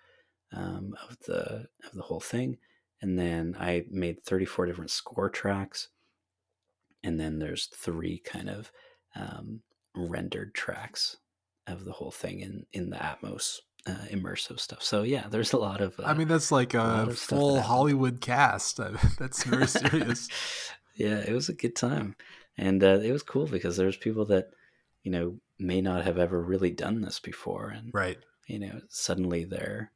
[0.52, 2.58] um, of the of the whole thing,
[3.00, 5.88] and then I made 34 different score tracks,
[7.02, 8.72] and then there's three kind of
[9.14, 9.60] um,
[9.94, 11.16] rendered tracks
[11.66, 14.82] of the whole thing in in the Atmos uh, immersive stuff.
[14.82, 15.98] So yeah, there's a lot of.
[15.98, 17.60] Uh, I mean, that's like a, of stuff that full.
[17.60, 18.76] Hollywood cast.
[19.18, 20.28] That's very serious.
[20.94, 22.16] yeah, it was a good time,
[22.56, 24.50] and uh, it was cool because there's people that
[25.02, 28.18] you know may not have ever really done this before, and right.
[28.46, 29.92] you know suddenly they're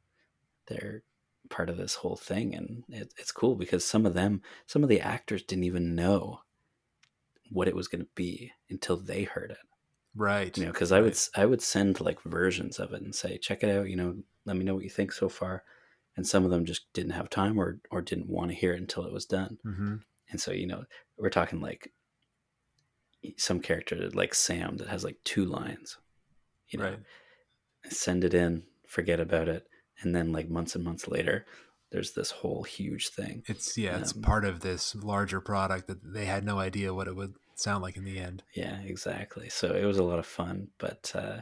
[0.67, 1.03] they're
[1.49, 4.89] part of this whole thing, and it, it's cool because some of them, some of
[4.89, 6.39] the actors didn't even know
[7.51, 9.57] what it was going to be until they heard it.
[10.15, 10.55] Right.
[10.57, 11.29] you know because i would right.
[11.35, 14.15] i would send like versions of it and say check it out you know
[14.45, 15.63] let me know what you think so far
[16.15, 18.81] and some of them just didn't have time or or didn't want to hear it
[18.81, 19.95] until it was done hmm
[20.29, 20.83] and so you know
[21.17, 21.91] we're talking like
[23.37, 25.97] some character like sam that has like two lines
[26.69, 26.99] you know Right.
[27.89, 29.67] send it in forget about it
[30.01, 31.45] and then like months and months later
[31.91, 36.13] there's this whole huge thing It's yeah, it's Um, part of this larger product that
[36.13, 38.41] they had no idea what it would sound like in the end.
[38.55, 39.47] Yeah, exactly.
[39.49, 41.41] So it was a lot of fun, but uh,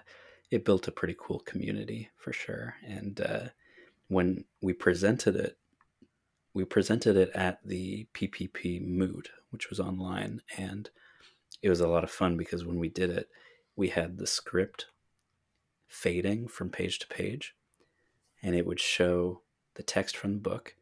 [0.50, 2.76] it built a pretty cool community for sure.
[2.86, 3.44] And uh,
[4.10, 5.58] when we presented it,
[6.54, 10.90] we presented it at the PPP Moot, which was online, and
[11.62, 13.30] it was a lot of fun because when we did it,
[13.78, 14.88] we had the script
[15.88, 17.56] fading from page to page,
[18.42, 19.42] and it would show
[19.76, 20.76] the text from the book,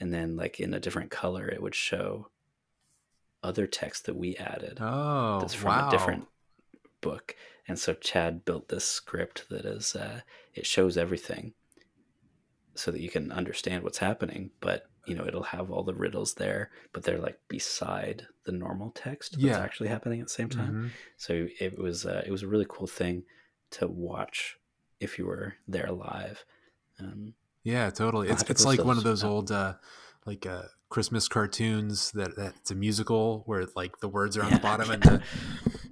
[0.00, 2.28] and then like in a different color, it would show
[3.42, 5.86] other text that we added Oh, that's from wow.
[5.86, 6.26] a different
[7.00, 7.34] book.
[7.68, 10.20] And so Chad built this script that is uh,
[10.54, 11.54] it shows everything
[12.74, 16.34] so that you can understand what's happening, but you know, it'll have all the riddles
[16.34, 19.58] there, but they're like beside the normal text that's Yeah.
[19.58, 20.78] actually happening at the same time.
[20.84, 20.90] Mhm.
[21.16, 23.24] So it was uh, it was a really cool thing
[23.72, 24.58] to watch
[25.00, 26.44] if you were there live.
[27.04, 27.34] Um,
[27.64, 28.28] Yeah, totally.
[28.28, 29.30] It's it's like one of those up.
[29.30, 29.74] old uh
[30.26, 34.58] like uh Christmas cartoons that that's a musical where like the words are on the
[34.58, 35.20] Yeah, bottom and the,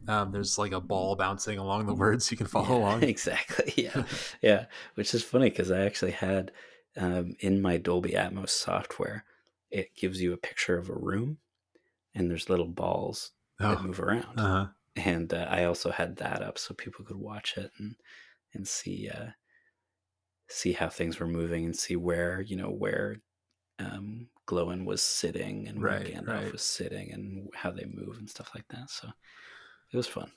[0.09, 3.09] um, there's like a ball bouncing along the words you can follow Yeah, along.
[3.09, 3.73] Exactly.
[3.85, 4.05] Yeah.
[4.43, 4.67] yeah.
[4.95, 6.53] Which is funny because I actually had
[6.97, 9.25] um, in my Dolby Atmos software,
[9.71, 11.39] it gives you a picture of a room
[12.15, 13.33] and there's little balls
[13.69, 14.39] that Oh, move around.
[14.39, 14.67] uh-huh.
[14.97, 17.97] And uh, I also had that up so people could watch it and,
[18.55, 19.31] and see, uh,
[20.51, 23.17] see how things were moving and see where, you know, where
[23.79, 26.53] um, Gloin was sitting and where Right, Gandalf right.
[26.53, 28.91] was sitting and how they move and stuff like that.
[28.91, 29.09] So
[29.93, 30.33] it was fun.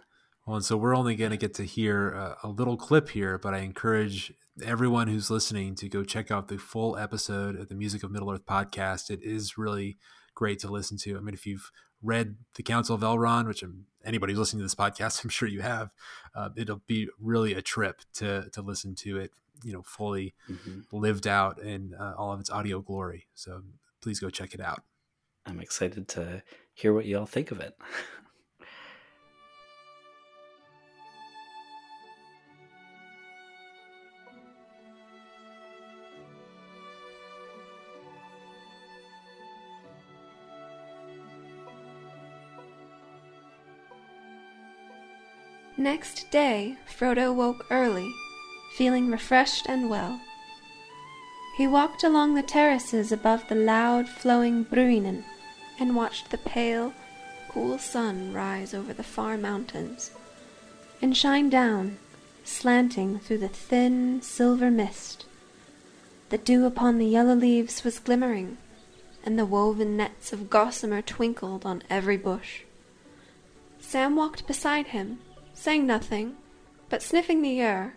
[0.46, 3.38] Well, and so we're only going to get to hear a, a little clip here,
[3.38, 4.34] but I encourage
[4.64, 8.30] everyone who's listening to go check out the full episode of the Music of Middle
[8.32, 9.10] Earth podcast.
[9.10, 9.98] It is really
[10.36, 11.18] great to listen to.
[11.18, 11.72] I mean, if you've
[12.02, 15.48] read The Council of Elrond, which um, anybody who's listening to this podcast, I'm sure
[15.48, 15.92] you have,
[16.36, 19.32] uh, it'll be really a trip to to listen to it,
[19.64, 23.26] you know, fully hmm lived out in uh, all of its audio glory.
[23.34, 23.64] So
[24.02, 24.84] please go check it out.
[25.46, 27.76] I'm excited to hear what y'all think of it.
[45.76, 48.10] Next day, Frodo woke early,
[48.76, 50.20] feeling refreshed and well.
[51.56, 55.24] He walked along the terraces above the loud flowing Bruinen
[55.80, 56.94] and watched the pale,
[57.50, 60.12] cool sun rise over the far mountains
[61.04, 61.98] and shine down,
[62.46, 65.26] slanting through the thin silver mist.
[66.30, 68.58] The dew upon the yellow leaves was glimmering,
[69.26, 72.62] and the woven nets of gossamer twinkled on every bush.
[73.82, 75.20] Sam walked beside him,
[75.54, 76.38] saying nothing,
[76.88, 77.96] but sniffing the air,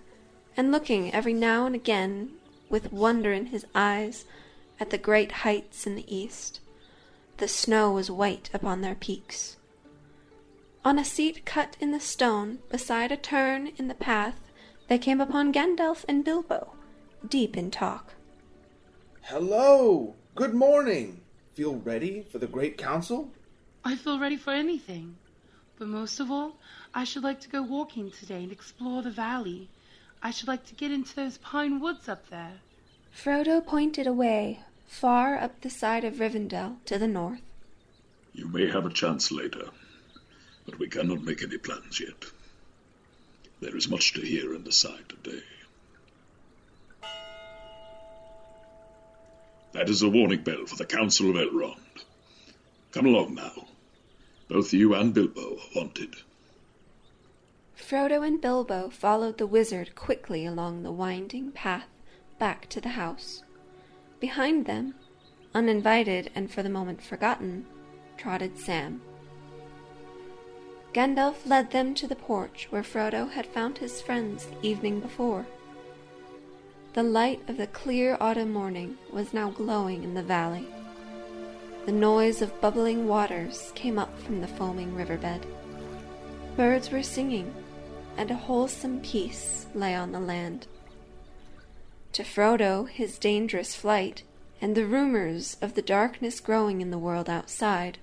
[0.56, 2.30] and looking every now and again
[2.68, 4.24] with wonder in his eyes
[4.80, 6.60] at the great heights in the east.
[7.36, 9.56] The snow was white upon their peaks.
[10.84, 14.40] On a seat cut in the stone beside a turn in the path,
[14.88, 16.72] they came upon Gandalf and Bilbo,
[17.28, 18.14] deep in talk.
[19.22, 20.14] Hello!
[20.34, 21.20] Good morning!
[21.54, 23.32] Feel ready for the Great Council?
[23.84, 25.16] I feel ready for anything.
[25.78, 26.56] But most of all,
[26.94, 29.68] I should like to go walking today and explore the valley.
[30.26, 32.54] I should like to get into those pine woods up there.
[33.14, 34.58] Frodo pointed away,
[34.88, 37.42] far up the side of Rivendell to the north.
[38.34, 39.68] You may have a chance later,
[40.64, 42.24] but we cannot make any plans yet.
[43.60, 45.44] There is much to hear and decide today.
[49.74, 52.02] That is a warning bell for the Council of Elrond.
[52.90, 53.68] Come along now.
[54.48, 56.16] Both you and Bilbo are wanted.
[57.76, 61.86] Frodo and Bilbo followed the wizard quickly along the winding path
[62.38, 63.44] back to the house.
[64.18, 64.94] Behind them,
[65.54, 67.64] uninvited and for the moment forgotten,
[68.16, 69.00] trotted Sam.
[70.92, 75.46] Gandalf led them to the porch where Frodo had found his friends the evening before.
[76.94, 80.66] The light of the clear autumn morning was now glowing in the valley.
[81.84, 85.46] The noise of bubbling waters came up from the foaming riverbed.
[86.56, 87.54] Birds were singing,
[88.16, 90.66] and a wholesome peace lay on the land.
[92.12, 94.22] To Frodo, his dangerous flight,
[94.60, 97.98] and the rumors of the darkness growing in the world outside,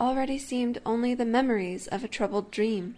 [0.00, 2.96] already seemed only the memories of a troubled dream.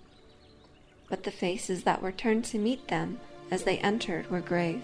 [1.10, 4.82] But the faces that were turned to meet them as they entered were grave.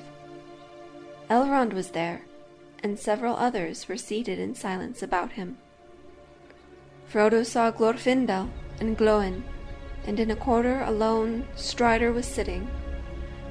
[1.30, 2.22] Elrond was there,
[2.82, 5.56] and several others were seated in silence about him.
[7.10, 8.50] Frodo saw Glorfindel
[8.80, 9.42] and Gloin,
[10.06, 12.68] and in a corner alone Strider was sitting,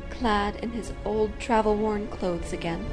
[0.09, 2.85] clad in his old travel-worn clothes again.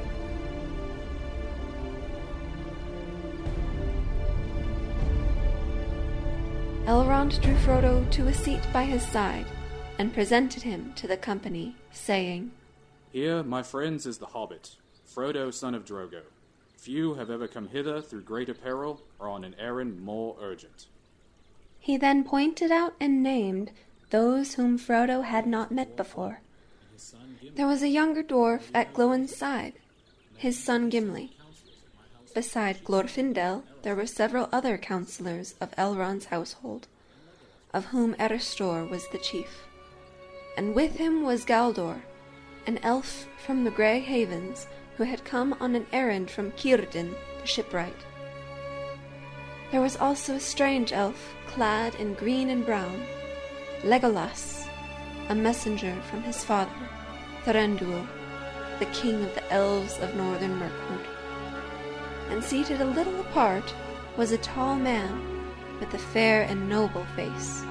[6.87, 9.47] Elrond drew Frodo to a seat by his side
[9.99, 12.53] and presented him to the company, saying,
[13.11, 14.77] Here, my friends, is the hobbit,
[15.07, 16.21] Frodo, son of Drogo.
[16.77, 20.89] Few have ever come hither through greater peril or on an errand more urgent.
[21.85, 23.71] He then pointed out and named
[24.09, 26.41] those whom Frodo had not met before.
[27.57, 29.75] There was a younger dwarf at Glóin's side,
[30.39, 31.37] his son Gimli.
[32.35, 36.89] Beside Glorfindel, there were several other counselors of Elrond's household,
[37.75, 39.67] of whom Erestor was the chief.
[40.57, 42.01] And with him was Galdor,
[42.67, 47.47] an elf from the Grey Havens who had come on an errand from Círdan, the
[47.47, 48.07] shipwright.
[49.75, 53.03] There was also a strange elf, clad in green and brown,
[53.83, 54.69] Legolas,
[55.29, 56.71] a messenger from his father,
[57.45, 58.07] Thranduil,
[58.79, 61.05] the king of the elves of northern Mirkwood.
[62.31, 63.75] And seated a little apart
[64.17, 67.65] was a tall man with a fair and noble face,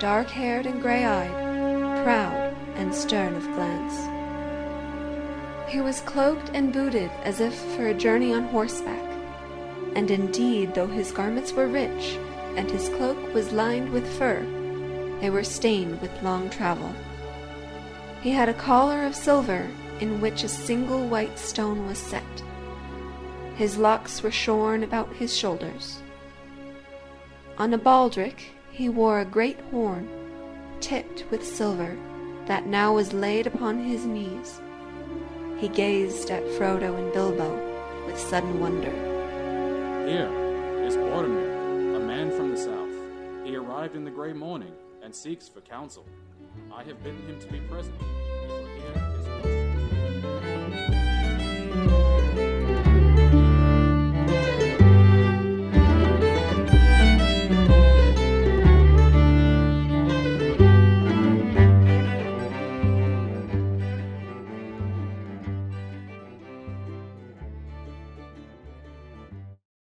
[0.00, 3.94] dark haired and grey eyed, proud and stern of glance.
[5.70, 9.11] He was cloaked and booted as if for a journey on horseback,
[9.94, 12.18] and indeed, though his garments were rich,
[12.56, 14.46] and his cloak was lined with fur,
[15.20, 16.92] they were stained with long travel.
[18.22, 19.68] He had a collar of silver
[20.00, 22.42] in which a single white stone was set.
[23.56, 26.02] His locks were shorn about his shoulders.
[27.58, 28.40] On a baldric
[28.70, 30.08] he wore a great horn,
[30.80, 31.96] tipped with silver,
[32.46, 34.60] that now was laid upon his knees.
[35.58, 38.92] He gazed at Frodo and Bilbo with sudden wonder.
[40.06, 40.28] Here
[40.84, 42.90] is Boromir, a man from the south.
[43.46, 46.04] He arrived in the grey morning and seeks for counsel.
[46.74, 48.94] I have bidden him to be present, for here
[52.36, 52.51] is